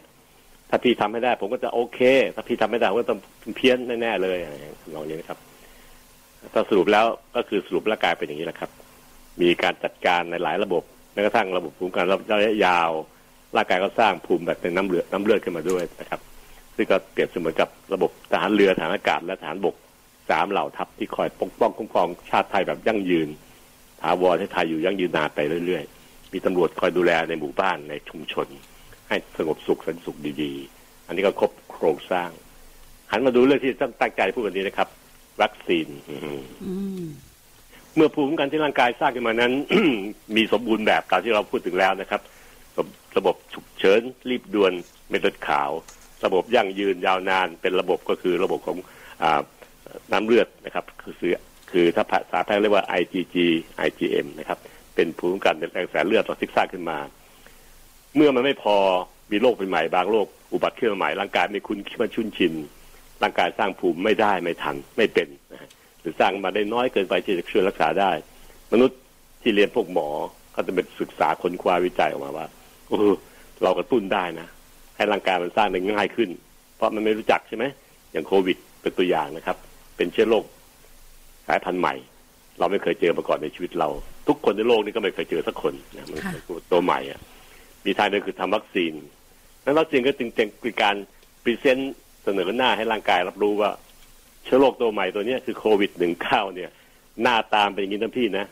[0.71, 2.01] ถ้าพี่ทำให้ได้ ผมก็จะโอเค
[2.35, 3.21] ถ้าพี่ทำไม่ได้ผมก็ต้อง
[3.57, 4.39] เพี้ยนแน่ๆเลย
[4.95, 5.39] ลองนี้นะครับ
[6.55, 7.07] ถ้าสรุปแล้ว
[7.37, 8.71] ก็คือสรุปร่างกายเป็นอย่างนี้แหละครับ
[9.43, 10.83] มีการจัดการในหลายระบบ
[11.17, 12.91] แม้กระทั่งระบบภูมิคุ้มกันระยะยาว
[13.57, 16.21] ร่างกายก็สร้างภูมิแบบเป็นน้ำเลือดน้ำเลือดขึ้นมาด้วยนะครับ
[16.77, 19.75] ซึ่งก็เปรียบเสมือนกับระบบทหารเรือทหารอากาศและทหารบก
[20.31, 23.29] สามเหล่าทัพที่คอยปกป้องคุ้มครองชาติไทยแบบยั่งยืน
[24.03, 28.47] ถาวรให้ไทยอยู่ยั่งยืนนานไปเรื่อยๆ มีตำรวจคอยดูแลในหมู่บ้านในชุมชน
[29.09, 32.31] ให้สงบสุขสันสุขดีๆ อันนี้ก็ครบโครงสร้าง
[33.11, 34.89] หันมาดูเรื่องที่ต้องตั้งใจพูดกันนี้นะครับ
[35.43, 35.89] วัคซีน
[37.97, 39.53] เมื่อภูมิคุ้มกันที่ร่างกายสร้างขึ้นมานั้น
[40.37, 42.21] มีสมบูรณ์แบบตามที่เราพูดถึงแล้วนะครับ
[43.17, 44.73] ระบบฉุกเฉินรีบด่วน
[45.09, 45.71] เม็ดเลือดขาว
[46.25, 48.77] ระบบยั่งยืนยาวนาน เป็นระบบก็คือระบบของ
[49.23, 49.25] อ
[50.13, 51.15] น้ำเลือดนะครับ คือ
[51.71, 53.37] คือถ้าภาษาแพทย์เรียกว่า IgG
[53.87, 54.59] IgM นะครับ
[54.95, 56.99] เป็นภูมิคุ้มกันในกระแสเลือดต่อที่สร้างขึ้นมา
[58.17, 58.77] เมื่อมันไม่พอ
[59.31, 62.53] มีโรคใหม่บางโรคอุบัติขึ้นใหม่ร่างกายไม่คุ้นมันชุนชิน
[63.23, 65.71] ร่างกายสร้างภูมิไม่ได้ไม่ทันไม่เป็นนะ
[66.07, 68.11] รือสร้างมาได้น้อยเกินไปที่จะช่วยรักษาได้
[68.73, 68.99] มนุษย์
[69.43, 70.09] ที่เรียนพวกหมอ
[70.55, 72.47] ก็จะเป็นศึกษาค้นคว้าวิจัยออกมาว่า
[72.89, 73.13] เออ
[73.63, 74.49] เรากระตุ้นได้นะ
[74.97, 76.31] ให้ร่างกายมันสร้างได้ง่ายขึ้น
[76.77, 77.65] เพราะมันไม่รู้จักใช่ไหม
[78.13, 79.57] อย่างโควิดเป็นตัวอย่างนะครับ
[79.97, 80.45] เป็นเชื้อโรค
[81.47, 81.95] สายพันธุ์ใหม่
[82.59, 83.89] เราไม่เคยเจอมาก่อนในชีวิตเรา
[84.29, 86.19] ทุกคนในโลกนี้ก็ไม่เคยเจอสักคนนะมัน
[86.73, 87.21] ตัวใหม่อะ
[87.87, 88.93] มีทางเดียวคือทำวัคซีน
[89.65, 90.97] นั้นวัคซีนก็จึงเป็นการ
[91.43, 91.95] present
[92.25, 93.71] เสนอหน้าให้ร่างกายรับรู้ว่า
[94.47, 96.71] เชื้อโรคตัวใหม่ตัวนี้คือโควิดหนึ่งเก้าเนี่ย
[97.23, 98.45] หน้าตาเป็นอย่างนี้ทั้งพี่นะ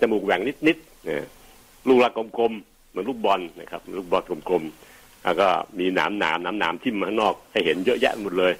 [0.00, 5.46] จมูกแหว่งนิดๆลูกละกลมๆเหมือนลูกบอลนะครับ ลูกบอลกลมๆแล้วก็
[5.78, 8.52] มีหนามหนามหนามหนามทิ่มข้างนอกให้เห็นเยอะแยะหมดเลย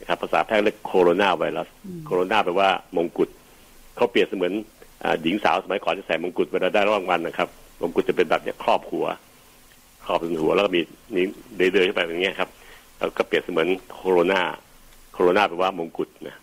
[0.00, 1.68] นะครับ ภาษาแพทย์เรียกโคโรนาไวรัส
[2.06, 3.28] โคโรนาแปลว่ามงกุฎ
[3.96, 4.52] เขาเปรียบเสมือน
[5.22, 7.48] หญิงสาวสมัยก่อนจะใส่มงกุฎเวลาได้รางวัลนะครับ
[7.80, 9.06] มงกุฎจะเป็นแบบเนี้ยครอบหัว
[10.04, 10.80] ครอบถึงหัวแล้วก็มี
[11.14, 12.48] นี้เดินๆขึ้นไปอย่างเงี้ยครับ
[12.96, 14.40] แล้วก็เปรียบเสมือนโคโรนา
[15.14, 16.36] โคโรนาแปลว่ามงกุฎนะ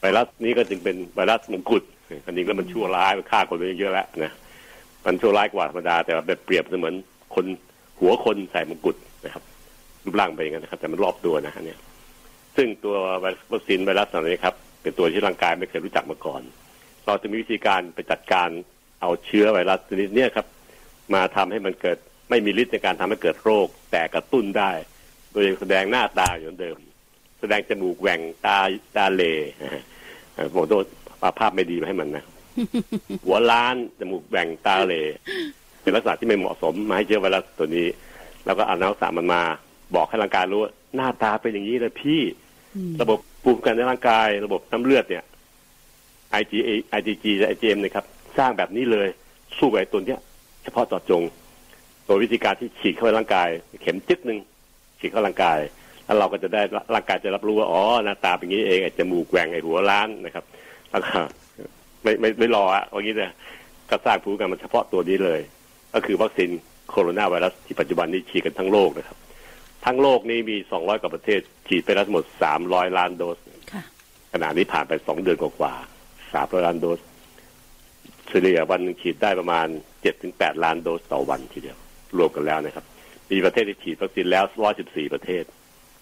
[0.00, 1.82] ไวรัสนี้ก็จึงเป็นไวรัสมงกุฎ
[2.26, 4.32] อันนี้ก็มันชั่วร้ายมันฆ่าคนไปเยอะแล้วนะ
[5.06, 6.94] มันชั่วร้ายกว่าธรรมดาแต่แบบเปรียบเสมือน
[7.34, 7.46] คน
[8.00, 9.42] หัวคนใส่มงกุฎนะครับ
[10.04, 11.78] รูปร่างไปอย่างนั้นนะครับ แต่มันรอบตัวนะฮะเนี่ย
[12.56, 12.96] ซึ่งตัว
[13.52, 16.42] วัคซีนไวรัสเหล่านี้ครับ เป็นตัวที่ร่างกายไม่เคยรู้จักมาก่อน
[17.06, 18.48] เราจะมีวิธีการไปจัดการ
[19.00, 20.46] เอาเชื้อไวรัสชนิดนี้ครับ
[21.14, 21.98] มาทำให้มันเกิด
[22.30, 24.70] ไม่มีฤทธิ์ในการทำให้เกิดโรค แต่กระตุ้นได้
[25.32, 26.76] โดยแสดงหน้าตาอย่างเดิม
[27.40, 28.58] แสดงจมูกแหว่งตา
[28.96, 29.22] ตาเล
[30.54, 30.84] ผมโดน
[31.38, 32.24] ภาพไม่ดีมาให้มันนะ
[33.24, 34.94] หัวล้านจมูกแหว่งตาเล
[35.82, 37.86] เป็นลักษณะที่ไม่เหมาะสมมาให้เชื้อไวรัสตัวนี้
[38.46, 39.42] แล้วก็เอาน้ำสารมันมา
[39.94, 42.20] บอกให้ร่างกายรู้ว่าหน้าตาเป็นอย่างนี้เลยพี่
[43.00, 45.24] ระบบภูมิคุ้มกันในร่างกาย ระบบน้ำเลือดเนี่ย
[46.40, 48.04] IgA IgG และ IgM นะครับ
[48.38, 49.08] สร้างแบบนี้เลย
[49.58, 50.20] สู้กับไอ้ตัวเนี้ย
[50.62, 51.22] เฉพาะต่อจง
[52.04, 53.48] โดยวิธีการที่ฉีดเข้าไปร่างกาย
[53.82, 54.38] เข็มจึ๊กหนึ่ง
[54.98, 55.58] ฉีดเข้าร่างกาย
[56.08, 56.62] แล้วเราก็จะได้
[56.94, 60.44] ร่างกายจะรับรู้ว่าอ๋อหน้าตาเป็นอย่างนี้เองไอ้จมูกแหว่งไอ้หัวล้านนะครับ
[60.90, 61.18] แล้วก็
[62.02, 63.30] ไม่ไม่ไม่รออะอย่างนี้เลย
[63.90, 65.40] ก็สร้างภูมิคุ้มกันมันเฉพาะตัวนี้เลย
[65.94, 66.50] ก็คือวัคซีน
[66.90, 69.18] โคโรนาไวรัสที่ปัจจุบันนี้ฉีดกันทั้งโลกนะครับ
[69.84, 72.24] ทั้งโลกนี้มี 200 กว่าประเทศ ฉีดไปแล้วทั้งหมด
[72.60, 73.38] 300 ล้านโดส
[74.32, 77.00] ขณะนี้ผ่านไป 2 เดือนกว่าๆ300 ล้านโดส
[78.28, 79.66] เฉลี่ยวันนึงฉีดได้ประมาณ
[80.02, 81.78] เจ็ดถึงแปดล้านโดสต่อวันทีเดียว
[82.18, 82.84] รวมกันแล้วนะครับ
[83.30, 85.44] มีประเทศที่ฉีดวัคซีนแล้วร้อยสิบสี่ประเทศ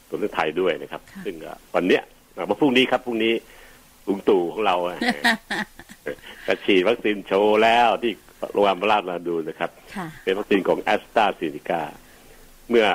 [0.08, 1.34] รวมทั้งไทยด้วยนะครับ ซึ่ง
[1.74, 2.02] วันเนี้ย
[2.36, 3.32] มาพรุ่งนี้ครับพรุ่งนี้
[4.08, 4.76] ลุงตู่ของเรา
[6.46, 8.12] จะฉีดวัคซีนโชว์แล้วที่
[8.52, 9.70] โรงพยาบาลราชมาดูนะครับ
[10.24, 11.82] เป็นวัคซีนของแอสตราเซเนกา
[12.70, 12.86] เมื่อ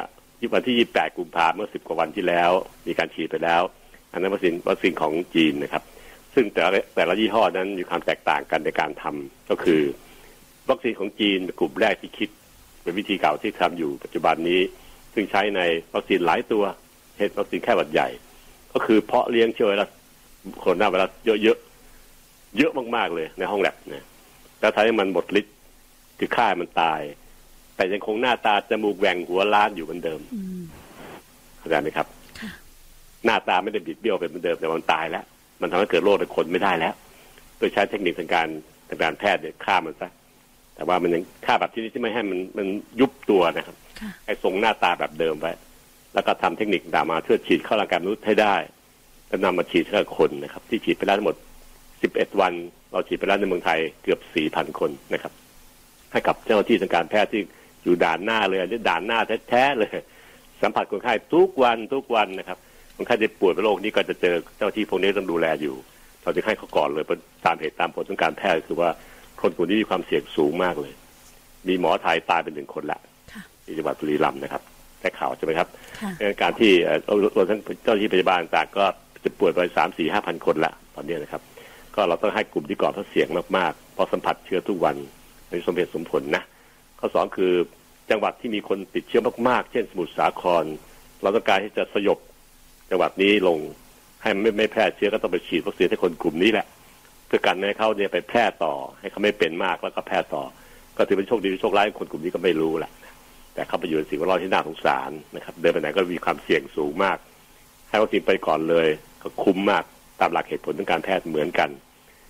[0.53, 2.51] วันที่ 28 กุมภาเมื่อ 10 กว่าวันที่แล้ว
[2.87, 3.61] มีการฉีดไปแล้ว
[4.11, 5.83] อันนั้นวัคซีนวัคซีนของจีนนะครับ
[6.35, 9.81] ซึ่งแต่ละแต่ละยี่ห้อนั้นมีความแตกต่างกันในการทำก็คือ
[10.69, 12.29] วัคซีนของจีนเป็นกลุ่มแรกที่คิด
[12.83, 14.61] เป็นวิธีเก่าที่ทำอยู่ปัจจุบันนี้
[15.13, 15.61] ซึ่งใช้ใน
[15.93, 18.07] วัคซีนหลายตัวเช่นวัคซีนแค่หวัดใหญ่
[18.73, 19.89] ก็คือเพาะเลี้ยงเชื้อไวรัส
[20.59, 24.05] โคโรนาไวรัสเยอะๆ เยอะมากๆเลยในห้องแลบเนี่ย
[24.59, 25.55] แล้วทำให้มันหมดฤทธิ์
[26.19, 27.01] คือฆ่ามันตาย
[27.75, 30.19] แต่ยังคงหน้าตาจมูกแหว่งหัวล้านอยู่เหมือนเดิม
[31.57, 32.07] เข้าใจไหมครับ
[33.25, 35.23] หน้าตาไม่ได้บิดเบี้ยวเป็นเหมือนเดิมแต่มันตายแล้ว
[35.61, 36.93] มันทำให้เกิดโรคในคนไม่ได้แล้ว
[37.57, 38.47] โดยใช้เทคนิคทางการ
[38.89, 40.09] ทางการแพทย์เนี่ยฆ่ามันซะ
[40.75, 42.67] แต่ว่ามันยังฆ่าแบบที่นี่ที่ไม่ให้มันมัน
[42.99, 43.75] ยุบตัวนะครับ
[44.25, 45.51] ให้ทรงหน้าตาแบบเดิมไว้
[46.13, 48.55] แล้วก็ทำเทคนิคต่างมาเพื่อฉีดเข้าร่างกายมนุษย์ให้ได้
[49.27, 51.35] แล้วนำมาฉีดให้คนนะครับที่ฉีดไปแล้วทั้งหมด
[51.87, 52.53] 11 วัน
[52.91, 55.33] เราฉีดไปแล้วในเมืองไทยเกือบ 4,000 คนนะครับ
[56.11, 57.41] ให้กับเจ้าหน้าที่ทางการแพทย์ที่
[57.83, 59.89] อยู่ด่านหน้าเลยอันนี้ด่านหน้าแท้ๆเลย
[60.61, 62.57] สัมผัสคนไข้ทุกวันทุกวันนะครับ
[62.95, 65.75] คนไข้จะป่วยเป็นโรคนี้ก็จะเจอเจ้าหน้าที่พวกนี้ต้องดูแลอยู่
[66.23, 67.05] เราจะให้เขาก่อนเลย
[67.45, 68.89] ตามเหตุตามผลทางการแพทย์คือว่า
[69.41, 70.93] คนกลุ่มนี้มีความเสี่ยงสูงมากเลย
[71.67, 72.99] มีหมอไทยตายเป็นหนึ่งคนละ
[73.65, 74.61] ที่จังหวัดบุรีรัมย์นะครับ
[75.01, 75.67] แต่ข่าวใช่ไหมครับ
[76.41, 76.71] การที่
[77.05, 78.85] เราทั้งเจ้าหน้าที่พยาบาลต่างก็
[79.23, 81.41] จะป่วยไปสามสี่ห้าพันคนละตอนนี้นะครับ
[81.95, 83.27] ก็เราต้องให้กลุ่มที่ก่อนเขาเสี่ยง
[83.57, 84.95] มากๆเพราะสัมผัสเชื้อทุกวัน
[85.49, 86.43] ในสมเหตุสมผลนะ
[86.99, 87.53] ข้อสองคือ
[88.09, 90.65] จังหวัดที่มีคนติดเชื้อมากๆ เช่นสมุทรสาคร
[91.21, 92.19] เราต้องการที่จะสยบ
[92.89, 93.57] จังหวัดนี้ลง
[94.21, 96.65] ให้ไม่ไม่แพร่เชื้อก็ต้องไปฉีดวัคซีนให้คนกลุ่มนี้แหละ
[97.27, 100.43] เพื่อกันให้เขาเนี่ยไปแพร่ต่อ ให้เขาไม่เป็นมากแล้วก็แพร่ต่อ
[100.97, 102.91] ก็ถือเป็นโชคดีโชคร้ายคนกลุ่มนี้ก็ไม่รู้แหละ
[103.53, 107.17] แต่เข้าไปอยู่ในสิ่งแวดล้อมที่น่าสงสารนะครับ เดินไปไหนก็มีความเสี่ยงสูงมาก
[107.89, 108.87] ให้วัคซีนไปก่อนเลย
[109.21, 109.83] ก็คุ้มมาก
[110.19, 111.69] ตามหลักเหตุผลทางการแพทย์เหมือนกัน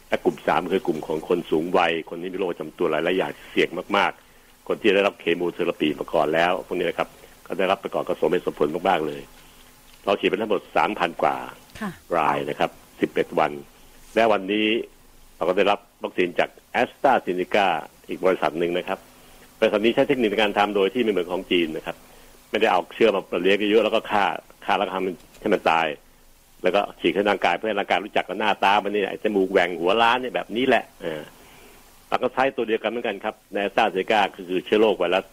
[0.10, 7.10] และกลุ่มสามคือกลุ่มของคนสูงวัย คนที่มีโรคประจำตัวหลายๆอย่างเสี่ยงมากๆ คนที่ได้รับเคมีเทอราปีมาก่อนแล้วพวกนี้นะครับ
[7.48, 9.22] ก็ได้รับไปก่อนก็สมเป็นสมผลมากๆเลย
[10.06, 11.36] เราฉีดไปทั้งหมดสามพันกว่า
[12.18, 12.70] รายนะครับ
[13.02, 13.52] สิบเอ็ดวัน
[14.16, 14.68] และวันนี้
[15.36, 17.68] เราก็ได้รับวัคซีนจากแอสตราเซเนกา
[18.08, 19.00] อีกบริษัทหนึ่งนะครับ
[19.62, 21.96] บริษัทนี้ใช้เทคนิคในการทำโดยที่ไม่เหมือนของจีนนะครับ
[22.50, 24.24] ไม่ได้เอาเชื้อมาเลี้ยงเยอะแล้วก็ฆ่า
[24.66, 25.04] ฆ่าแล้วทำ
[25.42, 25.88] ให้มันตาย
[26.64, 31.22] แล้วก็ฉีดเข้ร่างกายเพื่อให้ร่างกายรู้จักกับหน้าตามันนี่ไอ้จมูกแหว่งหัวล้านเนี่ยแบบนี้แหละเออ
[32.10, 35.26] แล้วก็ใช้ตัวเดียวกันเหมือนกันครับในซาเซกาคือเชื้อโรคไวรัส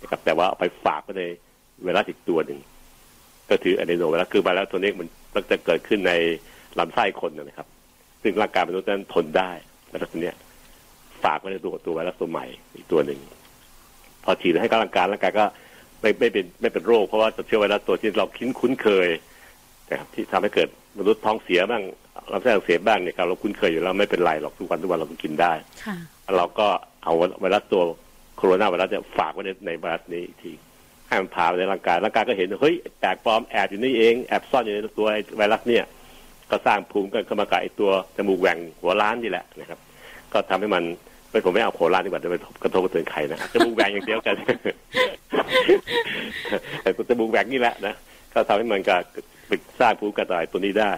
[0.00, 1.24] นะครับแต่ว่าเอาไปฝากไว้ใน
[1.82, 2.58] ไวรัสอีกตัวหนึ่ง
[3.48, 6.12] ก็ถืออะเดโนไวรัสคือไวรัสตัวนี้มันมันจะเกิดขึ้นใน
[6.78, 7.68] ลำไส้คนนะครับ
[8.22, 9.50] ซึ่งร่างกายมนุษย์นั้นทนได้
[9.90, 10.32] ไวรัสตัวนี้
[11.24, 12.46] ฝากไว้ในตัวตัวไวรัสตัวใหม่
[12.76, 13.20] อีกตัวหนึ่ง
[14.24, 15.44] พอฉีดให้กำลังการร่างกายก็
[16.00, 19.08] ไม่ไม่เป็นไม่เป็นโรค เพราะว่าจะเชื้อไวรัสตัวที่เราคุ้นคุ้นเคย
[19.90, 20.68] นะครับที่ทำให้เกิด
[20.98, 21.82] มนุษย์ท้องเสียบ้าง
[22.32, 25.52] ลำไส้อักเสบบ้างเนี่ยเราคุ้นเคยอยู่แล้วไม่เป็นไรหรอกทุกวันทุกวันเราก็กินได้
[26.36, 26.66] เราก็
[27.04, 27.82] เอาไวรัสตัว
[28.36, 30.52] โคโรนาไวรัสเนี่ยฝากไว้ในในไวรัสนี้อีกที
[31.08, 35.06] ให้มันพาไปในร่างกายร่างกายก็เห็นเฮ้ยแตกปลอมแอบอยู่นี่เองแอบซ่อนอยู่ในตัว
[35.36, 35.84] ไวรัสเนี่ย
[36.50, 39.78] ก็สร้างภูมิกันเข้ามากับไอตัวจมูกแหว่งหัวล้านนี่แหละนะครับ
[40.32, 40.84] ก็ทำให้มัน
[41.32, 44.34] ไม่ผมไม่เอาโคราชดีกว่าจะไปกระทบกระเทือนใครนะจมูกแหวงอย่างเดียวกัน
[46.82, 47.94] แต่จมูกแหวงนี่แหละนะ
[48.32, 49.00] ก็ทำให้มันกับ
[49.80, 50.92] สร้างภูมิกระต่ายตัวนี้ได้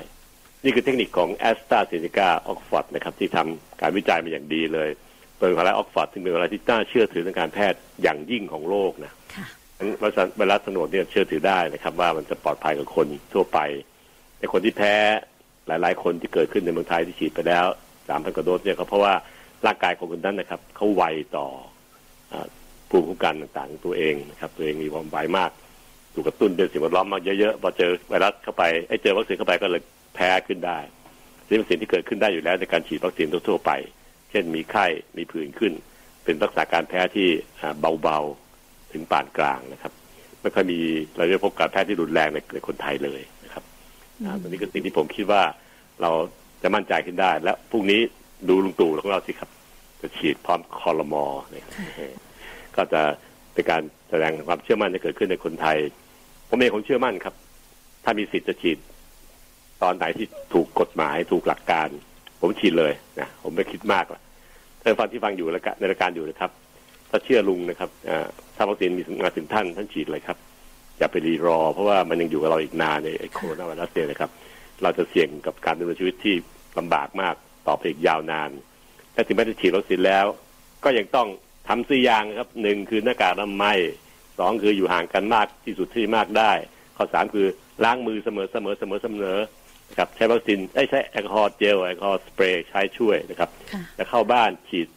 [0.64, 4.88] นี่คือเทคนิคของแอสตราเซเนกาออกฟอร์ดนะครับที่ทำการวิจัยมาอย่างดีเลย
[5.38, 9.12] โดยมหาลัยออกฟอร์ดถึงเป็นอะไรที่น่าเชื่อถือทางการแพทย์อย่างยิ่งของโลกนะ
[9.98, 13.58] ไวรัสไวรัสสนดเนี่ยเชื่อถือได้นะครับ ว่ามันจะปลอดภัยกับคนทั่วไป
[14.38, 14.94] แต่คนที่แพ้
[15.66, 17.66] หลาย ๆ คนที่เกิดขึ้นในเมืองไทยที่ฉีดไปแล้ว
[18.08, 19.14] สามพันกว่าโดสเนี่ยก็เพราะว่า
[19.66, 21.02] ร่างกายของคนนั้นนะครับเขาไว
[21.36, 21.46] ต่อ
[22.90, 25.50] ภูมิคุ้มกันต่างๆ ตัวเองนะครับ ตัวเองมีความไวมาก
[26.14, 29.82] ถูกกระตุ้นด้วยสิ่งแวดล้อมมาเยอะๆพอเจอไวรัสเข้าไปไอ้เจอวัคซีนเข้าไปก็เลย
[30.14, 30.78] แพ้ขึ้นได้
[31.48, 33.70] ซึ่งเป็นสิ่งที่เกิดขึ้นได้อยู่แล้วในการฉีดวัคซีนทั่วไป
[34.30, 34.86] เช่นมีไข้
[35.16, 35.72] มีผื่นขึ้น
[36.24, 37.28] เป็นลักษณะการแพ้ที่
[38.02, 39.92] เบาๆถึงปานกลางนะครับ
[40.42, 40.78] ไม่ค่อยมี
[41.16, 43.64] เราได้พบการแพ้ที่รุนแรงในในคนไทยเลยนะครับ
[44.40, 45.42] ตอนนี้ก็สิ่งที่ผมคิดว่า
[46.02, 46.10] เรา
[46.62, 48.00] จะมั่นใจขึ้นได้ และพรุ่งนี้
[48.48, 49.50] ดูลุงตู่ของเราสิครับ
[50.04, 51.66] จะฉีดพร้อมคอรมอเนี่ย
[52.76, 53.02] ก็จะ
[53.54, 55.78] เป็นการแสดงความเชื่อมั่นจะเกิดขึ้นในคนไทย
[56.48, 57.34] ผมเองผมเชื่อมั่นครับ
[58.04, 58.78] ถ้ามีสิทธิ์จะฉีด
[59.82, 61.88] ตอนไหนที่ถูกกฎหมายถูกหลักการ
[62.40, 64.20] ผมฉีดเลยนะผมไม่คิดมากละ
[64.80, 66.50] ท่านฟังที่ฟังอยู่แล้วในรายการอยู่นะครับ
[67.10, 67.90] ถ้าเชื่อลุงนะครับ
[68.56, 70.36] ถ้าวัคซีนมีมาถึงท่านท่านฉีดเลยครับ
[70.98, 74.30] อย่าไปรีรอ เพราะว่ามันยังอยู่กับเราอีกนานในโคโรนาไวรัสเนี่ยนะครับ
[74.82, 76.34] เราจะเสี่ยงกับการดำเนินชีวิตที่
[76.78, 77.34] ลำบากมาก
[77.68, 78.50] ต่อไปอีกยาวนาน
[79.14, 80.26] แต่ถึงแม้จะฉีดวัคซีนแล้ว
[80.84, 81.28] ก็ยังต้อง
[81.68, 83.78] ทำสี่อย่างครับหนึ่งคือหน้ากากอนามัย
[84.38, 86.52] สองคืออยู่ห่างกันมากที่สุดที่มากได้
[86.96, 87.46] ข้อสามคือ
[87.84, 89.38] ล้างมือเสมอเสมอเสมอเสมอ
[89.88, 90.58] นะครับใช้วัคซีน
[90.90, 93.50] ใช้แอลกอฮอล์เจลแอลกอฮอล์สเปรย์ใช้ช่วยนะครับ
[93.98, 94.88] จะเข้าบ้านฉีด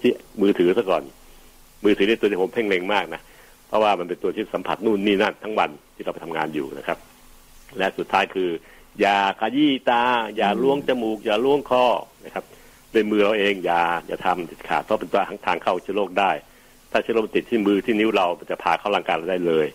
[0.00, 0.12] ที่
[0.42, 1.02] มือถือซะก่อน
[1.84, 3.20] มือถือนี่ตัวที่ผมเพ่งเล็งมากนะ
[3.68, 6.98] เพราะว่ามันเป็นตัวที่สัมผัสนู่นนี่นั่นทั้งวันที่เราไปทำงานอยู่นะครับ
[7.78, 8.50] และสุดท้ายคือ
[9.00, 10.02] อย่าขยี้ตา
[10.36, 11.84] อย่าล้วงจมูก อย่าล้วงคอ
[12.24, 12.44] นะครับ
[12.92, 16.30] ด้วยมือเราเองอย่าอย่าทำติดขาดเพราะเป็นตัวทางเข้าเชื้อโรคได้
[16.92, 19.66] ถ้าเชื้อโรคติดที่มือที่นิ้วเราจะพาเข้าร่างกายเราได้เลย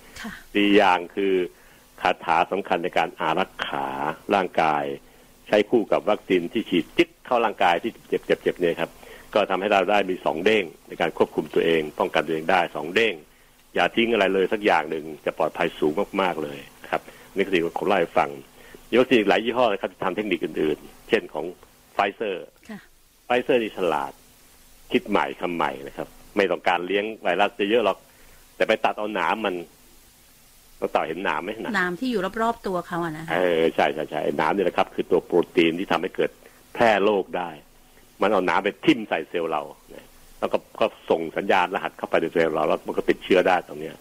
[0.55, 1.33] ดีอย่างคือ
[2.01, 3.87] คาถาสำคัญในการอารักขา
[4.35, 4.83] ร่างกาย
[5.47, 8.89] ใช้คู่กับวัคซีนที่ฉีดจิ๊กเข้าร่างกายที่เจ็บเจ็บเจ็บเนี่ยครับ
[9.33, 13.13] ก็ทำให้เราได้มีสองเด้งในการควบคุมตัวเอง ป้องกันตัวเองได้สองเด้ง
[13.75, 17.01] อย่าทิ้งอะไรเลยสักอย่างหนึ่งจะปลอดภัยสูงมากๆเลยนะครับ
[17.35, 18.29] นี่คือสิ่งที่ผมเล่าให้ฟัง
[18.89, 21.45] มีวัคซีนหลายยี่ห้อนะครับที่ทำเทคนิคอื่นๆ เช่นของ
[21.93, 22.45] ไฟเซอร์
[23.25, 24.11] ไฟเซอร์นี่ฉลาด
[24.91, 26.07] คิดใหม่ทำใหม่นะครับ
[26.37, 27.97] ไม่ต้องการเลี้ยงไวรัสเยอะหรอก
[28.55, 29.55] แต่ไปตัดเอาหนามมัน
[30.77, 36.31] เราต่อเห็นหนามไหมหนามที่อยู่รอบๆตัวเขาอะนะเออใช่ใช่ใช่หนามนี่แหละครับ คือตัวโปรตีนที่ทำให้เกิด
[36.73, 37.49] แพร่โรคได้
[38.21, 39.61] มันเอาหนามไปทิ่มใส่เซลล์เรา
[40.39, 43.95] แล้วก็ก็ส่งสัญญาณรหัสเข้าไปในเซลล์เราแล้วมันก็ติดเชื้อได้ตรงเนี้ย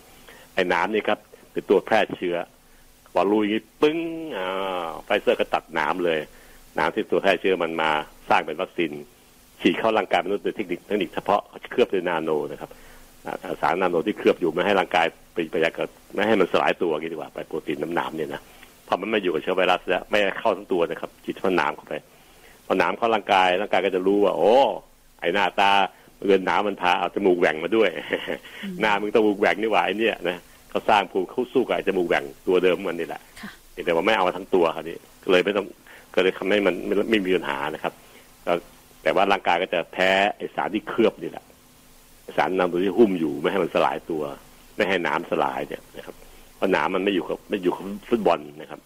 [0.54, 1.18] ไอ้หนามนี่ครับ
[1.52, 2.36] คือตัวแพร่เชื้อ
[3.14, 3.46] พอลุย
[3.82, 3.98] ปึ้ง
[4.38, 6.18] อ่าไฟเซอร์ก็ตัดหนามเลยห
[6.78, 7.90] นามที่ตัวแพร่เชื้อมันมา
[8.30, 8.90] สร้างเป็นวัคซีน
[9.62, 11.40] ฉีดเข้าร่างกายมนุษย์โดยเทคนิคเทคนิคเฉพาะ
[11.70, 12.70] เคลือบด้วยนาโนนะครับ
[13.60, 18.40] สารนาโนที่เคลือบอยู่ไม่ให้ร่างกายไปไปยากดไม่ให้มันสลายตัวกันดีกว่าไปโปรตีนน้ำหนามเนี่ยนะ
[18.86, 21.94] พอมันไม่อยู่กับเชื้อไวรัสแล้วไม่เข้าทั้งตัวนะครับฉีดเฉพาะหนามเข้าไป
[22.66, 24.52] พอน้ำเข้าร่างกายร่างกายก็จะรู้ว่าโอ้
[25.20, 25.70] ไอหน้าตา
[26.26, 27.88] เงินหนามันพาเอาจมูกแหว่งมาด้วย
[28.80, 30.38] หน้ามึงจมูกแหว่งนี่หว่าไอเนี่ยนะ
[30.70, 33.20] เขาสร้างภูมิเขาสู้กับไอจมูกแหว่งตัวเดิมมันนี่แหละ
[33.86, 35.66] แต่ว่าไม่เอาทั้งตัวครับนี่ก็เลยไม่ต้อง
[36.14, 36.74] ก็เลยทำให้มัน
[37.10, 37.92] ไม่มีปัญหานะครับ
[39.02, 41.44] แต่ว่าร่างกายก็จะแพ้ไอสารที่เคลือบนี่แหละ
[42.36, 44.22] สารนำตัวที่หุ้มอยู่ไม่ให้มันสลายตัว
[44.76, 46.14] ไม่ให้น้ำสลายเนี่ยนะครับ
[46.56, 48.80] เพราะน้ำมันไม่อยู่กับไม่อยู่กับฟุตบอลนะครับ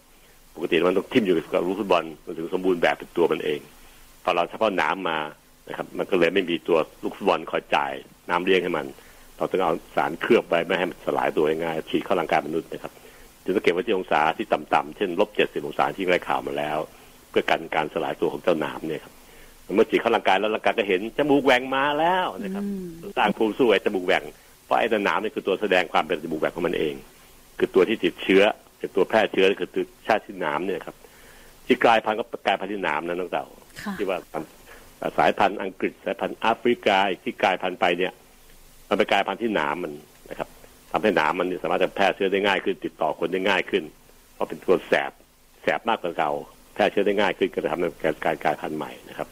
[0.55, 3.59] ปกติมันต้องทิ่มอยู่กับลูกฟุตบอลมันถึงสมบูรณ์แบบเป็นตัวมันเอง
[4.23, 5.19] พอเราเฉพาะน้ำมา
[5.69, 7.93] นะครับ มันก็เลยไม่มีตัวลูกฟุตบอลคอยจ่าย
[8.29, 8.85] น้ำเลี้ยงให้มัน
[9.37, 12.93] เราต้องเอาสารเคลือบไว้ไม่ให้มันสลายตัวง่ายฉีดเข้าร่างกายมนุษย์นะครับ
[13.43, 16.77] จึงสังเกตว่าที่องศาที่ต่ำๆเช่นลบเจ็ดสิบองศาที่ได้ข่าวมาแล้ว
[17.29, 19.13] เพื่อกันการสลายตัวของเจ้าหนามเนี่ยครับ
[19.75, 22.63] เมื่อฉีดเข้าร่างกายแล้วร่างกายก็เห็นจมูกแหว่งมาแล้วนะครับ
[23.17, 24.23] สร้างภูมิสู้ไอ้จมูกแหว่ง
[24.65, 26.93] เพราะไอ้หนามนี่คือตัวแสดงความเป็นจมูกแหว่งของมันเอง
[27.59, 28.43] คือตัวที่ติดเชื้อ
[28.79, 30.95] คือตัวแพร่เชื้อคือตัวชาติที่หนามเนี่ยครับ
[31.65, 33.45] ที่กลายพันธุ์ก็กลายพันธุ์ที่หนามนะน้องเต่า
[33.97, 34.17] ที่ว่า
[35.17, 38.13] สายพันธุ์อังกฤษสายพันธุ์แอฟริกาที่กลายพันธุ์ไปเนี่ย
[38.89, 39.93] มันเป็นกลายพันธุ์ที่หนามมัน
[40.29, 40.49] นะครับ
[40.91, 43.83] ทำให้หนามมันสามารถจะแพร่เชื้อได้ง่ายขึ้น ติดต่อคนได้ง่ายขึ้น
[44.33, 45.11] เพราะเป็นตัวแสบ
[45.63, 46.31] แสบมากกว่าเก่า
[46.73, 49.27] แพร่เชื้อได้ง่ายขึ้นก็จะทำให้เกิดการกลายพันธุ์ใหม่นะครับ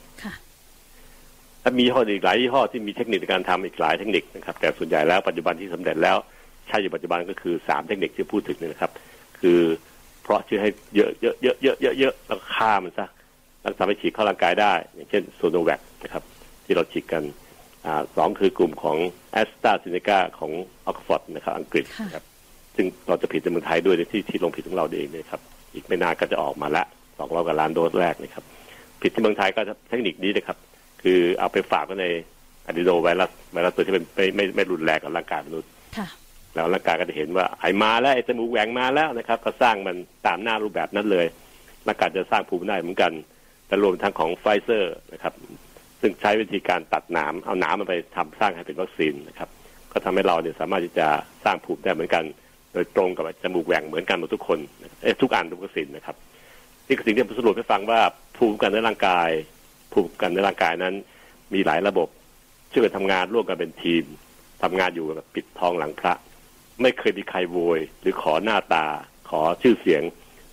[1.67, 6.17] ถ้ามียี่ห้ออีกหลายยี่ห้อที่มีเทคนิคในการทำอีกหลายเทคนิคนะครับ แต่ส่วนใหญ่แล้วปัจจุบันที่สำเร็จแล้ว
[6.67, 8.91] ใช้อยู่ปัจจุบันก็คือสามเทคนิคที่พูดถึงนี่นะครับ
[9.39, 9.59] คือ
[10.23, 13.07] เพราะเชื้อให้เยอะเยอะเยอะเยอะเยอะเยอะแล้วฆ่ามันซะ
[13.61, 16.23] แล้วทำให้ฉีดเข้าร่างกายได้ อย่างเช่นโซโนแวคนะครับ
[16.65, 17.23] ที่เราฉีดกัน
[17.85, 18.97] อสองคือกลุ่มของ
[19.31, 20.51] แอสตราเซเนกาของ
[20.85, 21.85] ออกฟอร์ดนะครับ อังกฤษ
[22.15, 22.25] ครับ
[22.75, 25.41] ซึ่งเราจะผิดในเมืองไทยด้วยที่ที่ลงผิดของเราเองนะครับ
[25.73, 26.83] อีกไม่นานก็จะออกมาละ
[27.19, 28.43] สองร้อยกว่าล้านโดสแรกนะครับ
[29.01, 30.57] ผลิตที่เมืองไทยก็เทคนิคนี้นะครับ
[31.05, 32.07] คือเอาไปฝากไว้ใน
[32.65, 35.69] adenovirus ไวรัสตัวที่เป็นไม่ไม่ไม่รุนแรงกับร่างกายมนุษย์
[36.53, 39.95] แล้วร่างกายก็จะเห็นว่าไอ้มาแล้วไอ้จมูกแหว่งมาแล้วนะครับ ก็สร้างมัน
[40.27, 41.25] ตามหน้ารูปแบบนั้นเลย
[41.87, 43.11] ร่างกายจะสร้างภูมิได้เหมือนกัน
[43.67, 45.33] แต่รวมทั้งของไฟเซอร์นะครับ
[46.01, 49.49] ซึ่งใช้วิธีการตัดหนามเอาหนามมันไปทำสร้างให้เป็นวัคซีนนะครับ
[49.91, 51.07] ก็ทำให้เราเนี่ยสามารถที่จะ
[51.43, 52.23] สร้างภูมิได้เหมือนกัน
[52.73, 54.59] โดยตรงกับจมูกแหว่งเหมือนกันหมดทุกคน
[55.01, 56.15] เอ๊ะทุกอันทุกวัคซีนนะครับ
[56.87, 57.99] นี่คือสิ่งที่ผมสรุปให้ฟังว่า
[58.37, 59.29] ภูมิกันในร่างกาย
[59.95, 60.95] ภูมิกันในร่างกายนั้น
[61.53, 62.07] มีหลายระบบ
[62.71, 64.03] ช่วยกันทำงานร่วมกันเป็นทีม
[64.63, 66.13] ทำงานอยู่แบบปิดทองหลังพระ
[66.81, 68.85] ไม่เคยมีใครโวย หรือขอหน้าตา
[69.29, 70.03] ขอชื่อเสียง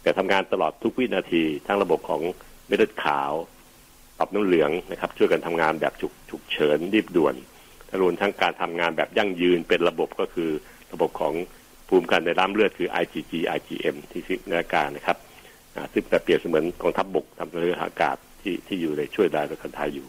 [0.02, 2.20] แต่ทำงานตลอดทุกวินาที ทั้งระบบของ
[2.66, 3.32] เม็ดเลือดขาว
[4.18, 7.34] ตับน้ำเหลืองนะครับ ช่วยกันทำงานแบบฉุกฉุกเฉินรีบด่วน
[8.00, 10.50] รวมทั้งการทำงานแบบยั่งยืนเป็นระบบก็คือ
[10.92, 11.34] ระบบของ
[11.88, 15.18] ภูมิกันในร่ำเลือดคือ IgG IgM ที่ซิกนาการนะครับ
[15.92, 20.08] ซึ่งแต่เปรียบเสมือนกองทัพบบกทำเรืออากาศ ที่ที่อยู่ในช่วยได้ประกันไทยอยู่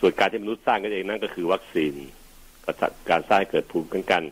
[0.00, 1.94] ส่วนการที่มนุษย์สร้างกันเองนั่นก็คือวัคซีน
[3.10, 4.22] การสร้างเกิดภูมิกันกัน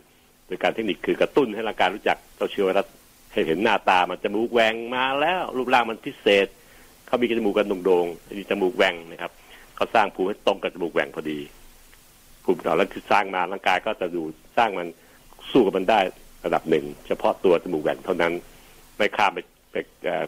[0.46, 2.86] โดยการเทคนิคคือกระตุ้นให้ร่างกายรู้จักเจ้าเชื้อไวรัส
[3.32, 6.46] ให้เห็นหน้าตามันจมูกแหวงมาแล้วรูปร่างมันพิเศษ
[7.06, 9.32] เขามีจมูกกันโด่งๆมีจมูกแหวงนะครับ
[9.76, 11.38] เขาสร้างภูมิให้ตรงกับจมูกแหวงพอดี
[12.44, 14.22] ภูมิต่อแล้วคือสร้างมาร่างกายก็จะดู
[14.56, 14.88] สร้างมัน
[15.50, 16.00] สู้กับมันได้
[16.44, 18.32] ระดับหนึ่ง เฉพาะตัวจมูกแหวงเท่านั้น
[18.96, 19.38] ไม่ข้ามไป
[19.76, 19.82] ไป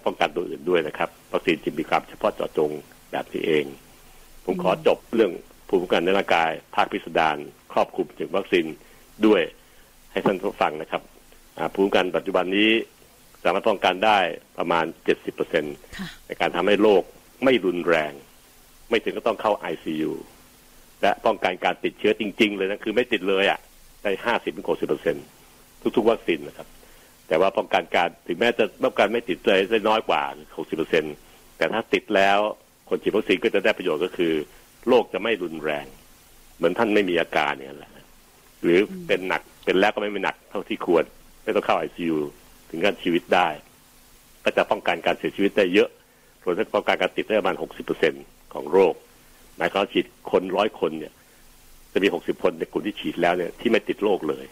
[0.04, 2.70] ป้องกันตัวอื่นด้วยนะครับวัคซีนจึงมีความเฉพาะเจาะจง
[3.12, 3.64] แบบนี้เอง
[4.44, 5.32] ผผมขอจบเรื่อง
[5.68, 7.36] ภูมิคุ้มกันในร่างกาย ภาคพิสดาร
[7.72, 8.66] ครอบคลุมถึงวัคซีน
[9.26, 9.42] ด้วย
[10.12, 11.02] ให้ท่านผู้ฟังนะครับ
[11.74, 12.70] ภูมิคุ้มกันปัจจุบันนี้
[13.44, 14.18] สามารถป้องกันได้
[14.58, 15.64] ประมาณเจ็ดสิบเปอร์เซ็น
[16.26, 17.02] ในการทำให้โรค
[17.44, 18.12] ไม่รุนแรง
[18.90, 20.12] ไม่ถึงก็ต้องเข้าไอซียู
[21.02, 23.58] และป้องกันการติดเชื้อจริง ๆ เลยนะ คือไม่ติดเลยอะ่ะ
[24.02, 25.16] ได้ห้าสิบถึงหกสิบเปอร์เซ็น
[25.96, 26.68] ทุกๆวัคซีนนะครับ
[27.28, 30.22] แต่ว่าป้องกันการถึงแม้จะป้องกันไม่ติดเลยได้น้อยกว่า
[30.56, 31.04] หกสิบเปอร์เซ็น
[31.56, 32.38] แต่ถ้าติดแล้ว
[32.88, 34.32] คนฉีดวัคซีนก็จะได้ประโยชน์ก็คือ
[34.88, 35.86] โรคจะไม่รุนแรง
[36.56, 37.92] เหมือนท่านไม่มีอาการเนี่ยแหละ
[38.62, 41.04] หรือเป็นหนักเป็นแล้วก็ไม่เป็นหนักเท่าที่ควร
[41.44, 42.18] ไม่ต้องเข้าไอซียู
[42.70, 43.48] ถึงการชีวิตได้
[44.44, 45.88] ก็จะป้องกันการเสียชีวิตได้เยอะ
[46.42, 48.14] ส่วนถ้าป้องกันการติดได้ประมาณหกสิบเปอร์เซ็น
[48.54, 48.94] ของโรค
[49.56, 51.12] หมายความฉีดคนร้อยคนเนี่ย
[51.92, 54.44] จะมีหกสิบคนในกลุ่มที่ฉีดแล้วเนี่ยที่ไม่ติดโรคเลย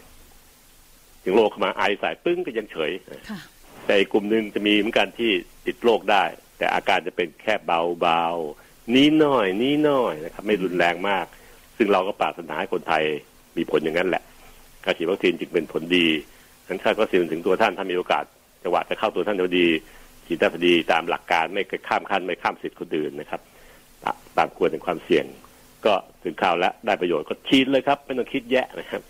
[1.27, 2.91] ถึงโรคเข้ามาไอใส่ปึ้งก็ยังเฉย
[3.85, 5.31] แต่อีกกลุ่มหนึ่งจะมีเหมือนกันที่
[5.65, 6.23] ติดโรคได้
[6.57, 11.25] แต่อาการจะเป็นแค่เบาๆนี้น้อยนี้น้อยนะครับ ไม่รุนแรงมาก
[11.77, 13.03] ซึ่งเราก็ปรารถนาให้คนไทย
[13.57, 14.23] มีผลอย่างนั้นแหละ
[14.83, 16.07] การฉีดวัคซีนจึงเป็นผลดี
[16.67, 18.23] ทั้นถ้าวัคซีนถึงตัวท่านถ้ามีโอกาส
[18.63, 19.67] จังหวะจะเข้าตัวท่านพอดี
[20.25, 23.41] ฉีดได้พอดีตามหลักการไม่ข้ามขั้นไม่ข้ามสิทธิ์คนอื่นนะครับ
[24.37, 25.25] ตามควรถึงความเสี่ยง
[25.85, 29.01] ก็ถึงข่าวแล้วได้ประโยชน์ก็ฉีดเลยครับ ไม่ต้องคิดแยะนะครับ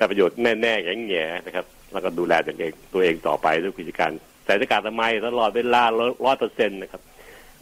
[0.00, 0.74] ได้ประโยชน์แน่ๆแง่
[1.08, 4.10] แง่นะครับ แล้วก็ดูแลตัวเองตัวเองต่อไปด้วยกิจการ
[4.44, 5.82] ใส่หน้ากากทำไมตลอดเวลา
[6.26, 7.02] ร้อยเปอร์เซ็นต์นะครับ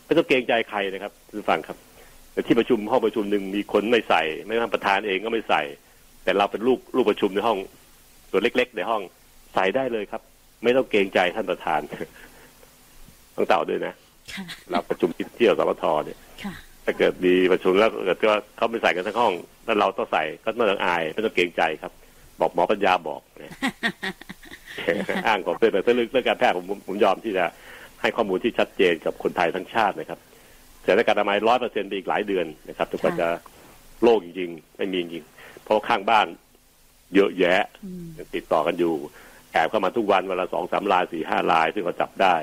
[0.05, 1.77] ไม่ต้องเกรงใจใครนะครับคุณฟังครับ
[2.33, 5.63] แต่ที่ประชุมห้องประชุมหนึ่งมีคนไม่ใส่ ไม่ท่านประธานเองก็ไม่ใส่
[6.25, 7.59] แต่เราเป็นลูกลูกประชุมในห้อง
[8.33, 9.03] ตัวเล็ก ๆ ในห้อง
[9.55, 10.23] ใส่ได้เลยครับ
[10.65, 11.81] ไม่ต้องเกรงใจท่านประธาน
[13.37, 13.95] ต้องเต่าด้วยนะ
[14.71, 16.19] เราประชุมที่เที่ยวสปทเนี่ย
[16.85, 19.33] ถ้าเกิดมีประชุมแล้วเกิดว่าเขาไม่ใส่กันทั้งห้อง
[19.65, 21.93] แล้วเราต้องใส่ก็ไม่ต้องอายไม่ต้องเกรงใจครับ
[22.41, 23.53] บอกหมอปัญญาบอกเนี่ย
[25.27, 27.45] อ้างของเพื่อนแต่เรื่องการแพทย์ผมผมยอมที่จะ
[28.01, 30.19] ให้ข้อมูลที่ชัดเจนกับคนไทยทั้งชาตินะครับ
[30.85, 33.29] แต่ในการทำไมร้อยเปอร์เซ็นต์อีกหลายเดือนนะครับจนกว่าจะ
[34.03, 35.25] โล่งจริงๆไม่มีจริง
[35.65, 36.27] เพราะข้างบ้าน
[37.15, 37.63] เยอะแยะ
[38.35, 38.95] ติดต่อกันอยู่
[39.53, 42.35] แอบเข้ามาทุกวันเวลาสองสามลายสี่ห้าลาย ซึ่งเราจับได้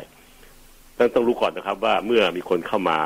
[0.97, 2.99] ต้องต้องรู้ก่อนนะครับว่าเมื่อมีคนเข้ามา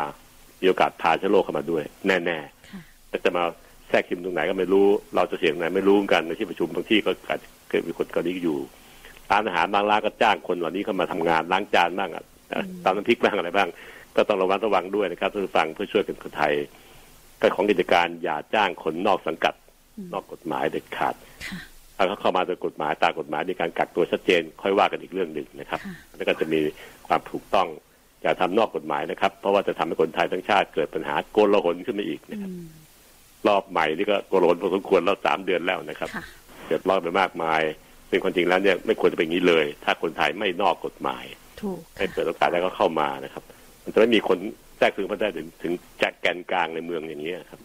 [0.62, 3.44] มีโอกาสพาเชื้อโรคเข้ามาด้วย แน่ๆแต่จะมา
[3.90, 4.86] แทรกซึมตรงไหนก็ไม่รู้
[5.16, 7.12] เราจะเสี่ยงไหนไม่รู้กันในที่ประชุมบางที่ก็
[7.70, 8.58] เกิดมีคนก็นี้อยู่
[9.32, 12.24] ร้านอาหารบางร้านก็จ้างคนเหล่านี้เข้ามาทำงานล้างจานบ้างอะ
[12.84, 13.70] ตามน้ำพริกบ้างอะไรบ้าง
[14.16, 16.54] ก็ต้องระวังระวังด้วยนะครับทุกฟังเพื่อช่วยกันคนไทย
[17.42, 19.54] ก็ของกิจการอย่าจ้างคนนอกสังกัด
[20.14, 21.16] นอกกฎหมายเด็ดขาด
[21.96, 25.80] ถ้าเขาเข้ามาโดยกฎหมายตามกฎหมายในการกักตัวชัดเจน ค่อยว่ากันอีกเรื่องหนึ่งนะครับ
[26.18, 26.62] แล้วก็จะมี
[27.08, 27.68] ความถูกต้อง
[28.22, 32.52] อย่าทำนอกกฎหมายนะครับ เพราะว่าจะทำให้คนไทยทั้งชาติเกิดปัญหาโกลาหลขึ้นมาอีกนะครับ
[33.48, 36.10] รอบใหม่นี่ก็โกลาหลพอสมควรแล้วสามเดือนแล้วนะครับ
[36.68, 37.62] เกิดรอบไปมากมาย
[38.10, 41.26] เป็นความจริงแล้วเนี่ยไม่ควรจะเป็นอย่างนี้เลย ถ้าคนไทยไม่นอกกฎหมาย
[41.98, 43.44] ให้เปิดโอกาสแล้วก็เข้ามานะครับ
[43.84, 44.38] มันจะไม่มีคน
[44.78, 47.60] แทรกซึมมาได้ถึงถึงแจ็คแกนกลางในเมืองอย่างนี้ครับ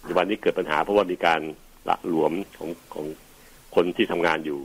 [0.00, 1.40] ปัจจุบันนี้เกิดปัญหาเพราะว่ามีการ
[1.88, 3.06] ละหลวมของของ
[3.74, 4.60] คนที่ทำงานอยู่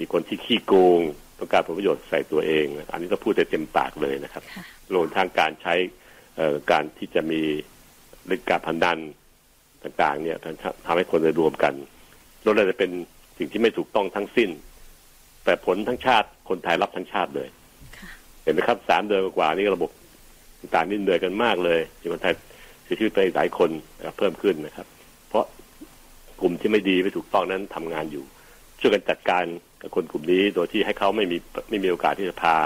[0.00, 1.00] มีคนที่ขี้โกง
[1.38, 4.42] ต้องการผลประโยชน์ใส่ตัวเอง อันนี้ต้องพูดเต็มปากเลยนะครับ
[4.94, 5.74] รวมทางการใช้
[6.70, 7.40] การที่จะมี
[8.26, 8.98] เรื่องการพันดัน
[9.84, 10.36] ต่างๆ เนี่ย
[10.86, 11.74] ทำให้คนได้รวมกัน
[12.44, 12.90] รวมเลยจะเป็น
[13.38, 14.50] สิ่งที่ไม่ถูกต้องทั้งสิ้น
[15.44, 17.48] แต่ผลทั้งชาติคนไทยรับทั้งชาติเลย
[18.42, 19.90] เห็นไหมครับสามเดือนกว่านี้ระบบ
[20.60, 22.34] ต่างๆนี่เหนื่อยกันมากเลยที่คนไทย
[22.84, 23.70] เสียชีวิตไปหลายคน
[24.18, 24.86] เพิ่มขึ้นนะครับ
[25.28, 25.44] เพราะ
[26.40, 28.24] กลุ่มที่ไม่ดีไม่ถูกต้องนั้นทำงานอยู่
[28.80, 29.44] ช่วยกันจัดการ
[29.82, 31.36] กับคนกลุ่มนี้โดยที่ให้เขาไม่มี
[31.70, 32.56] ไม่มีโอกาสที่จะพา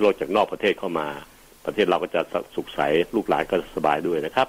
[0.00, 1.08] โรคจากนอกประเทศเข้ามา
[1.66, 2.20] ประเทศเราก็จะ
[2.54, 2.80] สุขใส
[3.14, 4.48] ลูกหลานก็สบายด้วยนะครับ